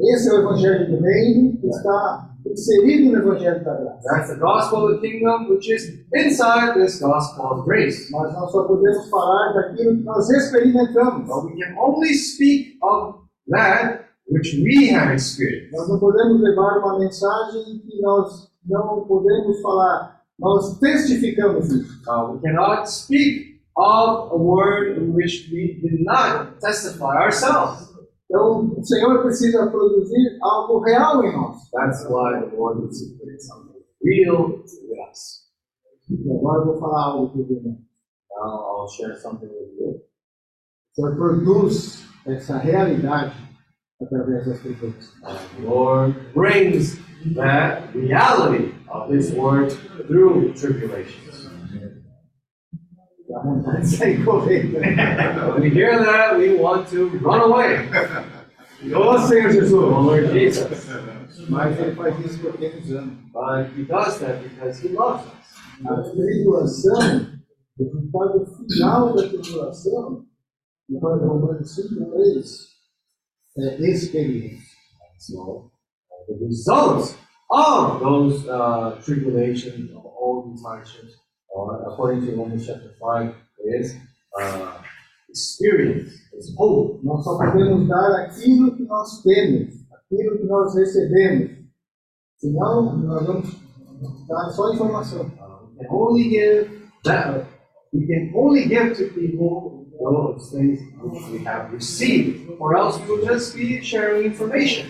[0.00, 4.08] Esse é o Evangelho do Reino, que está inserido no Evangelho da Graça.
[4.08, 8.10] That's the gospel of the kingdom, which is inside this gospel of grace.
[8.10, 11.28] Mas nós só podemos falar daquilo que nós experimentamos.
[11.28, 15.70] But we can only speak of that which we have experienced.
[15.72, 20.22] Nós não podemos levar uma mensagem que nós não podemos falar.
[20.38, 22.00] Nós testificamos isso.
[22.08, 27.89] Uh, we cannot speak of a word in which we did not testify ourselves.
[28.30, 31.68] Então, o Senhor precisa produzir algo real em nós.
[31.72, 35.50] That's why the Lord wants to create something real with us.
[36.08, 37.76] E agora eu vou falar algo irmão.
[38.30, 39.90] Now I'll share something with you.
[39.90, 43.34] O Senhor produz essa realidade
[44.00, 45.12] através das pessoas.
[45.56, 47.00] The Lord brings
[47.34, 49.72] that reality of His Word
[50.06, 51.49] through tribulations.
[53.30, 53.62] When
[55.60, 57.88] we hear that, we want to run away.
[58.92, 59.70] Ô Senhor Jesus!
[59.72, 60.88] Lord Jesus.
[61.48, 63.12] Mas ele faz isso porque ele nos ama.
[63.32, 65.32] But He does that because He loves us.
[65.86, 67.26] A tribulação,
[67.78, 70.24] o resultado final da tribulação,
[70.88, 72.68] conforme Romanos 5, 3,
[73.58, 74.76] é experiência.
[75.18, 75.70] So,
[76.26, 77.16] the result
[77.50, 81.16] of those uh, tribulations, of all these hardships,
[81.56, 83.96] uh, according to Romans chapter 5, is
[84.40, 84.78] uh,
[85.28, 87.00] experience, is hope.
[87.02, 91.50] Nós só podemos dar aquilo que nós temos, aquilo que nós recebemos.
[92.38, 93.56] Senão, nós vamos
[94.28, 95.26] dar só informação.
[95.38, 96.70] Uh, we can only give
[97.04, 97.46] that,
[97.92, 103.10] we can only give to people those things which we have received, or else we
[103.10, 104.86] will just be sharing information.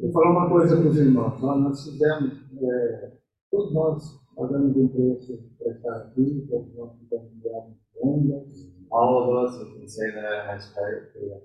[0.00, 1.40] Vou falar uma coisa para os irmãos.
[1.40, 2.32] Nós fizemos,
[2.62, 3.12] é,
[3.50, 4.02] todos nós
[4.38, 8.78] pagamos preço para estar aqui, todos nós tivemos viagens longas.
[8.90, 11.42] All of us, we can say that has paid the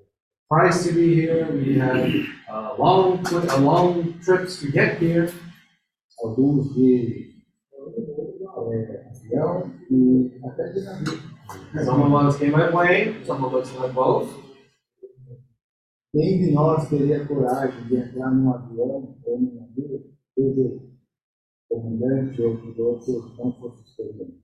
[0.47, 1.51] price to be here.
[1.51, 2.07] We had
[2.49, 5.27] uh, long, uh, long trips to get here.
[6.23, 7.33] alguns de
[8.55, 11.33] avião e até de navio.
[11.83, 14.29] Some of us came by plane, some of us went both.
[16.11, 20.13] Quem de nós teria coragem de entrar num avião ou num navio,
[21.73, 24.43] seja comandante ou piloto, não fosse experiente?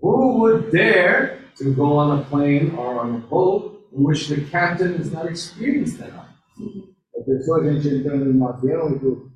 [0.00, 4.40] Who would dare to go on a plane or on a boat in which the
[4.50, 6.28] captain is not experienced enough?
[7.16, 9.30] A pessoa, a gente entrando num avião e o,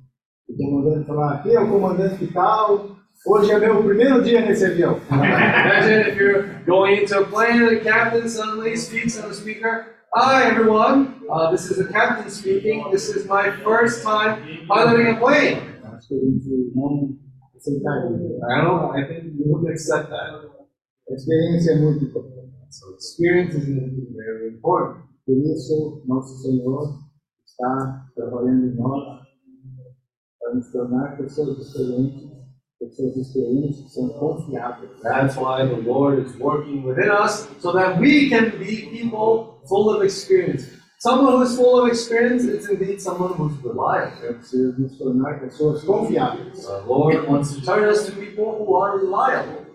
[0.57, 4.99] comandante falar, aqui é o comandante tal, hoje é meu primeiro dia nesse avião.
[5.09, 9.93] Imagine if you're going into a plane and the captain suddenly speaks on the speaker.
[10.13, 12.89] Hi everyone, uh, this is the captain speaking.
[12.91, 15.77] This is my first time piloting a plane.
[17.57, 18.39] Aceitaria.
[18.49, 18.95] I don't.
[18.95, 20.49] I think we wouldn't accept that.
[22.69, 23.65] So experience is
[24.15, 25.05] very important.
[35.03, 39.89] That's why the Lord is working within us so that we can be people full
[39.95, 40.76] of experience.
[40.99, 44.33] Someone who is full of experience is indeed someone who's reliable.
[44.33, 46.65] Preciso nos tornar pessoas confiáveis.
[46.65, 49.65] The Lord wants to turn us to people who are reliable.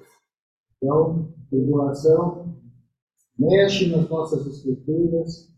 [0.82, 2.56] Então, tribulação
[3.38, 5.48] mexe nas nossas estruturas,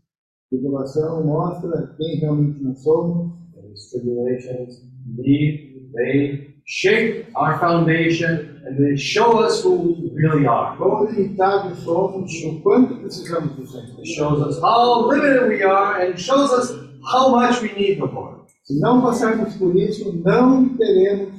[0.51, 3.33] tribulação mostra quem realmente nós somos,
[3.75, 10.75] These tribulations, indeed, they shape our foundation and they show us who we really are.
[10.77, 13.99] somos, o quanto precisamos do Senhor.
[13.99, 16.71] It shows us how limited we are and shows us
[17.11, 18.41] how much we need the Lord.
[18.63, 21.33] Se não passarmos por isso, não teremos,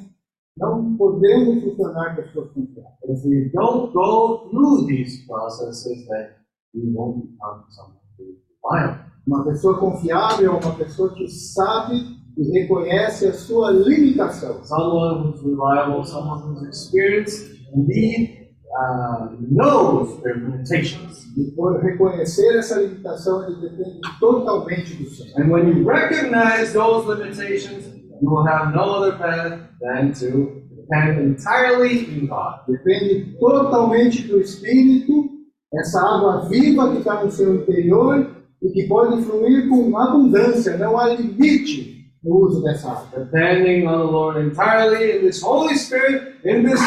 [0.56, 3.24] não podemos nos tornar pessoas confiáveis.
[3.24, 6.28] If we don't go through these processes, then
[6.72, 9.06] we won't become someone who is reliable.
[9.26, 14.62] Uma pessoa confiável é uma pessoa que sabe e reconhece a sua limitação.
[14.64, 21.24] Someone who's reliable, someone who's experienced, indeed uh, knows their limitations.
[21.36, 25.40] E por reconhecer essa limitação, ele depende totalmente do Senhor.
[25.40, 27.86] And when you recognize those limitations,
[28.20, 32.60] you will have no other path than to depend entirely in God.
[32.68, 35.30] Depende totalmente do Espírito,
[35.74, 38.30] essa água viva que está no seu interior
[38.62, 41.95] e que pode fluir com abundância, não há limite
[42.26, 43.24] no uso dessa água.
[43.24, 46.80] Depending on the Lord entirely in this Holy Spirit, in this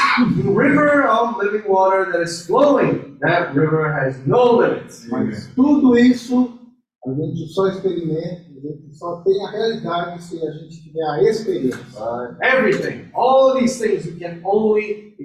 [0.44, 3.18] river of living water that is flowing.
[3.22, 5.08] That river has no limits.
[5.10, 6.60] Mas tudo isso
[7.06, 11.24] a gente só experimenta, a gente só tem a realidade se a gente tiver a
[11.24, 11.80] experiência.
[11.98, 15.16] Uh, everything, all these things, we can only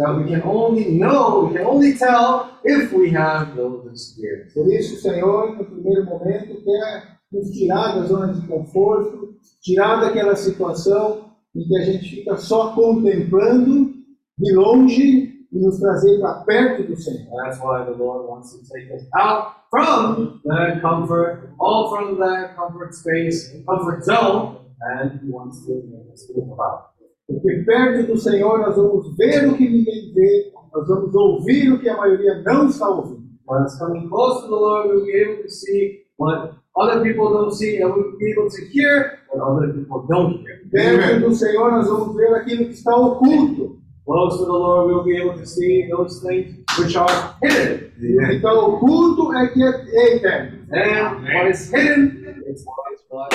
[0.00, 4.54] uh, we can only know, we can only tell if we have those experiences.
[4.54, 9.23] Por isso, o Senhor, no primeiro momento, quer nos tirar da zona de conforto,
[9.62, 13.92] tirar daquela situação em que a gente fica só contemplando
[14.38, 17.30] de longe e nos trazer para perto do Senhor.
[17.44, 22.56] That's why the Lord wants to take us out from that comfort, all from that
[22.56, 26.94] comfort space, comfort zone, and He wants to make us feel about.
[27.26, 31.80] Porque perto do Senhor nós vamos ver o que ninguém vê, nós vamos ouvir o
[31.80, 33.24] que a maioria não está ouvindo.
[33.46, 37.32] When it's coming close to the Lord, we'll be able to see what Other people
[37.32, 40.60] don't see, uh, and we'll be able to hear what other people don't hear.
[40.72, 43.78] Perto do Senhor, nós vamos ver aquilo que está oculto.
[44.04, 47.92] Close to the Lord, we'll be able to see those things which are hidden.
[47.96, 50.66] O que está oculto é que é eterno.
[50.72, 52.83] And what is hidden is what
[53.14, 53.32] is what.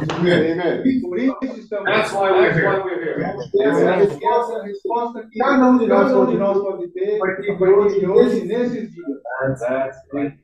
[0.00, 1.00] Amém.
[1.02, 2.80] Por isso estamos That's why we're here.
[3.62, 7.16] Essa é a resposta, a resposta que cada de nós, cada de nós pode ter
[7.16, 9.20] a partir de hoje, nesses dias.
[9.40, 10.36] That's, that's one,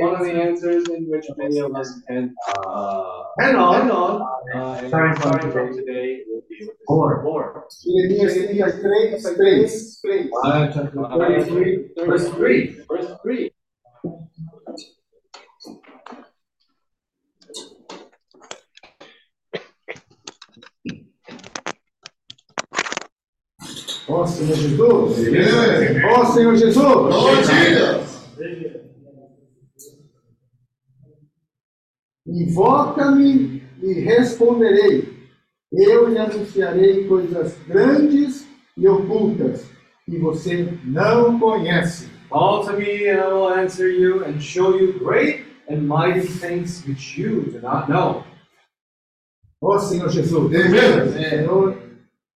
[0.00, 2.34] one of the answers in which many of us can,
[2.66, 4.22] uh, Hang on, hang on.
[4.22, 7.24] uh, and Starting from starting from today will be with this Lord.
[7.24, 7.62] Lord.
[7.84, 9.68] Jeremias 33,
[10.02, 10.30] 3.
[10.30, 10.30] 3.
[10.74, 12.76] Chapter 33, verse 3.
[12.88, 13.52] Verse three.
[24.10, 24.82] Ó Senhor Jesus.
[26.04, 26.84] Ó Senhor Jesus.
[32.26, 35.08] Invoca-me e responderei.
[35.72, 38.46] Eu lhe anunciarei coisas grandes
[38.76, 39.70] e ocultas
[40.04, 42.08] que você não conhece.
[42.28, 46.84] Call to me, and I will answer you and show you great and mighty things
[46.86, 48.24] which you do not know.
[49.62, 50.32] Ó Senhor Jesus.
[50.32, 51.76] O Senhor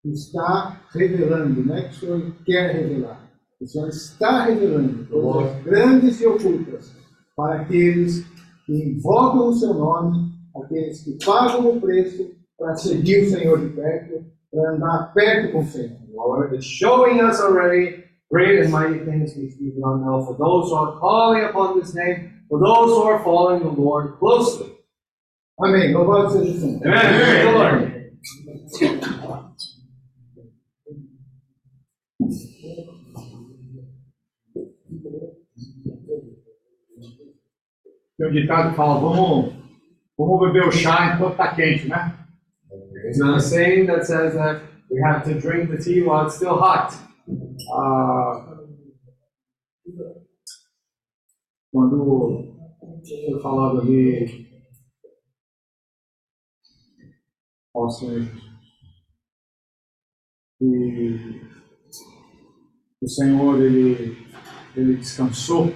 [0.05, 3.21] está revelando, não é que o Senhor quer revelar.
[3.61, 6.93] O Senhor está revelando coisas grandes e ocultas
[7.37, 8.27] para aqueles
[8.67, 13.69] que invocam o seu nome, aqueles que pagam o preço para seguir o Senhor de
[13.75, 15.91] perto, para andar perto com o Senhor.
[15.91, 20.25] The Lord is showing us already great and mighty things which we do not know.
[20.25, 24.19] For those who are calling upon this name, for those who are following the Lord
[24.19, 24.73] closely.
[25.59, 25.95] Amém.
[25.95, 26.87] Louvado seja o Senhor.
[26.87, 28.03] Amen.
[28.79, 29.52] Praise
[38.23, 39.53] Tem um ditado que fala, vamos,
[40.17, 42.25] vamos beber o chá enquanto está quente, né?
[42.93, 46.55] There's a saying that says that we have to drink the tea while it's still
[46.55, 46.95] hot.
[47.75, 48.61] Ah,
[51.73, 52.55] quando
[53.03, 54.47] foi falado ali,
[57.75, 58.39] Senhor Jesus,
[60.61, 61.41] e
[63.03, 64.17] o Senhor ele,
[64.77, 65.73] ele descansou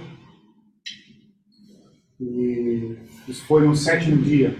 [2.21, 2.97] e
[3.29, 4.55] isso foi no sétimo dia.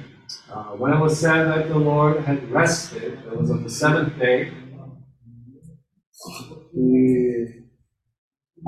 [0.51, 4.19] Uh, when it was said that the Lord had rested, it was on the seventh
[4.19, 4.53] day.
[6.75, 7.47] E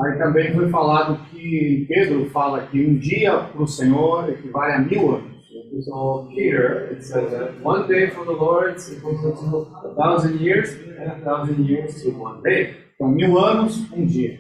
[0.01, 4.79] aí também foi falado que Pedro fala que um dia para o Senhor equivale a
[4.79, 5.39] mil anos.
[5.85, 10.41] So here it says that one day for the Lord is equal to a thousand
[10.41, 12.75] years, and a thousand years to one day.
[12.95, 14.39] Então, mil anos, um dia.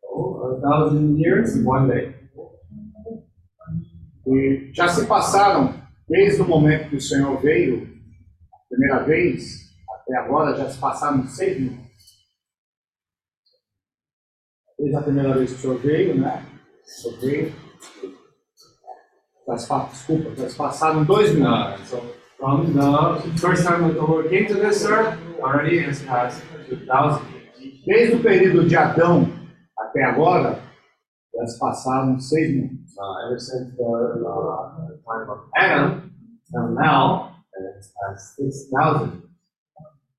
[0.00, 2.19] So a thousand years, one day.
[4.32, 5.74] E já se passaram,
[6.08, 7.88] desde o momento que o Senhor veio,
[8.52, 11.76] a primeira vez, até agora, já se passaram seis mil.
[14.78, 16.44] Desde a primeira vez que o Senhor veio, né?
[16.84, 17.52] O Senhor veio.
[19.46, 21.88] Já se, pa- desculpa, já se passaram dois mil anos.
[22.38, 26.86] From the first time that the Lord came to this earth, already has passed two
[26.86, 27.22] thousand
[27.58, 27.84] years.
[27.84, 29.28] Desde o período de Adão
[29.78, 30.58] até agora,
[31.34, 32.79] já se passaram seis mil.
[33.00, 36.12] Uh, ever since the uh, time of Adam
[36.50, 37.32] till now,
[37.96, 39.22] passed six thousand.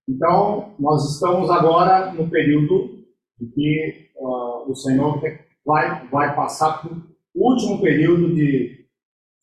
[0.10, 3.06] Então, nós estamos agora no período
[3.40, 5.22] em que ah, o Senhor
[5.64, 6.92] vai, vai passar por
[7.36, 8.84] o último período de,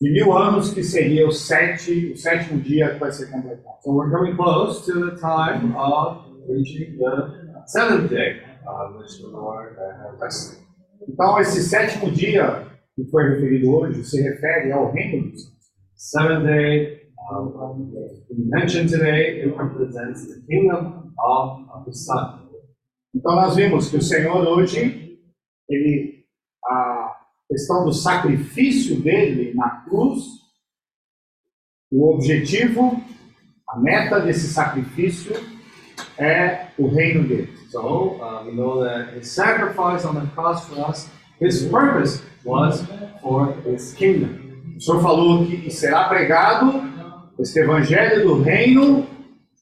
[0.01, 3.77] de mil anos, que seria o, sete, o sétimo dia que vai ser completado.
[3.83, 9.27] So we're coming close to the time of reaching the seventh day, uh, which the
[9.27, 10.61] Lord uh, has.
[11.07, 12.67] Então, esse sétimo dia
[13.03, 15.59] que foi referido hoje se refere ao reino dos céus.
[15.95, 17.09] Seventh day,
[18.29, 22.47] mentioned today, it represents the kingdom of, the Son.
[23.13, 25.19] Então, nós vimos que o Senhor hoje,
[25.67, 26.25] ele,
[26.65, 27.17] a
[27.49, 30.23] questão do sacrifício dele na cruz,
[31.91, 33.03] o objetivo,
[33.67, 35.33] a meta desse sacrifício
[36.17, 37.57] é o reino dele.
[37.71, 41.09] So uh, we know that his sacrifice on the cross for us,
[41.41, 42.83] his purpose was
[43.21, 44.39] for his kingdom.
[44.77, 46.81] O Senhor falou que será pregado
[47.39, 49.05] este evangelho do reino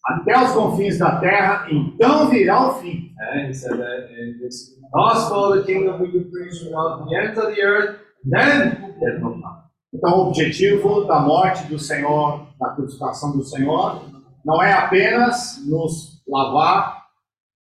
[0.06, 3.12] até os confins da terra, então virá o fim.
[3.20, 7.38] And he said that in this gospel the kingdom we would preach throughout the ends
[7.38, 9.68] of the earth, then it will come.
[9.94, 14.02] Então, o objetivo da morte do Senhor, da crucificação do Senhor,
[14.46, 17.04] não é apenas nos lavar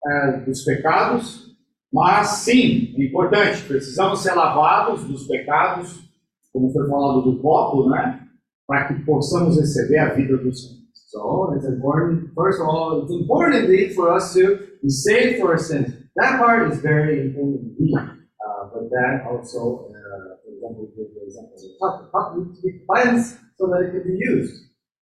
[0.05, 1.54] é, dos pecados,
[1.95, 6.03] mas sim, é importante, precisamos ser lavados dos pecados,
[6.51, 8.19] como foi falado do copo, né?
[8.67, 10.75] para que possamos receber a vida do Senhor.
[10.93, 15.57] So it's important, first of all, it's important for us to be saved for our
[15.57, 15.93] sins.
[16.17, 17.77] That part is very important.
[17.79, 22.01] Uh, but that also, uh, for example, give the example of the cup.
[22.01, 24.65] The cup needs to be cleansed so that it can be used.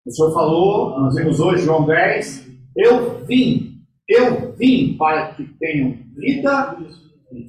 [0.06, 2.48] O Senhor falou, nós vimos hoje, João 10,
[2.78, 6.78] eu vim, eu vim para que tenham vida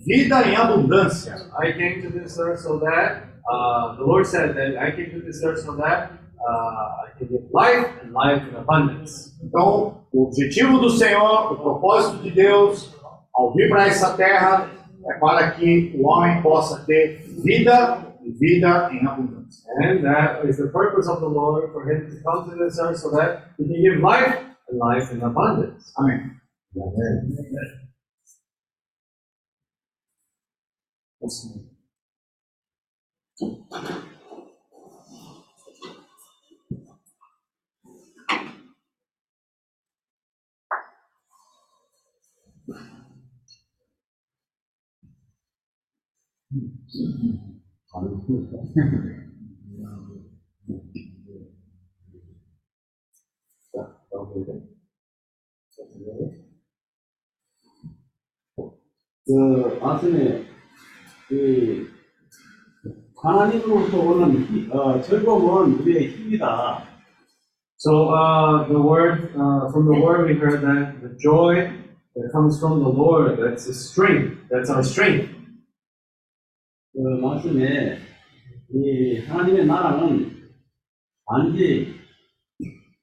[0.04, 1.34] vida em abundância.
[1.58, 5.20] I came to this earth so that, uh, the Lord said that I came to
[5.20, 9.36] this earth so that uh, I can give life and life in abundance.
[9.42, 12.94] Então, o objetivo do Senhor, o propósito de Deus,
[13.34, 14.70] ao vir para essa terra,
[15.04, 19.70] é para que o homem possa ter vida e vida em abundância.
[19.82, 22.98] And that is the purpose of the Lord for Him to come to this earth
[22.98, 24.38] so that He can give life
[24.68, 25.92] and life in abundance.
[25.96, 26.32] Amém.
[31.18, 31.48] 不是。
[46.48, 46.78] 嗯，
[47.88, 48.32] 好嘞，谢谢。
[50.68, 50.72] 嗯，
[53.72, 54.52] 对，招呼一下。
[55.78, 55.80] 嗯，
[59.26, 59.34] 就
[59.70, 60.55] 是王司令。
[61.28, 61.88] 그
[63.22, 66.84] 하나님으로부터 오는 희- 어, 즐거움은 우리의 힘이다.
[67.78, 71.68] So uh, the word uh, from the word we heard that the joy
[72.14, 75.28] that comes from the Lord that's the strength that's our strength.
[76.94, 77.98] 그 말씀에
[78.72, 80.30] 이 하나님의 나라는
[81.26, 81.94] 단지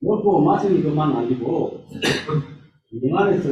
[0.02, 1.86] 먹고 마시는 것만 아니고
[2.92, 3.50] 이 안에서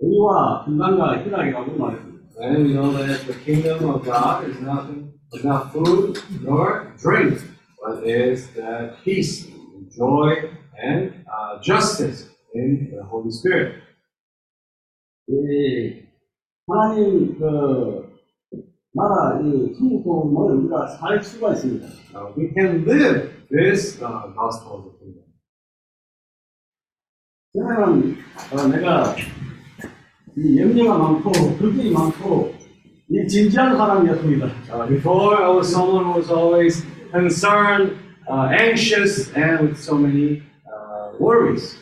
[0.00, 2.07] 의와 건강과 희락이라고 말했습니다.
[2.39, 7.39] And we know that the kingdom of God is nothing is not food nor drink,
[7.81, 10.49] but is that peace, and joy,
[10.81, 13.81] and uh, justice in the Holy Spirit.
[15.29, 16.03] 이
[16.67, 18.11] 하나님 그
[18.93, 21.87] 나라 이 천국을 우리가 살 수가 있습니다.
[22.13, 25.23] Uh, we can live this uh, gospel of the kingdom.
[27.53, 28.17] 저는
[28.51, 29.15] 어, 내가
[30.37, 32.53] 이 염려가 많고 걱정이 많고
[33.09, 34.45] 이 진지한 사람이었습니다.
[34.71, 37.95] Uh, before, I was someone who was always concerned,
[38.27, 41.77] uh, anxious, and with so many uh, worries.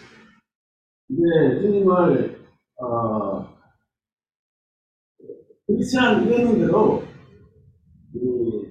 [1.10, 2.42] 이제 주님을
[2.82, 3.48] 어,
[5.68, 7.04] 크리스찬 이었는데도
[8.16, 8.68] 이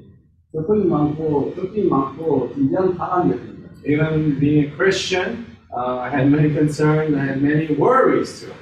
[0.52, 3.70] 걱정이 많고 걱정이 많고 진지한 사람이었습니다.
[3.86, 8.52] Even being a Christian, uh, I had many concerns, I had many worries too.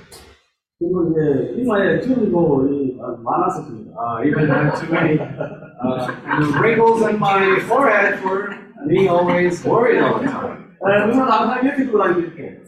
[0.84, 3.94] 그리고 이제 이, 어, 많았었습니다.
[3.96, 8.52] Uh, even had too many uh, wrinkles on my forehead for
[8.88, 10.76] being always worried all the time.
[10.84, 12.60] 에, 눈은 항상 이렇게 돌아다니 이렇게.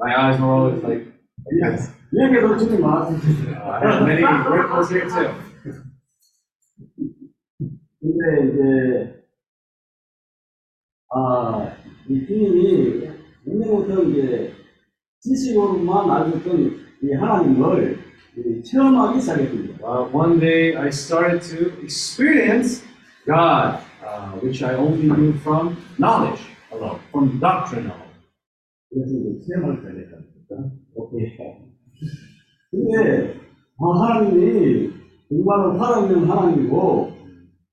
[0.00, 1.04] My eyes were always like,
[1.62, 1.92] yes.
[2.16, 3.52] 여기에도 주름이 많았습니다.
[3.52, 5.28] Uh, I had many wrinkles here too.
[8.00, 9.22] 근데 이제
[11.14, 11.72] 아,
[12.08, 13.10] 이 주님이
[13.46, 14.52] 옛날부터 이제
[15.20, 17.99] 지식으로만 알고 있던 이 하나님을
[18.37, 19.85] 이 체험하기 시작했습니다.
[19.85, 22.83] Uh, one day I started to experience
[23.25, 26.41] God, uh, which I only knew from knowledge
[26.71, 28.11] alone, from doctrine alone.
[28.89, 30.75] 그래서 이제 체험을 시작했습니다.
[30.95, 31.37] 오케이.
[32.71, 33.39] 근데
[33.79, 34.91] 아, 하나님이
[35.29, 37.17] 정말로 살아있는 하나님이고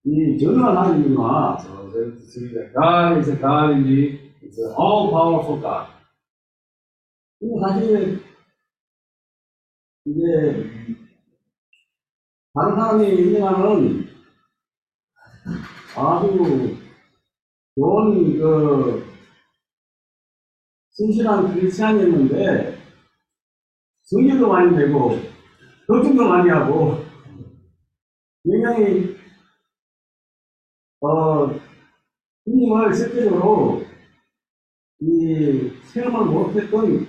[0.04, 1.58] 이 전능한 하나님이구나.
[1.60, 5.86] So then to see that God is a God indeed, it's an all-powerful God.
[7.40, 8.20] 근데 사실
[10.05, 10.69] 이제
[12.53, 14.07] 다른 사람이 인정하는
[15.95, 16.77] 아주
[17.75, 19.05] 좋은 그
[20.91, 22.77] 순실한 크리스찬이었는데
[24.03, 25.11] 성질도 많이 내고
[25.87, 26.97] 걱정도 많이 하고
[28.43, 29.15] 굉장히
[30.99, 31.49] 어
[32.45, 33.81] 주님을 실제적으로
[34.99, 37.02] 이 체험을 못했던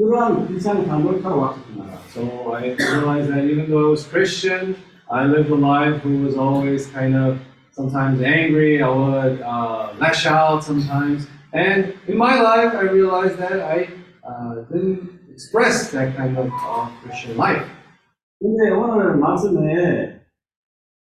[0.00, 1.84] 그러한 크리스찬 삶을 살아왔습니다.
[2.12, 4.76] So I realized that even though I was Christian,
[5.10, 7.38] I lived a life who was always kind of
[7.72, 8.82] sometimes angry.
[8.82, 11.26] I would uh, lash out sometimes.
[11.52, 13.88] And in my life, I realized that I
[14.26, 17.64] uh, didn't express that kind of uh, Christian life.
[18.38, 20.20] 근데 오늘 말씀에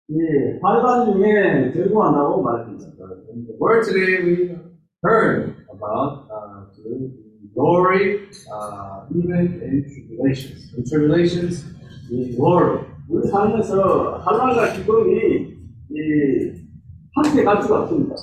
[0.09, 0.15] 이
[0.61, 3.03] 활반 중에 절구한다고 말했습니다.
[3.33, 4.55] In the word today, we
[5.03, 7.20] heard about uh, the
[7.53, 10.73] glory uh, even in tribulations.
[10.77, 11.65] In tribulations,
[12.09, 12.85] the glory.
[13.09, 15.57] 우리 삶에서 환란과 기쁨이
[15.89, 16.67] 이
[17.15, 18.15] 함께 갈 수가 없습니다.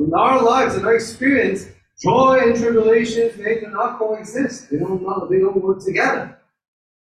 [0.00, 1.68] In our lives, in our experience,
[2.00, 4.70] joy and tribulations, they do not coexist.
[4.70, 6.36] They don't, they don't work together.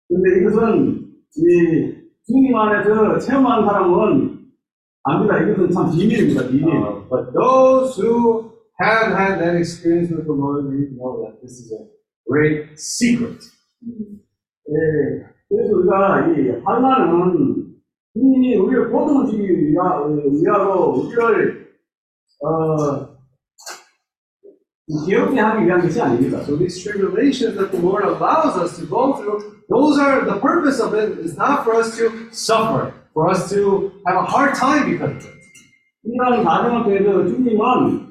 [0.10, 1.06] 근데 이것은
[1.38, 4.40] 이 주님 안에서 체험한 사람은
[5.04, 5.40] 압니다.
[5.40, 6.48] 이것은 참 비밀입니다.
[6.48, 6.66] 비밀.
[6.66, 8.43] Uh, but those who
[8.80, 11.86] have had that experience with the Lord, they know that this is a
[12.28, 13.42] great secret.
[14.70, 17.76] 예, 그래서 우리가 이 환란은
[18.14, 21.70] 주님이 우리를 보듬어주기 위하, 위하고 우리를
[22.42, 23.10] 어,
[25.06, 26.42] 괴롭게 하기 위한 것이 아닙니다.
[26.44, 30.80] So these tribulations that the Lord allows us to go through, those are the purpose
[30.80, 34.90] of it is not for us to suffer, for us to have a hard time
[34.90, 35.40] because of it.
[36.04, 38.03] 이런 과정을 통해서 주님은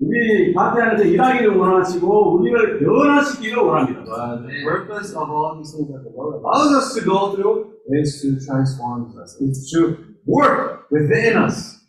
[0.00, 4.04] 우리 가게 안에서 일하기를 원하시고 우리를 변화시키기를 원합니다.
[4.04, 7.72] But the purpose of all these things that the Lord allows us to go through
[7.96, 9.96] is to transform us, is to
[10.26, 11.80] work within us.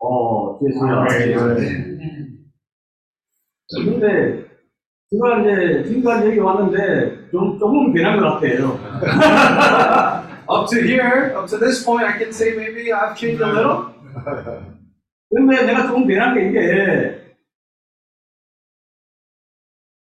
[0.00, 1.06] 어, 그래서요.
[1.08, 1.98] Amen.
[3.74, 4.44] 근데
[5.10, 8.78] 제가 이제 지금까지 여기 왔는데 좀 조금 변한 것 같아요.
[10.50, 13.92] Up to here, up to this point, I can say maybe I've changed a little.
[15.33, 17.23] 근데 내가 조금 변한 게 이게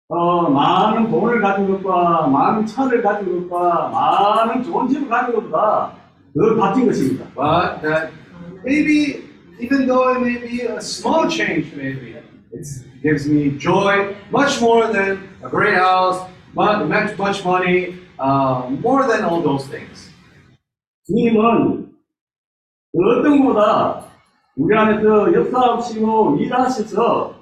[0.08, 5.94] 어 많은 돈을 가진 것과 많은 차를 가진 것과 많은 좋은 집을 가진 것보다
[6.34, 7.26] 더 값진 것입니다.
[7.36, 8.14] But that
[8.64, 9.28] maybe,
[9.60, 12.16] even though it may be a small change, maybe
[12.54, 12.66] it
[13.04, 16.24] gives me joy much more than a great house,
[16.56, 20.14] much, much, much money, uh, more than all those things.
[21.08, 21.92] 주님은
[22.94, 24.07] 어떤 것보다
[24.58, 27.36] 우리 안에서 역사하시고 일하셔서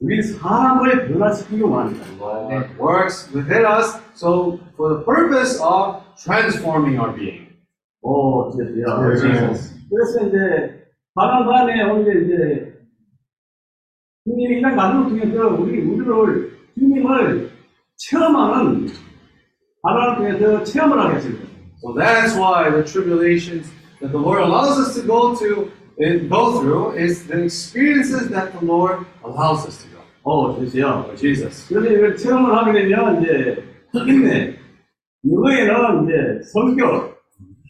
[0.00, 2.04] 우리 사람을 변화시키기 원합니다.
[2.20, 7.48] Lord works within us, so for the purpose of transforming our being.
[8.02, 9.16] 오, 진짜요.
[9.16, 9.74] Jesus.
[9.88, 10.84] 그래서 이제
[11.14, 12.72] 바람반에 오늘 이제
[14.24, 17.50] 주님이 이런 과정을 통해서 우리 우리를 주님을
[17.96, 18.88] 체험하는
[19.82, 21.46] 바람을 통해서 체험을 하게 했습니다.
[21.80, 23.70] So that's why the tribulations
[24.00, 28.53] that the Lord allows us to go to and go through is the experiences that
[28.53, 30.01] the Lord allows us to go.
[30.23, 31.05] 오, 진짜요.
[31.07, 31.67] Oh, Jesus.
[31.67, 34.59] 그래서 이걸 체험을 하게 되면 이제 특인네
[35.25, 37.17] 영어에는 이제 성격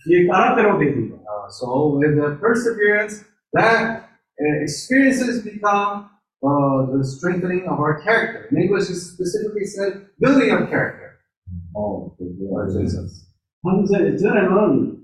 [0.08, 1.18] 이 까락대로 되어 있습니다.
[1.18, 3.24] Uh, so with the perseverance,
[3.54, 4.08] that
[4.40, 6.10] uh, experiences become
[6.44, 8.48] uh, the strengthening of our character.
[8.52, 11.20] In English, it specifically said building of character.
[11.76, 13.28] 어, Lord Jesus.
[13.64, 14.98] 한세 전에는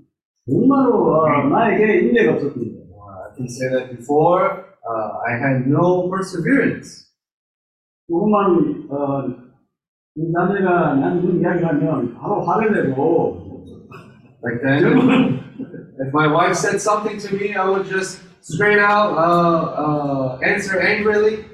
[0.46, 2.77] 정말로 어, 나에게 인내가 없었습니다.
[3.38, 7.06] Uh, I can say that before, uh, I had no perseverance.
[8.10, 9.22] 조금만 어,
[10.16, 13.40] 이 자매가 나한테 그런 이야기하면 바로 화를 내고
[14.42, 15.40] Like then,
[15.98, 20.78] if my wife said something to me, I would just straight out uh, uh, answer
[20.82, 21.46] angrily.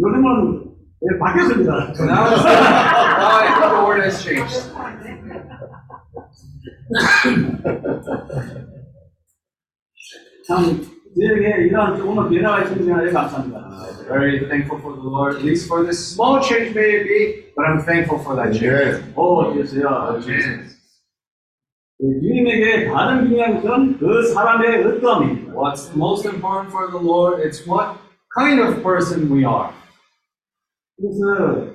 [0.00, 0.72] 요즘은
[1.04, 1.94] 예, 바뀌었습니다.
[1.94, 4.66] So now, it's- now I think the word has changed.
[10.46, 10.80] 참
[11.14, 13.72] 저에게 이러한 조금만 변화가 있으면 감사합니다.
[14.08, 17.64] Very thankful for the Lord, at least for this small change may it be, but
[17.66, 19.04] I'm thankful for that change.
[19.16, 20.18] 오, 됐어요.
[20.18, 20.72] Amen.
[22.02, 25.52] 예, 주님에게 가장 중요한 것은 그 사람의 어떠함입니다.
[25.54, 27.40] What's most important for the Lord?
[27.46, 27.98] It's what
[28.36, 29.70] kind of person we are.
[30.96, 31.72] 그래서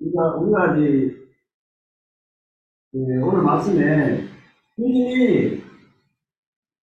[0.00, 1.16] 우리가 우리가 이제
[2.94, 4.24] 예, 오늘 말씀에
[4.76, 5.62] 주님이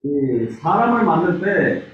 [0.03, 1.91] 이 사람을 만들 때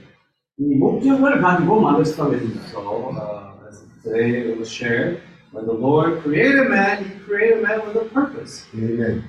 [0.60, 2.62] 이 목적을 가지고 만드셨다고 했습니다.
[2.66, 5.22] So, uh, as today it was shared,
[5.54, 8.66] when the Lord created man, He created man with a purpose.
[8.74, 9.22] 아멘.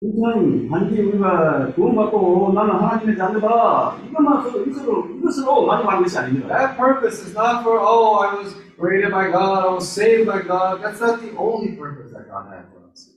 [0.00, 6.48] 그냥 단지 우리가 구원받고 나는 하나님의 자녀다 이것만 써- 이것으로 이것으로 만족하는 것이 아닙니다.
[6.48, 10.42] That purpose is not for, oh, I was created by God, I was saved by
[10.42, 10.82] God.
[10.82, 13.10] That's not the only purpose that God had for us.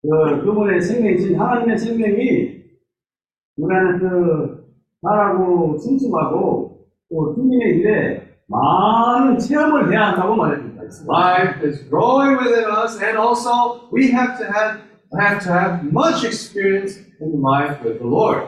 [0.00, 2.58] 그 그분의 생명이신 하나님의 생명이
[3.57, 4.63] 우리 안에서
[5.01, 10.83] 자라고 충충하고 또 주님의 일에 많은 체험을 해야 한다고 말했습니다.
[11.07, 14.81] Life is growing within us, and also we have to have
[15.19, 18.47] have to have much experience in life with the Lord.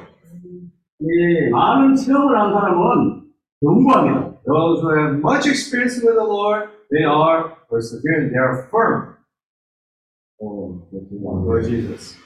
[1.00, 3.26] 이 많은 체험을 한 사람은
[3.62, 4.42] 견고합니다.
[4.46, 9.16] Those who have much experience with the Lord, they are perseverant, they are firm.
[10.42, 10.82] 어,
[11.46, 12.25] Lord Jesus.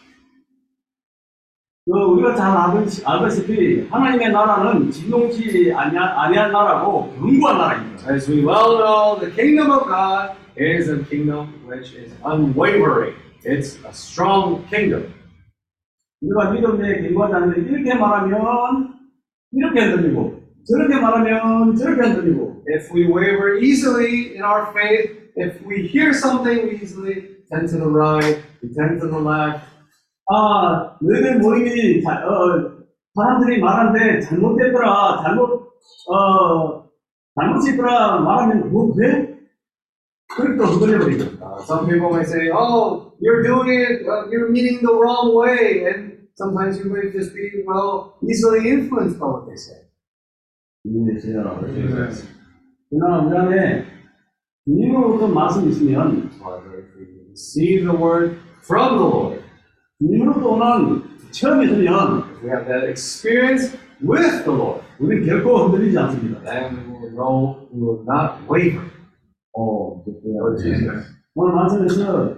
[1.88, 8.10] 그 우리가 잘 알다시- 알다시피 하나님의 나라는 진동치 아니한, 아니한 나라고 견고한 나라입니다.
[8.10, 13.16] As we well know, the kingdom of God is a kingdom which is unwavering.
[13.44, 15.12] It's a strong kingdom.
[16.22, 18.94] 우리가 믿음의 견고하지 않는데 이렇게 말하면
[19.52, 25.84] 이렇게 흔들리고 저렇게 말하면 저렇게 흔들리고 If we waver easily in our faith, if we
[25.86, 29.68] hear something, we easily tend to the right, we tend to the left.
[30.31, 32.79] 아 너희들 모임이 자, 어,
[33.15, 35.71] 사람들이 말하는데 잘못됐더라 잘못
[36.09, 36.89] 어
[37.39, 39.35] 잘못이 있더라 말하면 뭐 그래?
[40.35, 44.05] 그렇게 또 흔들려버리고 Uh, some people may say, "Oh, you're doing it.
[44.07, 49.17] Uh, you're meaning the wrong way," and sometimes you may just be well easily influenced
[49.19, 49.75] by what they say.
[52.89, 53.85] 그러나 우리 안에
[54.65, 56.29] 주님으로부터 말씀이 있으면
[57.29, 59.41] receive the word from the Lord,
[59.99, 66.41] 주님으로부터 오는 체험이 if we have that experience with the Lord, 우리는 결코 흔들리지 않습니다.
[66.43, 68.85] then we will know we will not waver.
[69.53, 70.01] 어,
[70.57, 71.19] Jesus.
[71.35, 72.35] 오늘 말씀에서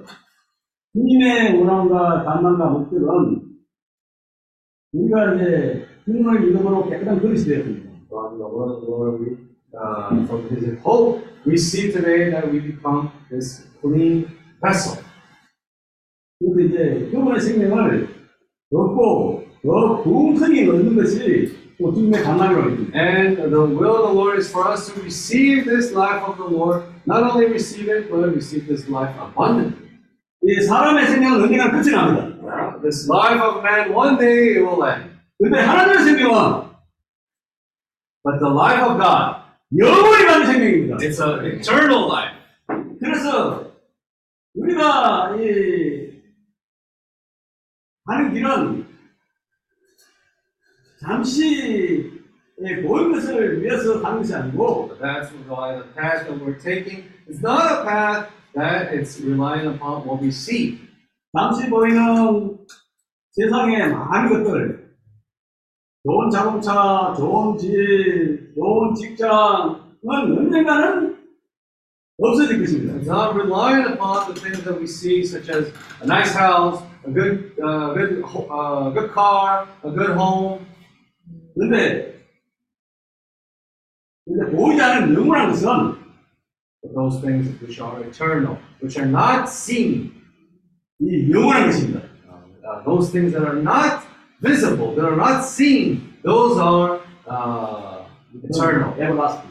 [0.93, 3.41] 주님의 원함과 간망과 목적은
[4.93, 7.91] 우리가 이제 주님을 믿음으로 깨끗한 그릇이 되었습니다.
[9.73, 14.27] Uh, from His hope, we see today that we become this clean
[14.61, 15.01] vessel.
[16.61, 18.07] 그래서 이제 그분의 생명을
[18.71, 22.99] 얻고 더 풍성히 얻는 것이 간망이라고 합니다.
[22.99, 26.47] And the will of the Lord is for us to receive this life of the
[26.47, 29.89] Lord, not only receive it, but receive this life abundantly.
[30.43, 32.81] 이 사람의 생명은 언젠가 끝이 납니다.
[32.81, 35.09] This life of man, one day it will end.
[35.41, 36.71] 근데 하나님의 생명은
[38.23, 39.41] But the life of God,
[39.75, 40.97] 영원히 가는 생명입니다.
[40.97, 42.37] it's an eternal life.
[42.99, 43.71] 그래서
[44.53, 45.80] 우리가 이
[48.11, 48.85] 하는 길은
[50.99, 52.11] 잠시의
[52.83, 57.41] 모인 것을 위해서 가는 것이 아니고 But that's why the path that we're taking is
[57.41, 60.77] not a path that it's relying upon what we see.
[61.35, 62.57] 잠시 보이는
[63.31, 64.91] 세상의 많은 것들
[66.03, 71.17] 좋은 자동차, 좋은 집, 좋은 직장은 언젠가는
[72.19, 72.93] 없어질 것입니다.
[72.95, 75.71] It's not relying upon the things that we see, such as
[76.01, 80.64] a nice house, a good, uh, good, ho- uh, good car, a good home.
[81.54, 82.14] 그런데
[84.26, 86.06] 근데 보이지 않는 영원한 것은
[86.82, 90.12] But those things which are eternal, which are not seen,
[91.00, 92.00] 이 영원한 것입니다.
[92.64, 94.02] uh, those things that are not
[94.40, 98.04] visible, that are not seen, those are uh,
[98.42, 98.92] eternal.
[99.00, 99.50] everlasting.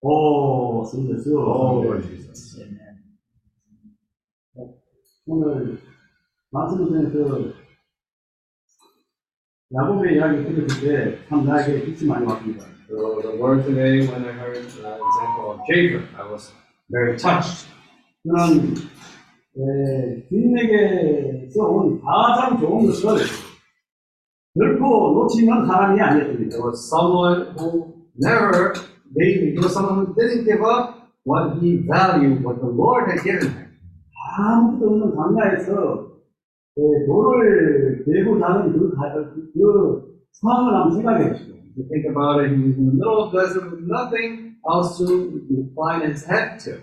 [0.00, 1.34] 오, 성제수.
[1.36, 2.56] Oh, Lord Jesus.
[5.25, 5.77] 오늘
[6.51, 7.55] 말씀 중에 그
[9.73, 12.65] 야곱의 이야기 들었을 때참 나에게 빛이 많이 왔습니다.
[12.89, 16.51] So the word today, when I heard the example of Jacob, I was
[16.91, 17.67] very touched.
[18.27, 18.75] 저는
[19.55, 23.25] 에, 주님에게서 온 가장 좋은 것을
[24.59, 26.49] 결코 놓치는 사람이 아니었습니다.
[26.49, 28.73] There was someone who never
[29.17, 33.23] gave, he was someone who didn't give up what he valued, what the Lord had
[33.23, 33.72] given him.
[34.37, 35.15] 아무것도 없는
[36.77, 39.13] 에, 돌을 베고 자는 그, 가-
[39.53, 41.53] 그 상황을 한번 생각해 보시죠.
[41.75, 45.41] You think about it, he was in the middle of desert with nothing else to
[45.49, 46.77] incline his head to.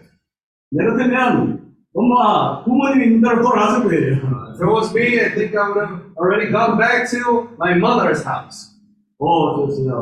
[0.73, 4.13] 예를 들면 엄마 부모님이 있는 대로 돌아갔을 거예요.
[4.23, 7.75] Uh, if it was me, I think I would have already gone back to my
[7.79, 8.71] mother's house.
[9.19, 9.95] 어, 좋습니다.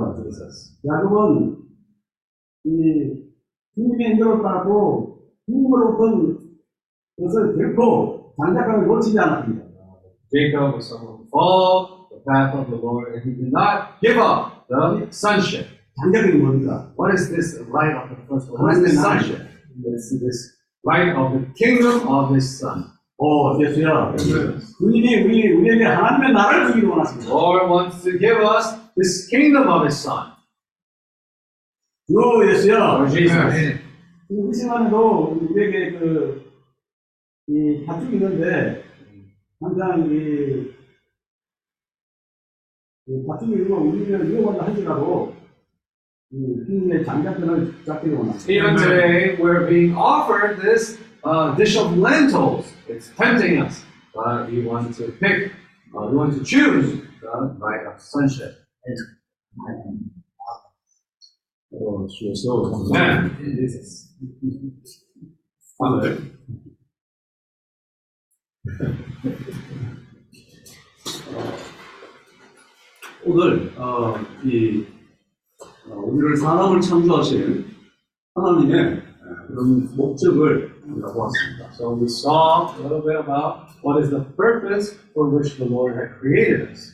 [0.84, 1.56] 야곱은
[2.64, 3.24] 이
[3.74, 6.38] 주님의 인도를 따르고 주님으로부터
[7.19, 9.65] 것을 결코 장작감을 놓치지 않았습니다.
[10.31, 14.17] Jacob was someone who followed the path of the Lord, and he did not give
[14.17, 15.67] up the sonship.
[16.01, 16.91] 장작이 뭡니까?
[16.97, 18.57] What is this right of the first one?
[18.61, 19.45] What is this sonship?
[19.85, 22.89] It's this right of the kingdom of his son.
[23.17, 24.15] 어, 예수야.
[24.17, 27.29] 주님이 우리, 우리에게 하나님의 나라를 주기를 The 원하십니다.
[27.31, 30.33] Lord wants to give us this kingdom of his son.
[32.09, 32.77] 요 예수야.
[32.77, 33.79] Lord Jesus.
[34.29, 36.46] 이 시간에도 우리에게 그,
[37.48, 38.84] 이 자축 있는데
[40.06, 40.72] 이,
[43.06, 43.22] 이
[43.90, 44.66] 우리는 위험하다
[48.46, 48.76] Even
[49.38, 52.70] we're being offered this uh, dish of lentils.
[52.86, 53.82] It's tempting us.
[54.14, 55.52] But we want to pick,
[55.96, 58.58] uh, we want to choose the light of sonship.
[62.92, 63.36] Amen.
[63.40, 64.12] Jesus.
[65.80, 66.38] Amen.
[73.28, 74.86] 오늘 어, 이
[75.90, 77.62] 어, 우리를 사람을 창조하신
[78.34, 81.70] 하나님의 어, 그런 목적을 우리가 보았습니다.
[81.74, 85.92] So we saw a little bit about what is the purpose for which the Lord
[85.92, 86.90] had created us.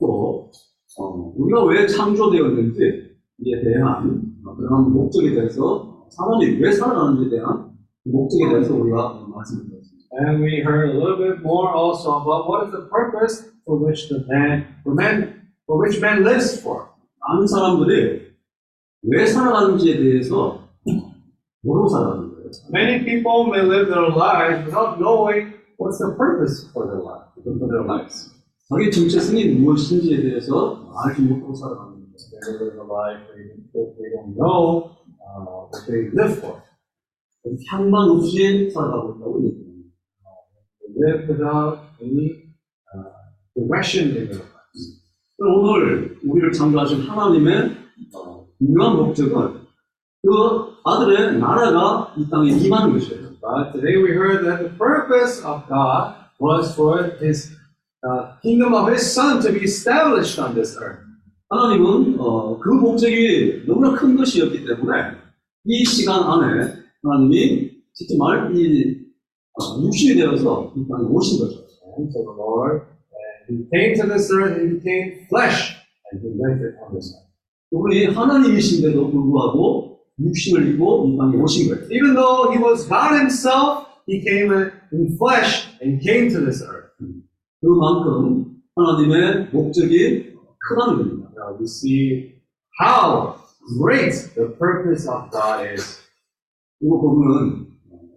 [0.00, 0.50] 또
[0.96, 7.72] 어, 우리가 왜 창조되었는지에 대한 어, 그런 목적에 대해서 사람이 왜 살아가는지에 대한
[8.06, 10.08] 목적에 대해서 우리가 말씀을 드렸습니다.
[10.16, 14.08] And we heard a little bit more also about what is the purpose for which
[14.08, 16.88] the man, for man, for which man lives for.
[17.26, 18.34] 많은 사람들이
[19.02, 20.68] 왜 살아가는지에 대해서
[21.62, 22.50] 모르고 살아가는 거예요.
[22.70, 27.68] Many people may live their lives without knowing what's the purpose for their life, for
[27.68, 28.30] their lives.
[28.68, 32.04] 자기 정체성이 무엇인지에 대해서 알지 못하고 살아가는 거예요.
[32.14, 36.62] They live their life, they, don't know uh, what they live for.
[37.70, 39.90] 향방 없이 살아가고 있다고 얘기합니다.
[40.80, 42.54] They live without any
[42.94, 43.12] uh,
[43.54, 44.53] direction in their lives.
[45.38, 47.76] 오늘 우리를 창조하신 하나님의
[48.14, 49.64] 어, 중요한 목적은
[50.22, 50.30] 그
[50.84, 53.34] 아들의 나라가 이 땅에 임하는 것이에요.
[53.40, 57.52] But today we heard that the purpose of God was for His
[58.06, 61.02] uh, kingdom of His Son to be established on this earth.
[61.50, 65.18] 하나님은 어, 그 목적이 너무나 큰 것이었기 때문에
[65.66, 69.04] 이 시간 안에 하나님이 직접 말이
[69.52, 71.64] 어, 육신이 되어서 이 땅에 오신 거죠.
[71.98, 72.93] And so the Lord,
[73.48, 75.76] and He came to this earth, He became flesh,
[76.12, 77.24] and He lived on this earth.
[77.70, 81.84] 그분이 하나님이신데도 불구하고 육신을 입고 이 땅에 오신 거예요.
[81.90, 86.92] Even though He was God Himself, He came in flesh and came to this earth.
[87.60, 91.30] 그만큼 하나님의 목적이 크다는 겁니다.
[91.36, 92.34] Now we see
[92.80, 93.36] how
[93.80, 96.00] great the purpose of God is.
[96.80, 97.66] 이거 보면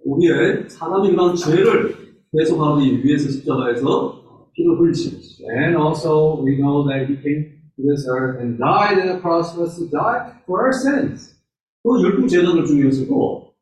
[0.06, 1.96] 우리의 사람이란 죄를
[2.38, 4.17] 해소하기 위해서 십자가에서
[4.58, 5.46] 흘리신 것이죠.
[5.50, 9.54] And also, we know that He came to this earth and died on the cross
[9.54, 11.36] for us to die for our sins.
[11.84, 13.54] 그 열두 제자들 중에서도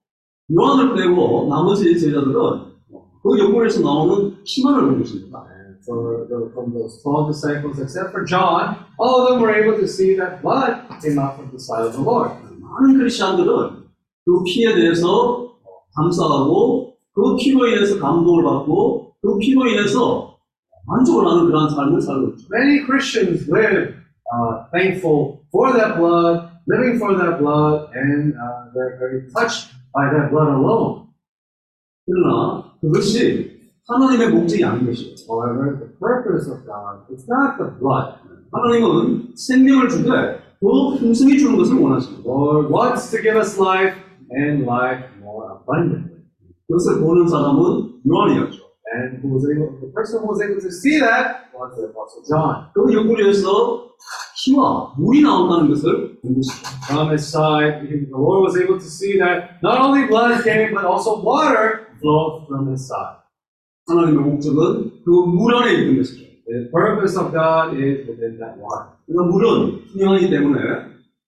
[0.52, 2.34] 요한을 빼고 나머지 제자들은
[3.24, 4.94] 그 연골에서 나오는 피만을.
[4.94, 9.78] And for the, from those 12 disciples, except for John, all of them were able
[9.78, 12.32] to see that blood came out from the side of the Lord.
[12.60, 13.86] 많은 크리스천들은
[14.26, 15.56] 그 피에 대해서
[15.96, 20.35] 감사하고 그 피로 인해서 감동을 받고 그 피로 인해서
[22.51, 23.95] Many Christians live
[24.33, 30.11] uh, thankful for that blood, living for that blood, and uh, they're very touched by
[30.11, 31.07] that blood alone.
[32.07, 35.15] 그러나 그것이 하나님의 목적이 아닌 것이에요.
[35.29, 38.19] However, the purpose of God is not the blood.
[38.53, 42.23] 하나님은 생명을 주되 더 풍성히 주는 것을 원하십니다.
[42.29, 43.97] Lord wants to give us life
[44.33, 46.23] and life more abundantly.
[46.67, 48.64] 그것을 보는 사람은 요한이었죠.
[48.94, 52.22] And who was able, the person who was able to see that was the Apostle
[52.30, 52.70] John.
[52.76, 52.84] 그.
[56.88, 60.86] From his side, the Lord was able to see that not only blood came, but
[60.86, 63.18] also water flowed from his side.
[63.88, 63.96] 그.
[66.48, 68.90] The purpose of God is within that water.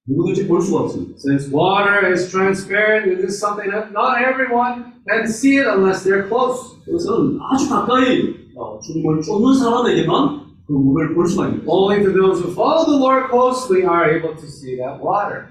[0.06, 1.14] 누구든지 볼 수가 없습니다.
[1.16, 6.26] Since water is transparent, it is something that not everyone can see it unless they're
[6.28, 6.78] close.
[6.84, 11.70] 그것은 아주 가까이 어, 주님을 쫓는 사람에게만 그 물을 볼 수가 있는 거죠.
[11.70, 15.48] Only to those who follow the Lord closely are able to see that water.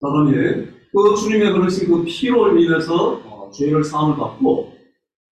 [0.00, 0.32] 사람이
[0.92, 4.72] 그 주님의 그러신 그 피로 인해서 어, 죄를 사함을 받고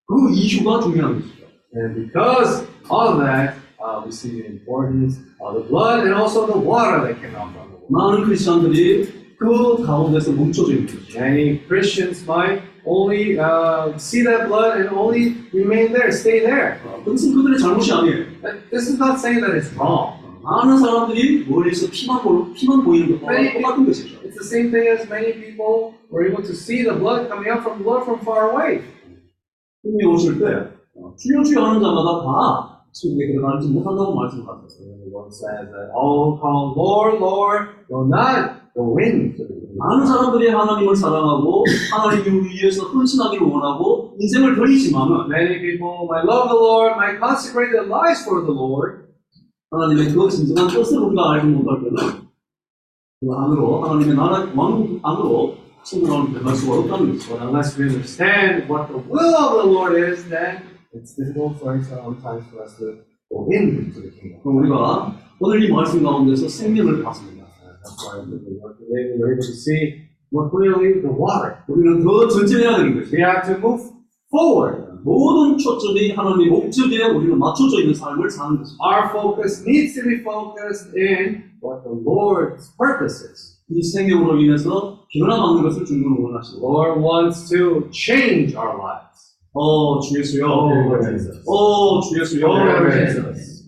[0.06, 1.46] 그 이유가 중요한 것이죠.
[1.74, 6.58] And because of that, uh, we see the importance of the blood and also the
[6.58, 7.59] water that came out from the water.
[7.91, 11.19] 많은 크리스천들이 그 가운데서 멈춰져 있는 거죠.
[11.19, 16.79] Many Christians might only uh, see that blood and only remain there, stay there.
[16.85, 18.25] 어, 그것은 그들의 잘못이 아니에요.
[18.69, 20.21] This is not saying that it's wrong.
[20.43, 24.17] 많은 사람들이 멀리서 피만, 보, 피만 보이는 것과 똑같은 것이죠.
[24.23, 27.61] It's the same thing as many people were able to see the blood coming out
[27.61, 28.81] from Lord from far away.
[29.83, 30.45] 주님이 오실 때
[30.95, 35.01] 어, 주여 주여 하는 자마다 다 천국에 들어가지 못한다고 말씀하셨어요.
[35.11, 39.61] Lord says that who call Lord, Lord will not the kingdom.
[39.77, 46.59] 많은 사람들이 하나님을 사랑하고 하나님을 위해서 헌신하기를 원하고 인생을 버리지만은 Many people might love the
[46.59, 49.07] Lord, might consecrate their lives for the Lord,
[49.71, 52.27] 하나님의 그 진정한 뜻을 우리가 알지 못할 때는
[53.21, 58.91] 그 안으로 하나님의 나라 왕국 안으로 천국을 들어갈 수가 없다는 but unless we understand what
[58.91, 63.04] the will of the Lord is, then it's difficult for us sometimes for us to
[63.30, 64.42] go into the kingdom.
[64.42, 67.44] 그럼 우리가 오늘 이 말씀 가운데서 생명을 받습니다.
[67.62, 71.58] And that's why we were today we were able to see more clearly the water.
[71.68, 73.16] 우리는 더 전진해야 되는 것이죠.
[73.16, 73.96] We have to move
[74.32, 74.86] forward.
[75.04, 78.82] 모든 초점이 하나님의 목적에 우리는 맞춰져 있는 삶을 사는 것입니다.
[78.82, 83.56] Our focus needs to be focused in what the Lord's purpose is.
[83.70, 89.29] 이 생명으로 인해서 변화받는 것을 주님은 원하시고 The Lord wants to change our lives.
[89.53, 90.15] 어, 주.
[90.15, 91.43] Oh, Jesus.
[91.47, 92.47] 어, 주 예수여.
[92.47, 93.67] Oh, Lord Jesus.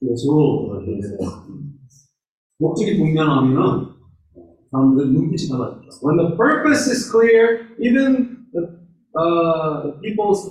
[0.00, 1.16] 그래서 이제
[2.58, 3.86] 목적이 분명하면은
[4.70, 5.96] 사람들 눈빛이 달라집니다.
[6.02, 8.62] When the purpose is clear, even the,
[9.14, 10.50] uh, people's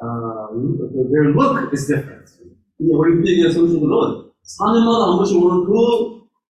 [0.00, 0.48] uh,
[1.10, 2.24] their look is different.
[2.80, 5.72] 이 올림픽의 선수들은 4년마다 한 번씩 오는 그,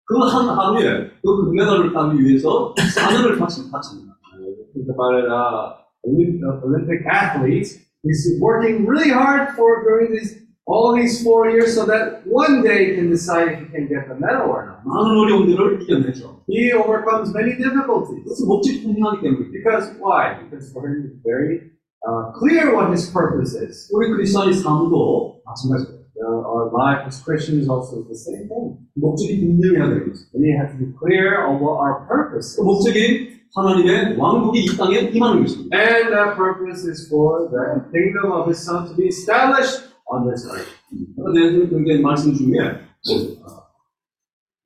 [0.05, 4.13] 그 한 하루에 그 금메달을 따기 위해서 4년을 바칩, 바칩니다.
[4.31, 7.68] Uh, Olymp- uh, Olympic athlete,
[8.02, 12.90] he's working really hard for during these all these four years so that one day
[12.90, 14.80] he can decide if he can get the medal or not.
[14.84, 16.40] 많은 어려움들을 이겨내죠.
[16.48, 18.24] He overcomes many difficulties.
[18.24, 19.52] 그래서 목적이 분명하기 때문입니다.
[19.52, 20.40] Because why?
[20.40, 21.70] Because for him it's very
[22.08, 23.90] uh, clear what his purpose is.
[23.92, 26.04] 우리 크리스천의 삶도 마찬가지예요.
[26.16, 28.78] Uh, our life as Christians also is the same thing.
[28.94, 30.24] 목적이 분명해야 되는 거죠.
[30.32, 32.64] We have to be clear on what our purpose 그 is.
[32.64, 35.76] 목적이 하나님의 왕국이 이 땅에 임하는 것입니다.
[35.76, 40.46] And that purpose is for the kingdom of his son to be established on this
[40.50, 40.68] earth.
[41.16, 42.56] 그래서 굉장히 말씀 중에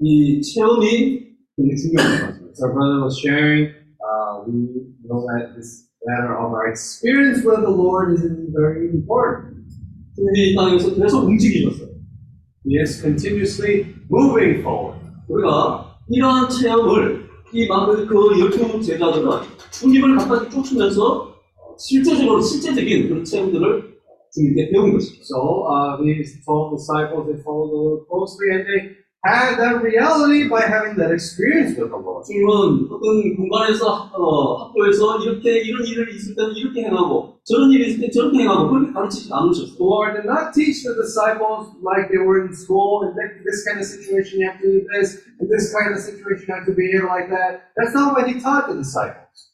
[0.01, 2.48] 이 체험이 굉장히 중요한 것 같아요.
[2.55, 3.70] So our brother was sharing,
[4.01, 4.52] uh, we
[5.05, 8.23] know that this matter of our experience with the Lord is
[8.55, 9.69] very important.
[10.16, 11.89] 주님이 이 땅에서 계속 움직이셨어요.
[12.65, 14.98] He is continuously moving forward.
[15.28, 17.22] 우리가 이러한 체험을
[17.53, 19.30] 이 많은 그 열두 제자들은
[19.71, 23.93] 주님을 갖다 쫓으면서 어, 실제적으로 실제적인 그런 체험들을
[24.34, 25.23] 주님께 배운 것입니다.
[25.23, 28.81] So uh, these 12 disciples, they followed the Lord closely and they
[29.21, 32.25] had that reality by having that experience with the Lord.
[32.25, 38.01] 주님은 어떤 공간에서 어, 학교에서 이렇게 이런 일을 있을 때는 이렇게 행하고 저런 일이 있을
[38.01, 39.77] 때 저렇게 행하고 그렇게 가르치지 않으셨어요.
[39.78, 43.65] The Lord did not teach the disciples like they were in school, and like, this
[43.66, 46.66] kind of situation you have to do this, and this kind of situation you have
[46.66, 47.73] to behave like that.
[47.77, 49.52] That's not what He taught the disciples.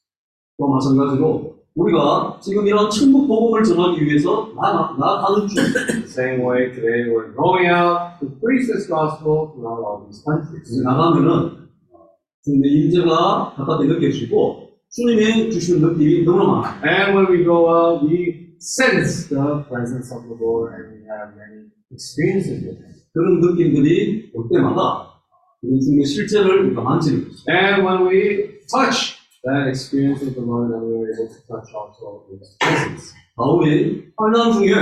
[0.57, 6.71] 또 마찬가지로 우리가 지금 이런 천국 복음을 전하기 위해서 나, 나가는 중 The same way
[6.71, 10.71] today we're going out to preach this gospel throughout all these countries.
[10.83, 11.67] 나가면은
[12.45, 16.82] 주님의 임재가 바깥에 느껴지고 주님의 주시는 느낌이 너무나 많아요.
[16.84, 21.36] And when we go out, we sense the presence of the Lord, and we have
[21.38, 22.90] many experiences with Him.
[23.14, 25.14] 그런 느낌들이 올 때마다
[25.62, 27.38] 주님의 실제를 우리가 만지는 거죠.
[27.50, 31.70] And when we touch that experience with the Lord, then we are able to touch
[31.70, 33.14] also His presence.
[33.36, 34.74] 바울이 환란 중에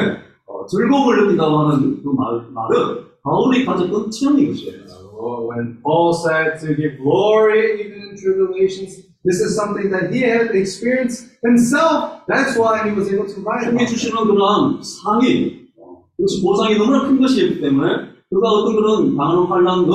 [0.48, 4.88] 어, 즐거움을 느낀다고 하는 그 말, 말은 바울이 가졌던 체험인 것이에요.
[5.18, 10.23] Uh, When Paul said to give glory even in tribulations, this is something that he
[10.23, 12.23] had experienced himself.
[12.27, 13.91] That's why he was able to write 주님이 about it.
[13.95, 19.87] 주시는 그런 상이 어, 그것이 보상이 너무나 큰 것이기 때문에 그가 어떤 그런 당하는 환란은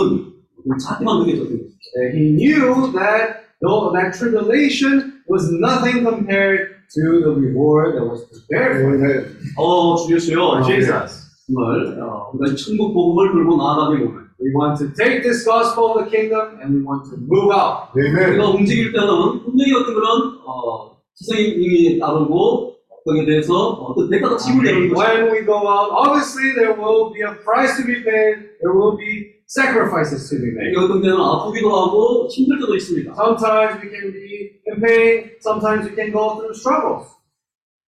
[0.80, 1.68] 작게만 느껴졌던 것이죠.
[1.98, 8.24] Uh, He knew that though that tribulation was nothing compared to the reward that was
[8.32, 9.38] prepared for him.
[9.58, 11.21] 어, 주여시여, For Jesus.
[11.51, 16.03] 어, 우리가 이 천국 복음을 들고 나아가게 보면 We want to take this gospel of
[16.03, 17.95] the kingdom and we want to move out.
[17.95, 18.31] 아멘.
[18.31, 19.07] 우리가 움직일 때는
[19.45, 22.75] 분명히 어떤 그런 어, 희생이 따르고
[23.05, 27.35] 거기에 대해서 어떤 대가가 지불되는 것이 When we go out, obviously there will be a
[27.43, 28.59] price to be paid.
[28.63, 30.75] There will be sacrifices to be made.
[30.79, 33.15] 어떤 때는 아프기도 하고 힘들 때도 있습니다.
[33.15, 35.31] Sometimes we can be in pain.
[35.39, 37.07] Sometimes we can go through struggles.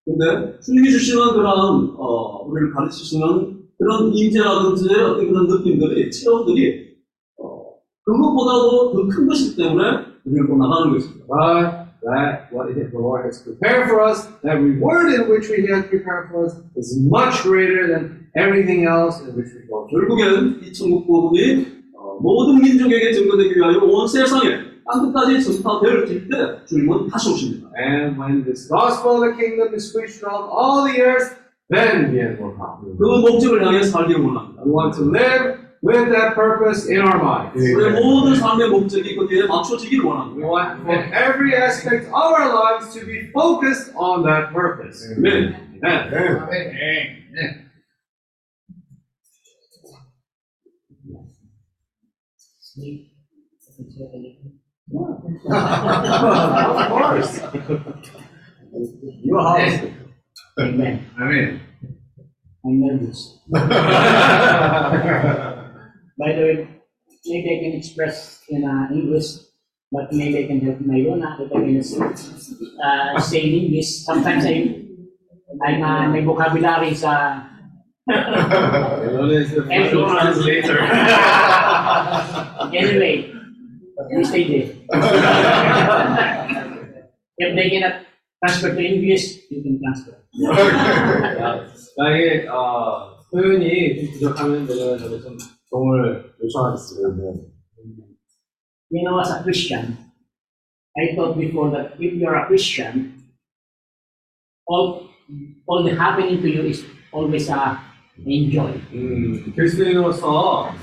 [0.04, 6.94] 근데 주님이 주시는 그런 어, 우리를 가르치시는 그런 임재라든지 어떤 그런 느낌들이 체험들이
[7.38, 7.64] 어,
[8.04, 11.24] 그것보다도 더 큰 것이기 때문에 우리를 또 나가는 것입니다.
[11.26, 15.88] But that what the Lord has prepared for us, that reward in which He has
[15.88, 19.88] prepared for us, is much greater than everything else in which we go.
[19.88, 21.64] 결국엔 이 천국 복음이
[21.96, 27.63] 어, 모든 민족에게 증거되기 위하여 온 세상에 땅끝까지 전파될 때 주님은 다시 오십니다.
[27.75, 31.37] And when this gospel of the kingdom is preached throughout all the earth,
[31.69, 32.81] then the end will come.
[32.97, 34.63] 그 목적을 향해 살기를 원합니다.
[34.65, 37.55] We want to live with that purpose in our minds.
[37.61, 40.47] 우리의 모든 삶의 목적이 거기에 맞춰지기를 We 원합니다.
[40.47, 45.05] want for every aspect of our lives to be focused on that purpose.
[45.15, 45.55] 아멘.
[45.83, 46.13] Amen.
[46.13, 47.19] 아멘.
[54.94, 57.40] of course.
[59.22, 59.80] Your house.
[60.58, 61.10] Amen.
[61.20, 61.60] Amen.
[62.64, 63.38] I'm nervous.
[63.50, 63.60] By
[66.32, 66.68] the way,
[67.26, 69.26] maybe I can express in uh, English,
[69.90, 71.82] but maybe I can help my own uh, if I can
[72.82, 74.04] uh, say in English.
[74.04, 74.80] Sometimes I,
[75.66, 77.42] I'm uh, may vocabulary sa
[78.06, 80.78] Leona is the official translator.
[82.72, 83.33] anyway.
[84.11, 84.69] You stay there.
[87.37, 88.05] if they cannot
[88.43, 90.15] transfer to English, you can transfer.
[91.97, 95.37] 만약에 어, 표현이 좀 부족하면 내가 저를 좀
[95.69, 97.49] 도움을 요청하겠습니다.
[98.91, 99.97] You know, as a Christian,
[100.97, 103.21] I thought before that if you're a Christian,
[104.65, 105.09] all
[105.67, 107.77] all the happening to you is always a
[108.25, 108.73] enjoy.
[108.93, 110.73] 음, 그리스도인으로서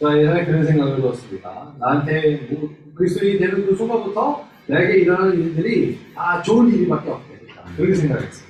[0.00, 1.74] 예전에 그런 생각을 들었습니다.
[1.78, 7.64] 나한테 뭐, 그리스도인이 되는 그 순간부터 내게 일어나는 일들이 아 좋은 일밖에 없겠다.
[7.76, 8.48] 그렇게 생각했어요.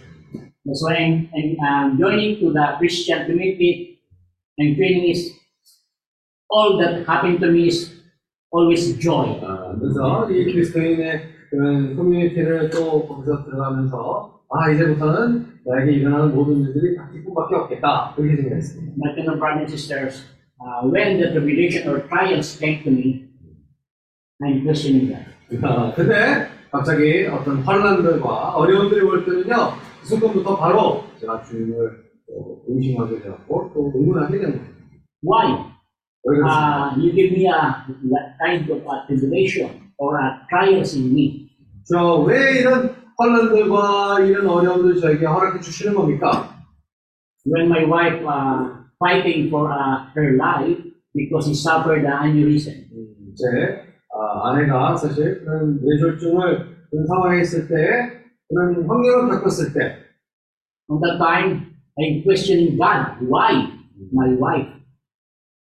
[0.66, 3.98] That's why I'm, I'm joining to the Christian community
[4.58, 5.32] and feeling is
[6.50, 7.94] all that happened to me is
[8.52, 9.40] always joy.
[9.42, 16.96] 아, 그래서 이 그리스도인의 그런 커뮤니티를 또 거기서 들어가면서 아 이제부터는 나에게 일어나는 모든 일들이
[16.96, 18.92] 다 기쁨밖에 없겠다 그렇게 생각했습니다.
[18.98, 23.28] My fellow brothers and sisters, uh, when the tribulation or trials came to me,
[24.42, 25.26] I'm questioning that.
[25.62, 29.72] 아, 근데 갑자기 어떤 환란들과 어려움들이 올 때는요
[30.02, 34.78] 그 순간부터 바로 제가 주님을 또 의심하게 되었고 또 의문하게 된 거예요.
[35.22, 35.64] Why?
[36.26, 37.84] Uh, you give me a
[38.38, 41.48] kind of a tribulation or a trials in me.
[41.84, 46.54] 저왜 이런 환란들과 이런 어려움들 저에게 허락해 주시는 겁니까?
[47.46, 50.77] When my wife uh, fighting for uh, her life
[51.13, 52.89] because she suffered an aneurysm.
[52.91, 53.83] 음, 제
[54.13, 59.97] 아, 아내가 사실 그런 뇌졸중을 그런 상황에 있을 때 그런 환경을 겪었을 때
[60.89, 63.17] On that time, I'm questioning God.
[63.27, 63.71] Why
[64.13, 64.69] my wife?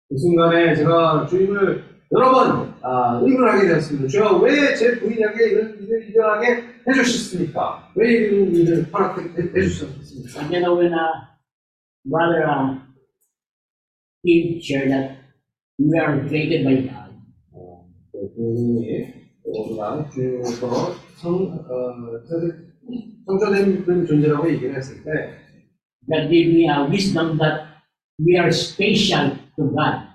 [0.09, 4.09] 그 순간에 제가 주님을 여러 번 아, 의문하게 되었습니다.
[4.09, 7.90] 주가 왜 제 부인에게 이런 일을 일어나게 해주셨습니까?
[7.94, 10.40] 왜 이런 일을 허락해 주셨습니까?
[10.40, 11.26] And then when uh,
[12.09, 12.78] brother uh,
[14.24, 15.16] Steve shared that
[15.78, 17.10] we are created by God.
[17.52, 19.06] 어, 그 부인이
[19.44, 22.70] 우리가 주님으로서 성, 어, 사실
[23.26, 25.10] 성조된 그런 존재라고 얘기를 했을 때
[26.09, 27.64] that gave me a wisdom that
[28.18, 30.09] we are special to God.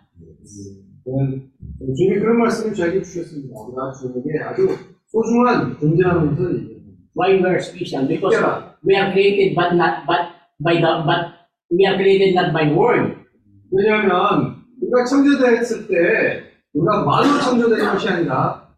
[1.04, 1.50] 그는
[1.96, 3.60] 주님이 그런 말씀을 저에게 주셨습니다.
[3.60, 4.68] 우리가 주님에게 아주
[5.08, 6.76] 소중한 존재라는 것을 얘기합니다.
[7.16, 8.08] Why we are special?
[8.08, 8.76] Because Yeah.
[8.86, 11.34] we are created but not but by the but
[11.72, 13.26] we are created not by word.
[13.73, 16.43] 왜냐하면 우리가 창조됐을 때
[16.75, 18.69] 우리가 말로 창조된 것이 아니라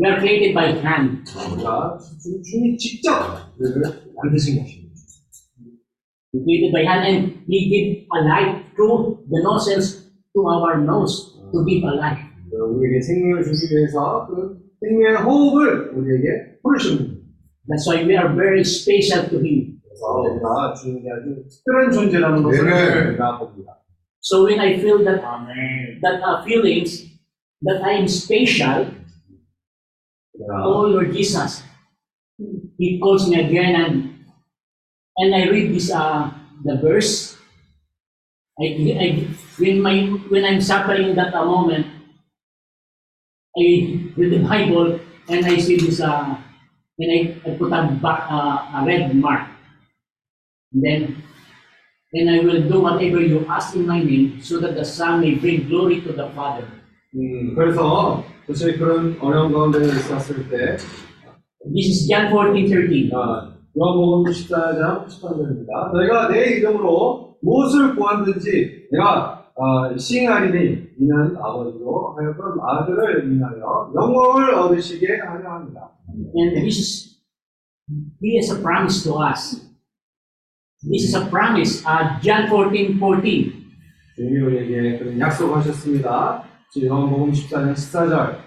[0.00, 1.22] We are created by hand.
[1.54, 3.12] 우리가 주- 주님이 직접
[3.58, 3.82] 우리를
[4.16, 4.92] 만드신 것입니다.
[6.34, 11.36] We created by hand and He gave a life through the nostrils to our nose
[11.52, 12.22] to give a life.
[12.52, 17.14] 우리에게 생명을 주기 위해서 그 생명의 호흡을 우리에게 부르십니다.
[17.68, 19.78] That's why we are very special to Him.
[19.84, 23.08] 그래서 우리가 주님이 아주 특별한 존재라는 것을.
[23.10, 23.78] 우리가 봅니다.
[24.22, 25.98] So when I feel that Amen.
[26.02, 27.04] that uh, feelings
[27.62, 28.88] that I am special,
[30.34, 30.62] yeah.
[30.64, 31.62] oh Lord Jesus,
[32.78, 34.24] He calls me again and
[35.18, 36.30] and I read this uh,
[36.64, 37.36] the verse.
[38.60, 38.64] I,
[39.00, 39.08] I
[39.58, 41.86] when my when I'm suffering that a moment,
[43.58, 43.64] I
[44.16, 46.36] read the Bible and I see this uh,
[46.98, 49.48] and I, I put a, back, uh, a red mark.
[50.72, 51.22] And then
[52.14, 55.34] and I will do whatever you ask in my name, so that the Son may
[55.34, 56.66] bring glory to the Father.
[57.14, 60.76] 음, 그래서 사실 그런 어려운 가운데 있었을 때
[61.64, 63.10] This is John 14, 13.
[63.14, 65.92] 아, 요한복음 14장 13절입니다.
[65.92, 75.18] 너희가 내 이름으로 무엇을 구하든지 내가 어, 시행하리니 이는 아버지로 하여금 아들을 인하여 영광을 얻으시게
[75.20, 75.90] 하려 합니다.
[76.34, 77.20] And this is,
[78.22, 79.71] he has a promise to us.
[80.84, 81.84] This is a promise.
[81.86, 83.52] Uh, John 14, 14.
[84.16, 86.44] 주님이 우리에게 그런 약속하셨습니다.
[86.72, 88.38] 지금 요한복음 14장 14절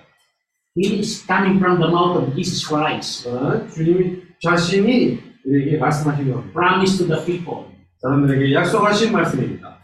[0.78, 3.30] He is coming from the mouth of Jesus Christ.
[3.30, 6.52] 어, 주님 자신이 우리에게 말씀하신 겁니다.
[6.52, 7.72] Promise to the people.
[8.02, 9.80] 사람들에게 약속하신 말씀입니다.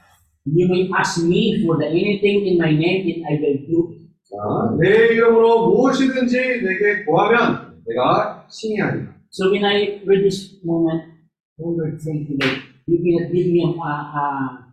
[0.45, 4.01] You may ask me for the anything in my name, and I will do it.
[4.27, 9.07] 자, 내 이름으로 무엇이든지 내게 구하면 내가 칭의하리라.
[9.31, 11.11] So when I read this moment,
[11.61, 14.65] oh Lord, thank you, cannot give me a, a,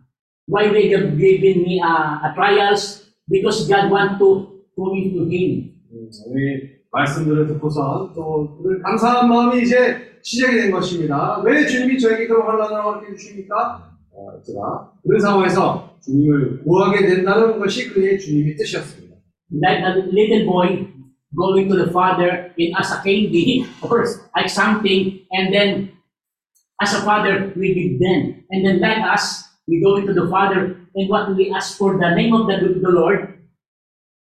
[0.47, 1.93] why they have given me a,
[2.25, 3.05] a trials?
[3.29, 5.75] Because God want to pull me to Him.
[5.91, 11.41] 음, 우리 말씀들을 듣고선 또 감사한 마음이 이제 시작이 된 것입니다.
[11.45, 13.89] 왜 주님이 저에게 그런 환란을 허락해 주십니까?
[14.11, 19.09] 어, 제가 그런 상황에서 주님을 구하게 된다는 것이 그의 주님의 뜻이었습니다.
[19.51, 20.87] like a little boy
[21.35, 24.05] going to the father in as a candy or
[24.35, 25.91] like something, and then
[26.81, 30.75] as a father we give them, and then like us we go into the father
[30.95, 33.37] and what we ask for the name of the, the Lord,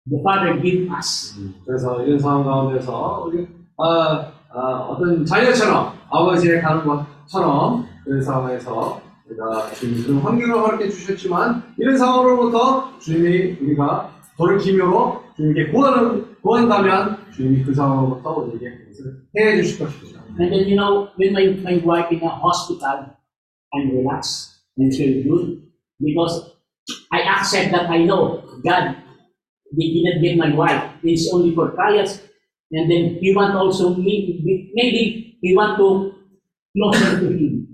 [0.07, 1.35] the father give us.
[1.65, 3.31] 그래서 이런 상황 가운데서
[3.79, 4.61] 아, 아,
[4.91, 13.59] 어떤 자녀처럼 아버지의 가는 것처럼 그런 상황에서 우리가 그런 환경을 허락해 주셨지만 이런 상황으로부터 주님이
[13.61, 20.18] 우리가 돌이키므로 주님께 구하는 구한다면 주님이 그 상황으로부터 우리에게 그것을 해해 주실 것입니다.
[20.40, 23.16] And then, you know, when my, my wife in a hospital,
[23.74, 25.64] I'm relaxed and feel good
[26.00, 26.52] because
[27.12, 28.98] I accept that I know God
[29.76, 30.92] He didn't give my wife.
[31.04, 32.22] It's only for trials.
[32.72, 36.14] And then He want also me, maybe He want to
[36.76, 37.68] closer to Him.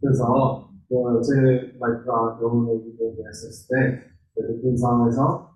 [0.00, 5.50] 그래서 어, 제 와이프가 병원에 입원했을 때 그런 상황에서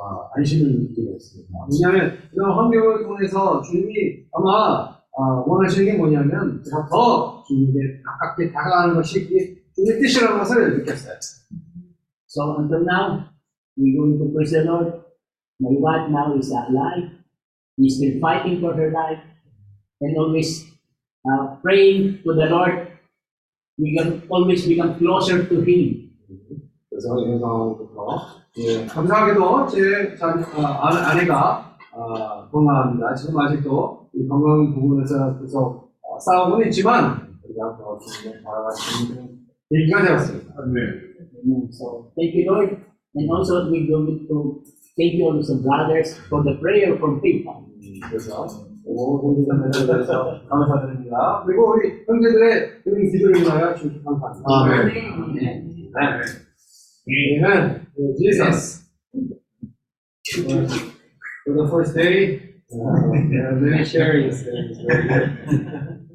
[0.00, 1.66] 아, 안심을 느끼게 됐습니다.
[1.70, 8.95] 왜냐하면 이런 환경을 통해서 주님이 아마 아, 원하시는 게 뭐냐면 제가 더 주님께 가깝게 다가가는
[8.95, 11.15] 것이 이 주님의 뜻이라는 것을 느꼈어요.
[12.27, 13.29] So until now,
[13.77, 14.91] we're going to praise the Lord.
[15.61, 17.11] My wife now is alive.
[17.77, 19.23] He's still fighting for her life
[20.01, 20.67] and always
[21.23, 22.91] uh, praying to the Lord.
[23.77, 26.11] We can always become closer to Him.
[26.89, 28.17] 그래서 이런 상황부터
[28.57, 33.15] 예, 감사하게도 제 아, 아- 아내가 아, 건강합니다.
[33.15, 39.39] 지금 아직도 이 건강 부분에서 계속 어, 싸우고는 있지만 우리가 더 주님의 바라가시는
[39.71, 40.53] 얘기가 되었습니다.
[40.59, 41.69] Amen.
[41.71, 42.77] So thank you, Lord.
[43.15, 44.63] And also we go to
[44.97, 47.65] thank you also brothers for the prayer from people.
[48.09, 48.47] 그래서
[48.83, 51.43] 모든 형제자매들에 대해서 감사드립니다.
[51.45, 54.45] 그리고 우리 형제들의 그런 기도를 위하여 주님 감사합니다.
[54.47, 55.33] 아멘.
[55.35, 55.65] 네.
[57.07, 57.87] Amen.
[58.17, 58.85] Jesus.
[61.45, 64.43] For the first day, uh, there are many sharings.
[64.43, 66.05] Very good.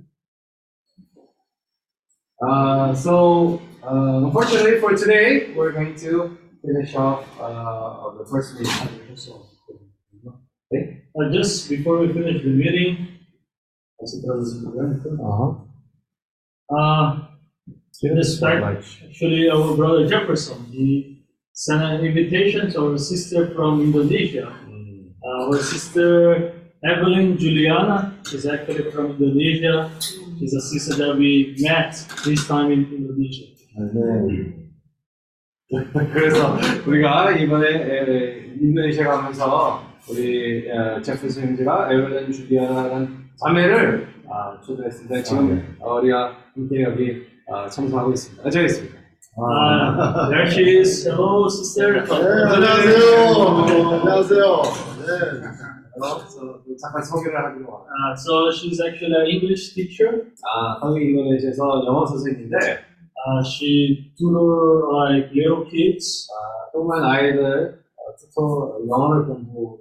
[2.43, 8.89] Uh, so, uh, unfortunately for today, we're going to finish off uh, the first meeting.
[10.73, 11.03] Okay.
[11.19, 13.09] Uh, just before we finish the meeting,
[16.75, 17.19] uh,
[18.03, 24.57] in respect, actually, our brother Jefferson, he sent an invitation to our sister from Indonesia.
[25.23, 26.53] Uh, our sister
[26.83, 29.91] Evelyn Juliana is actually from Indonesia.
[30.39, 31.93] She's a sister that we met
[32.25, 33.47] this time in Indonesia.
[36.13, 36.57] 그래서
[36.87, 45.23] 우리가 이번에 에, 인도네시아 가면서 우리 에, 제프슨 형제가 에벨렌 주디아라는 자매를 아, 초대했습니다.
[45.23, 47.23] 지금 어, 우리가 함께 여기
[47.53, 48.47] 아, 참석하고 있습니다.
[48.47, 49.01] 아, 저기 있습니다.
[49.37, 51.07] Uh, there she is.
[51.07, 52.05] Hello, sister.
[52.05, 54.01] 네, 안녕하세요.
[54.01, 54.90] 안녕하세요.
[55.10, 55.10] 네.
[55.94, 57.86] 그래서 잠깐 소개를 하기로 합니다.
[57.88, 60.28] Uh, so she's actually an English teacher.
[60.44, 62.58] 아, 거기 인도네시아에서 영어 선생님인데
[63.26, 66.28] Uh, she tutor like little kids.
[66.30, 69.80] 아, 조그만 아이들 어, 투토 영어를 공부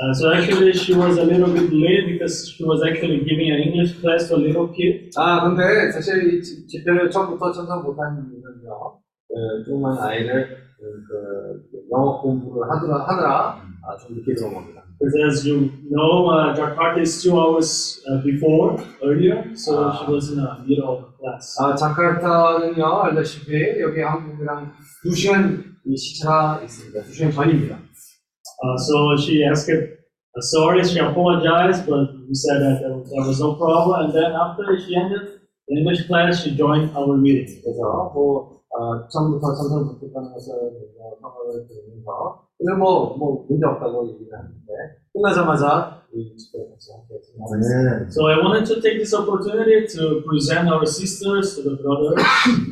[0.00, 3.58] Uh, so actually, she was a little bit late because she was actually giving an
[3.66, 5.10] English class to a little kid.
[5.16, 9.00] 아, 근데 사실 이 집- 집회를 처음부터 참석 못한 이유는요,
[9.32, 14.82] 그, 조그만 아이들, 그, 그, 영어 공부를 하느라, 하느라, 아, 좀 늦게 들어온 겁니다.
[14.98, 20.30] Because as you know, uh, Jakarta is two hours uh, before earlier, so she was
[20.30, 21.56] in the middle of the class.
[21.60, 24.72] 아, 자카르타는요, 알다시피, 여기 한국이랑
[25.02, 27.02] 두 시간 이 시차가 있습니다.
[27.04, 27.76] 두 시간 전입니다.
[27.76, 33.22] Uh, so she asked, uh, sorry, she apologized, but we said that there was, there
[33.22, 34.06] was no problem.
[34.06, 35.38] And then after she ended
[35.68, 37.62] the English class, she joined our meeting.
[37.62, 40.54] 그래서, 뭐, 어, 처음부터 참석 못했다는 것을
[41.00, 44.66] 어, 성을 들으면서, 그냥 뭐, 뭐, 문제 없다고 얘기를 하는데,
[45.12, 47.44] 끝나자마자 이 집회를 같이 함께 했습니다.
[47.44, 48.06] 네.
[48.08, 52.22] So I wanted to take this opportunity to present our sisters to the brothers.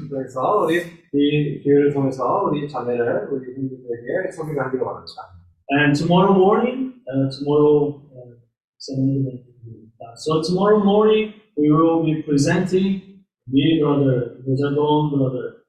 [0.08, 0.80] 그래서 우리
[1.12, 5.36] 이 기회를 통해서 우리 자매를 우리 형님들에게 소개를 하기로 합니다.
[5.70, 8.38] And tomorrow morning, uh, tomorrow, uh,
[8.78, 9.44] seven,
[10.00, 15.59] uh, so tomorrow morning we will be presenting me, brother Rosardon, brother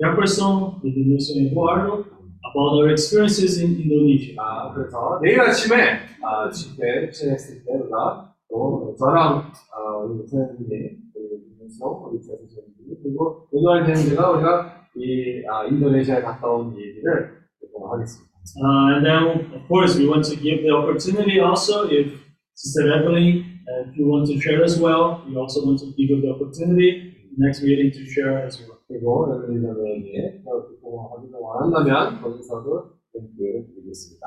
[0.00, 2.04] Jefferson, the Indonesian Eduardo,
[2.44, 4.34] about our experiences in Indonesia.
[4.38, 10.66] 아, 그래서 내일 아침에 아, 집회 진행했을 때 우리가 또 저랑 아, 우리 목사님이
[11.14, 17.32] 우리 김민성, 우리 재수생님 그리고 오늘 형제가 우리가 이 아, 인도네시아에 갔다 온 얘기를
[17.72, 18.26] 좀 하겠습니다.
[18.62, 22.14] Uh, and then, of course, we want to give the opportunity also if
[22.54, 26.10] Sister Evelyn, uh, if you want to share as well, we also want to give
[26.10, 28.78] you the opportunity next meeting to share as well.
[28.90, 32.96] 그리고 여러분이 자매에게 듣고 하기를 원한다면 거기서도
[33.36, 34.26] 기회를 드리겠습니다.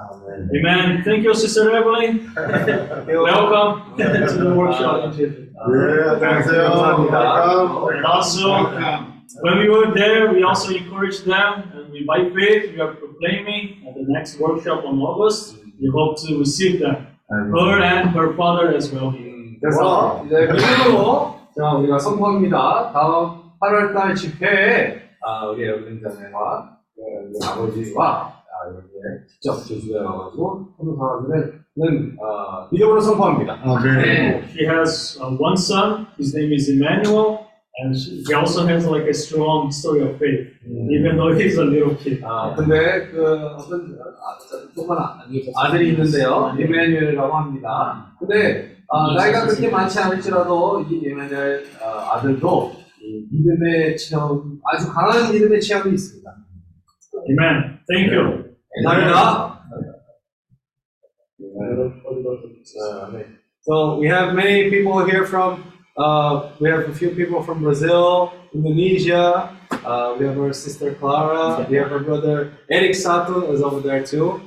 [0.55, 1.03] Amen.
[1.03, 2.25] Thank you, Sister Evelyn.
[3.05, 5.13] Welcome to the workshop.
[5.13, 5.29] 네,
[6.09, 6.63] 안녕하세요.
[6.69, 7.15] 감사합니다.
[7.93, 8.49] And also,
[9.43, 13.85] when we were there, we also encouraged them, and we, by faith, we are proclaiming
[13.87, 18.73] at the next workshop on August, we hope to receive them, her and her father
[18.75, 19.13] as well.
[19.61, 22.91] 그래서 이제 믿음으로 자 우리가 선포합니다.
[22.93, 32.68] 다음 8월달 집회에 아, 우리 에블린자매와 우리 아버지와 아, 이렇게 직접 제주도에 와가지고 선교사들은 어,
[32.70, 33.58] 믿음으로 선포합니다.
[33.62, 34.44] 아멘.
[34.54, 37.38] He has uh, one son, his name is Emmanuel,
[37.80, 40.52] and she- he also has like a strong story of faith,
[40.92, 42.22] even though he's a little kid.
[42.22, 43.24] 아, 근데 그
[43.56, 45.24] 어떤 아, 저- 조그만 아-
[45.56, 46.54] 아들이 있는데요.
[46.58, 48.12] 이메뉴엘이라고 합니다.
[48.20, 52.83] 근데 아, 나이가 그렇게 많지 않을지라도 이 이메뉴엘 아, 아들도 이
[53.31, 56.35] 믿음의 체험, 아주 강한 믿음의 체험이 있습니다.
[57.29, 57.79] Amen.
[57.87, 58.55] Thank you.
[58.83, 59.59] 감사합니다.
[62.81, 63.23] Uh,
[63.61, 65.63] So we have many people here from,
[65.97, 69.51] uh, we have a few people from Brazil, Indonesia,
[69.85, 74.03] uh, we have our sister Clara, we have our brother Eric Sato is over there
[74.03, 74.41] too,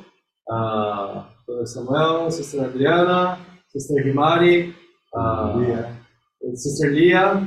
[0.51, 3.39] uh, brother Samuel, sister Adriana,
[3.69, 4.75] sister Himari,
[5.15, 5.61] uh,
[6.43, 7.47] and sister Leah,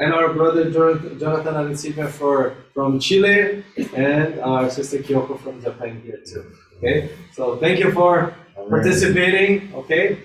[0.00, 3.64] and our brother Jonathan Jonathan Arencibe for from Chile,
[3.94, 6.44] and our sister Kyoko from Japan here too.
[6.78, 8.34] Okay, so thank you for
[8.70, 9.72] participating.
[9.74, 10.16] Okay,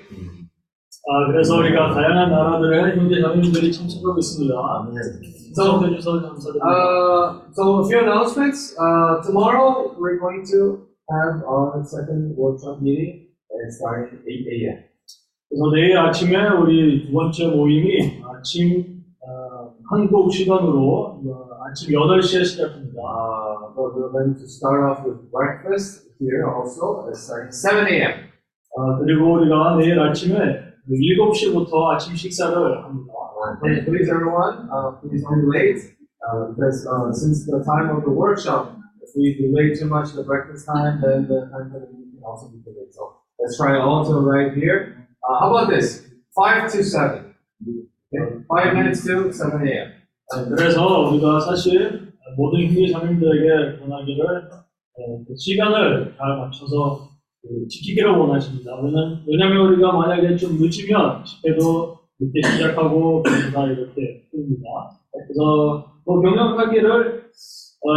[1.10, 4.53] 아, 그래서 우리가 다양한 나라들의 형제 자매님들이 참석하고 있습니다.
[5.56, 6.68] 참석해 주셔서 감사드립니다.
[6.68, 8.76] uh, so a few announcements.
[8.77, 14.84] Uh, tomorrow we're going to have our second workshop meeting, and starting at 8 a.m.
[15.49, 19.01] 그래서 내일 아침에 우리 두 번째 모임이 아침 어,
[19.89, 23.02] 한국 시간으로 어, 아침 8시에 시작합니다.
[23.02, 28.27] Uh, but we're going to start off with breakfast here also, at starting 7 a.m.
[28.77, 30.38] 아, 그리고 우리가 내일 아침에
[30.89, 33.14] 7시부터 아침 식사를 합니다.
[33.64, 35.80] And please, everyone, uh, please don't be late,
[36.26, 40.23] uh, because uh, since the time of the workshop, if we delay too much the
[40.23, 42.91] breakfast time, then the time for the meeting can also be delayed.
[42.91, 45.07] So let's try all to arrive here.
[45.23, 46.06] Uh, how about this?
[46.35, 47.31] Five to seven.
[48.12, 48.44] Okay?
[48.47, 49.89] Five minutes to seven a.m.
[50.32, 54.48] 아, 그래서 우리가 사실 모든 형제 자매님들에게 권하기를
[54.94, 57.09] 어, 그 시간을 잘 맞춰서
[57.43, 58.72] 그 지키기를 원하십니다.
[59.26, 64.68] 왜냐면 우리가 만약에 좀 늦으면 집회도 늦게 시작하고 그러다 이렇게 됩니다.
[65.10, 67.22] 그래서 뭐 경영하기를
[67.80, 67.89] 어,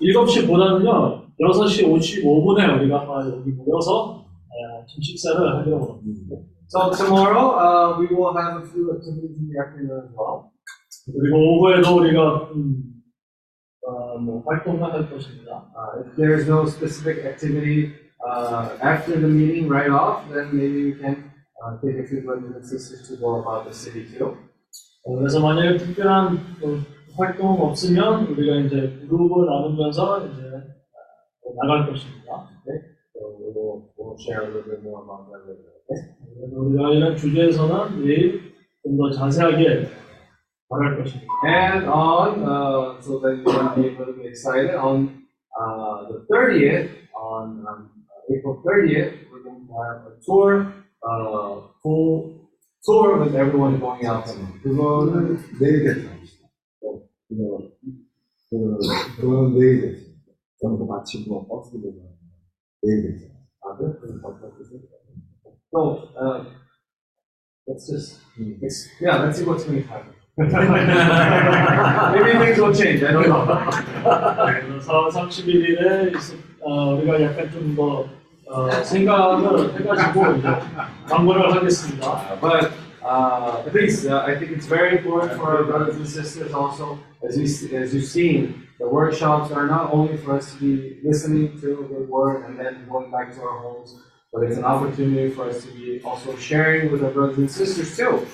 [0.00, 6.36] 7시보다는요 6시 55분에 우리가 다 여기 모여서 어, 아침 식사를 하기로 원합니다.
[6.69, 10.51] So tomorrow, uh, we will have a few activities in the afternoon as well.
[11.05, 13.03] 그리고 오후에도 우리가 음,
[13.85, 15.69] 어, 뭐 활동을 할 것입니다.
[15.75, 17.93] Uh, if there's no specific activity
[18.25, 22.55] uh, after the meeting right off, then maybe we can uh, take a few brothers
[22.55, 24.35] and sisters to go about the city too.
[25.05, 26.81] 어, 그래서 만약에 특별한 어,
[27.15, 30.41] 활동 없으면 우리가 이제 그룹을 나누면서 이제
[31.45, 32.49] 어, 나갈 것입니다.
[33.13, 35.68] So we will we'll share a little bit more about that later.
[36.52, 38.50] 우리가 이런 주제에서는 내일
[38.82, 39.88] 좀 더 자세하게
[40.68, 41.26] 말할 것입니다.
[41.44, 45.24] And on, uh, so that you can be able to be excited, on
[45.58, 47.90] uh, the 30th, on um,
[48.32, 50.72] April 30th, we're going to have a tour,
[51.02, 52.48] uh, full
[52.84, 54.24] tour with everyone going out.
[54.62, 56.48] 그거는 내일 괜찮습니다.
[57.28, 57.68] 그거,
[58.48, 58.78] 그,
[59.20, 60.32] 그거는 내일 괜찮습니다.
[60.60, 61.76] 전부 마치고 버스
[62.82, 63.40] 내일 괜찮습니다.
[63.62, 63.92] 아, 그래?
[64.00, 64.80] 그럼 바꿔주세요.
[65.73, 66.43] So, uh,
[67.67, 68.19] let's just,
[68.61, 70.13] let's, yeah, let's see what's going to happen.
[70.37, 70.51] Maybe
[72.39, 73.45] things will change, I don't know.
[74.67, 76.13] 그래서 31일에
[76.61, 78.05] 어, 우리가 약간 좀 더
[78.47, 80.47] 어, 생각을 해가지고 이제
[81.07, 82.39] 광고를 하겠습니다.
[82.39, 82.71] But
[83.03, 87.37] uh, please, uh, I think it's very important for our brothers and sisters also, as,
[87.37, 87.45] we,
[87.75, 92.05] as you've seen, the workshops are not only for us to be listening to the
[92.09, 93.95] word and then going back to our homes,
[94.32, 97.96] but it's an opportunity for us to be also sharing with our brothers and sisters
[97.96, 98.26] too.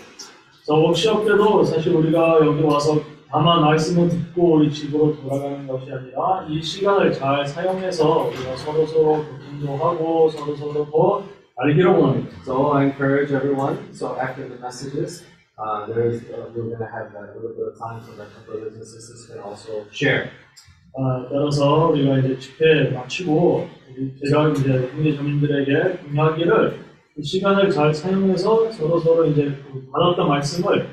[0.66, 3.01] 저 워크숍 때도 사실 우리가 여기 와서
[3.31, 9.24] 다만 말씀을 듣고 우리 집으로 돌아가는 것이 아니라 이 시간을 잘 사용해서 우리가 서로 서로
[9.24, 11.24] 교통도 하고 서로 서로 더
[11.56, 12.36] 알기를 원합니다.
[12.43, 15.24] So I encourage everyone, so after the messages,
[15.56, 18.43] uh, there's, uh, we're going to have that little bit of time so that the
[18.44, 20.28] brothers and sisters can also share.
[20.98, 23.68] 아, 따라서 우리가 이제 집회 마치고
[24.24, 26.78] 제가 이제 형제 자매님들에게 공유하기를
[27.18, 30.85] 이 시간을 잘 사용해서 서로 서로 이제 그 받았던 말씀을 에,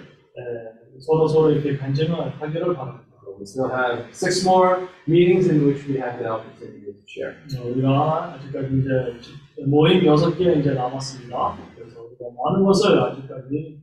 [1.00, 3.04] 서로 서로 이렇게 간증을 하기를 바랍니다.
[3.38, 7.34] We still have six more meetings in which we have the opportunity to share.
[7.60, 8.90] 어, 우리가 아직까지 이제
[9.20, 11.58] 집- 모임 여섯 개 이제 남았습니다.
[11.76, 13.82] 그래서 우리가 많은 것을 아직까지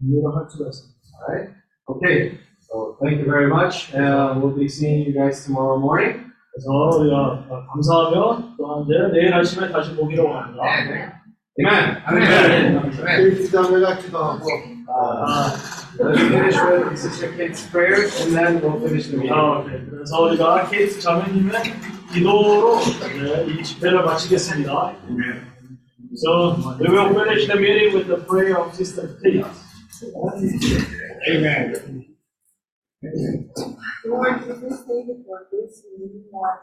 [0.00, 0.94] 공유를 할 수가 있습니다.
[1.28, 1.54] Alright?
[1.86, 3.94] Okay, so thank you very much.
[3.94, 6.32] Uh, we'll be seeing you guys tomorrow morning.
[6.53, 10.63] 그래서 우리가 감사하며 또 이제 내일 아침에 다시 보기로 원합니다.
[11.59, 11.97] Amen.
[12.07, 12.91] Amen.
[13.19, 14.47] 일주장을 같기도 하고,
[14.87, 15.53] 아,
[15.99, 19.33] Let's finish with Sister Kate's prayers and then we'll finish the meeting.
[19.33, 19.85] 아, 오케이.
[19.89, 21.61] 그래서 우리가 케이트 자매님의
[22.13, 24.93] 기도로 네, 이 집회를 마치겠습니다.
[26.15, 29.45] So we will finish the meeting with the prayer of Sister Kate.
[31.29, 32.05] Amen.
[33.04, 36.60] Lord, we just thank you for this meeting, Lord.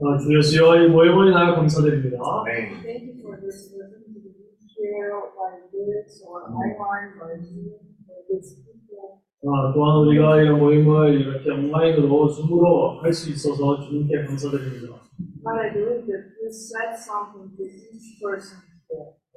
[0.00, 2.16] 어, 주 예수여 이 모임을 인하여 감사드립니다.
[2.46, 2.80] Amen.
[2.82, 8.54] Thank you for this opportunity to share like this or online or Zoom for these
[8.62, 9.18] people.
[9.44, 14.94] 아, 또한 우리가 이 모임을 이렇게 온라인으로 줌으로 할 수 있어서 주님께 감사드립니다.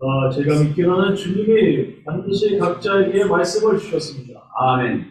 [0.04, 4.42] 아, 제가 믿기로는 주님이 반드시 각자에게 말씀을 주셨습니다.
[4.56, 5.06] 아멘.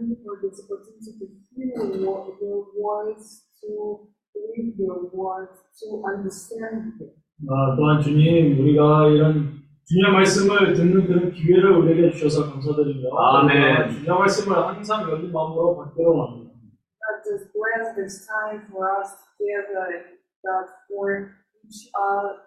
[0.00, 6.98] You for this opportunity to hear your, your voice, to read your words, to understand
[7.00, 7.14] it.
[7.48, 13.90] 아, 또한 주님, 우리가 이런 주님의 말씀을 듣는 그런 기회를 우리에게 주셔서 감사드리며 아멘.
[13.92, 16.50] 주님의 말씀을 항상 열린 마음으로 받기로 합니다.
[16.98, 22.42] God, just bless this time for us together God, for each, uh,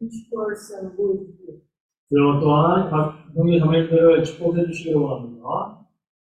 [0.00, 1.60] each person with you.
[2.08, 5.83] 그리고 또한 각 형제 자매님들을 축복해 주시기를 원합니다.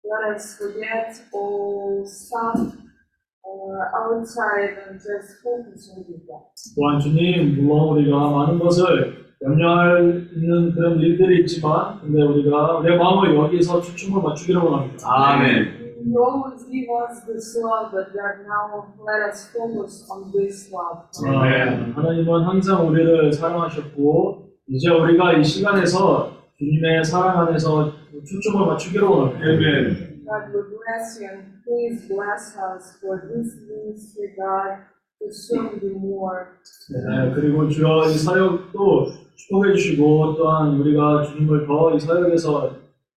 [0.04, 6.52] Let us forget all stuff uh, outside and just focus on God.
[6.76, 13.34] 또한 주님, 물론 우리가 많은 것을 염려할 있는 그런 일들이 있지만, 근데 우리가 우리의 마음을
[13.34, 15.08] 여기서 초점을 맞추기를 원합니다.
[15.08, 15.84] 아멘.
[16.04, 21.08] You always give us this love, but God, now let us focus on this love.
[21.26, 30.14] 아, 하나님은 항상 우리를 사랑하셨고, 이제 우리가 이 시간에서 주님의 사랑 안에서 초점을 맞추기를 원합니다.
[30.24, 34.86] God will bless you and please bless us for this ministry, God,
[35.20, 36.46] to serve you more.
[36.88, 42.70] 네, 그리고 주여 이 사역도 축복해 주시고 또한 우리가 주님을 더 이 사역에서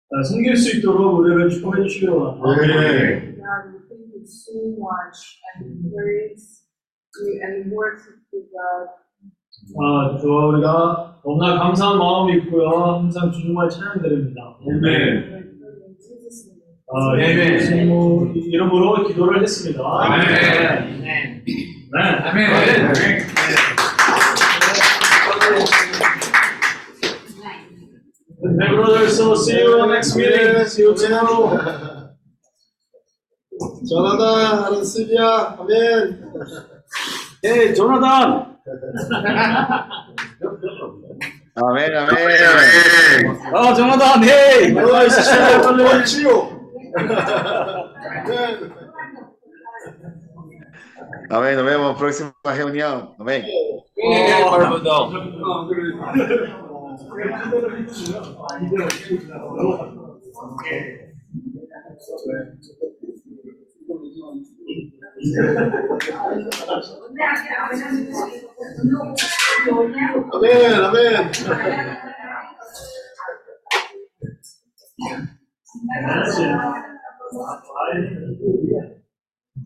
[0.10, 2.74] 아, 섬길 수 있도록 우리를 축복해 주시기를 원합니다.
[2.74, 3.36] Amen.
[3.38, 6.64] God, we thank you so much and praise
[7.24, 8.88] you and worship you, God.
[9.80, 12.70] 아, 주여 우리가 너무나 감사한 마음이 있고요.
[12.70, 14.58] 항상 주님을 찬양드립니다.
[14.66, 16.62] We pray in Jesus' name.
[16.90, 19.82] 아, 예수님 이름으로 기도를 했습니다.
[19.84, 20.22] 아멘.
[20.30, 21.44] Amen.
[21.94, 23.28] 네.
[28.40, 30.66] 네, brothers, so see you next meeting.
[30.66, 31.58] See you tomorrow.
[33.90, 34.84] 전하다 하는
[41.55, 42.11] 쓰리야 아멘.
[42.15, 44.73] 에이,
[45.55, 45.83] 조나단.
[51.31, 51.95] 아멘, 아
[70.34, 70.74] Amén.
[70.84, 71.32] Amén.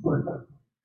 [0.03, 0.50] 아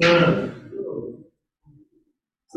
[0.00, 0.52] 네.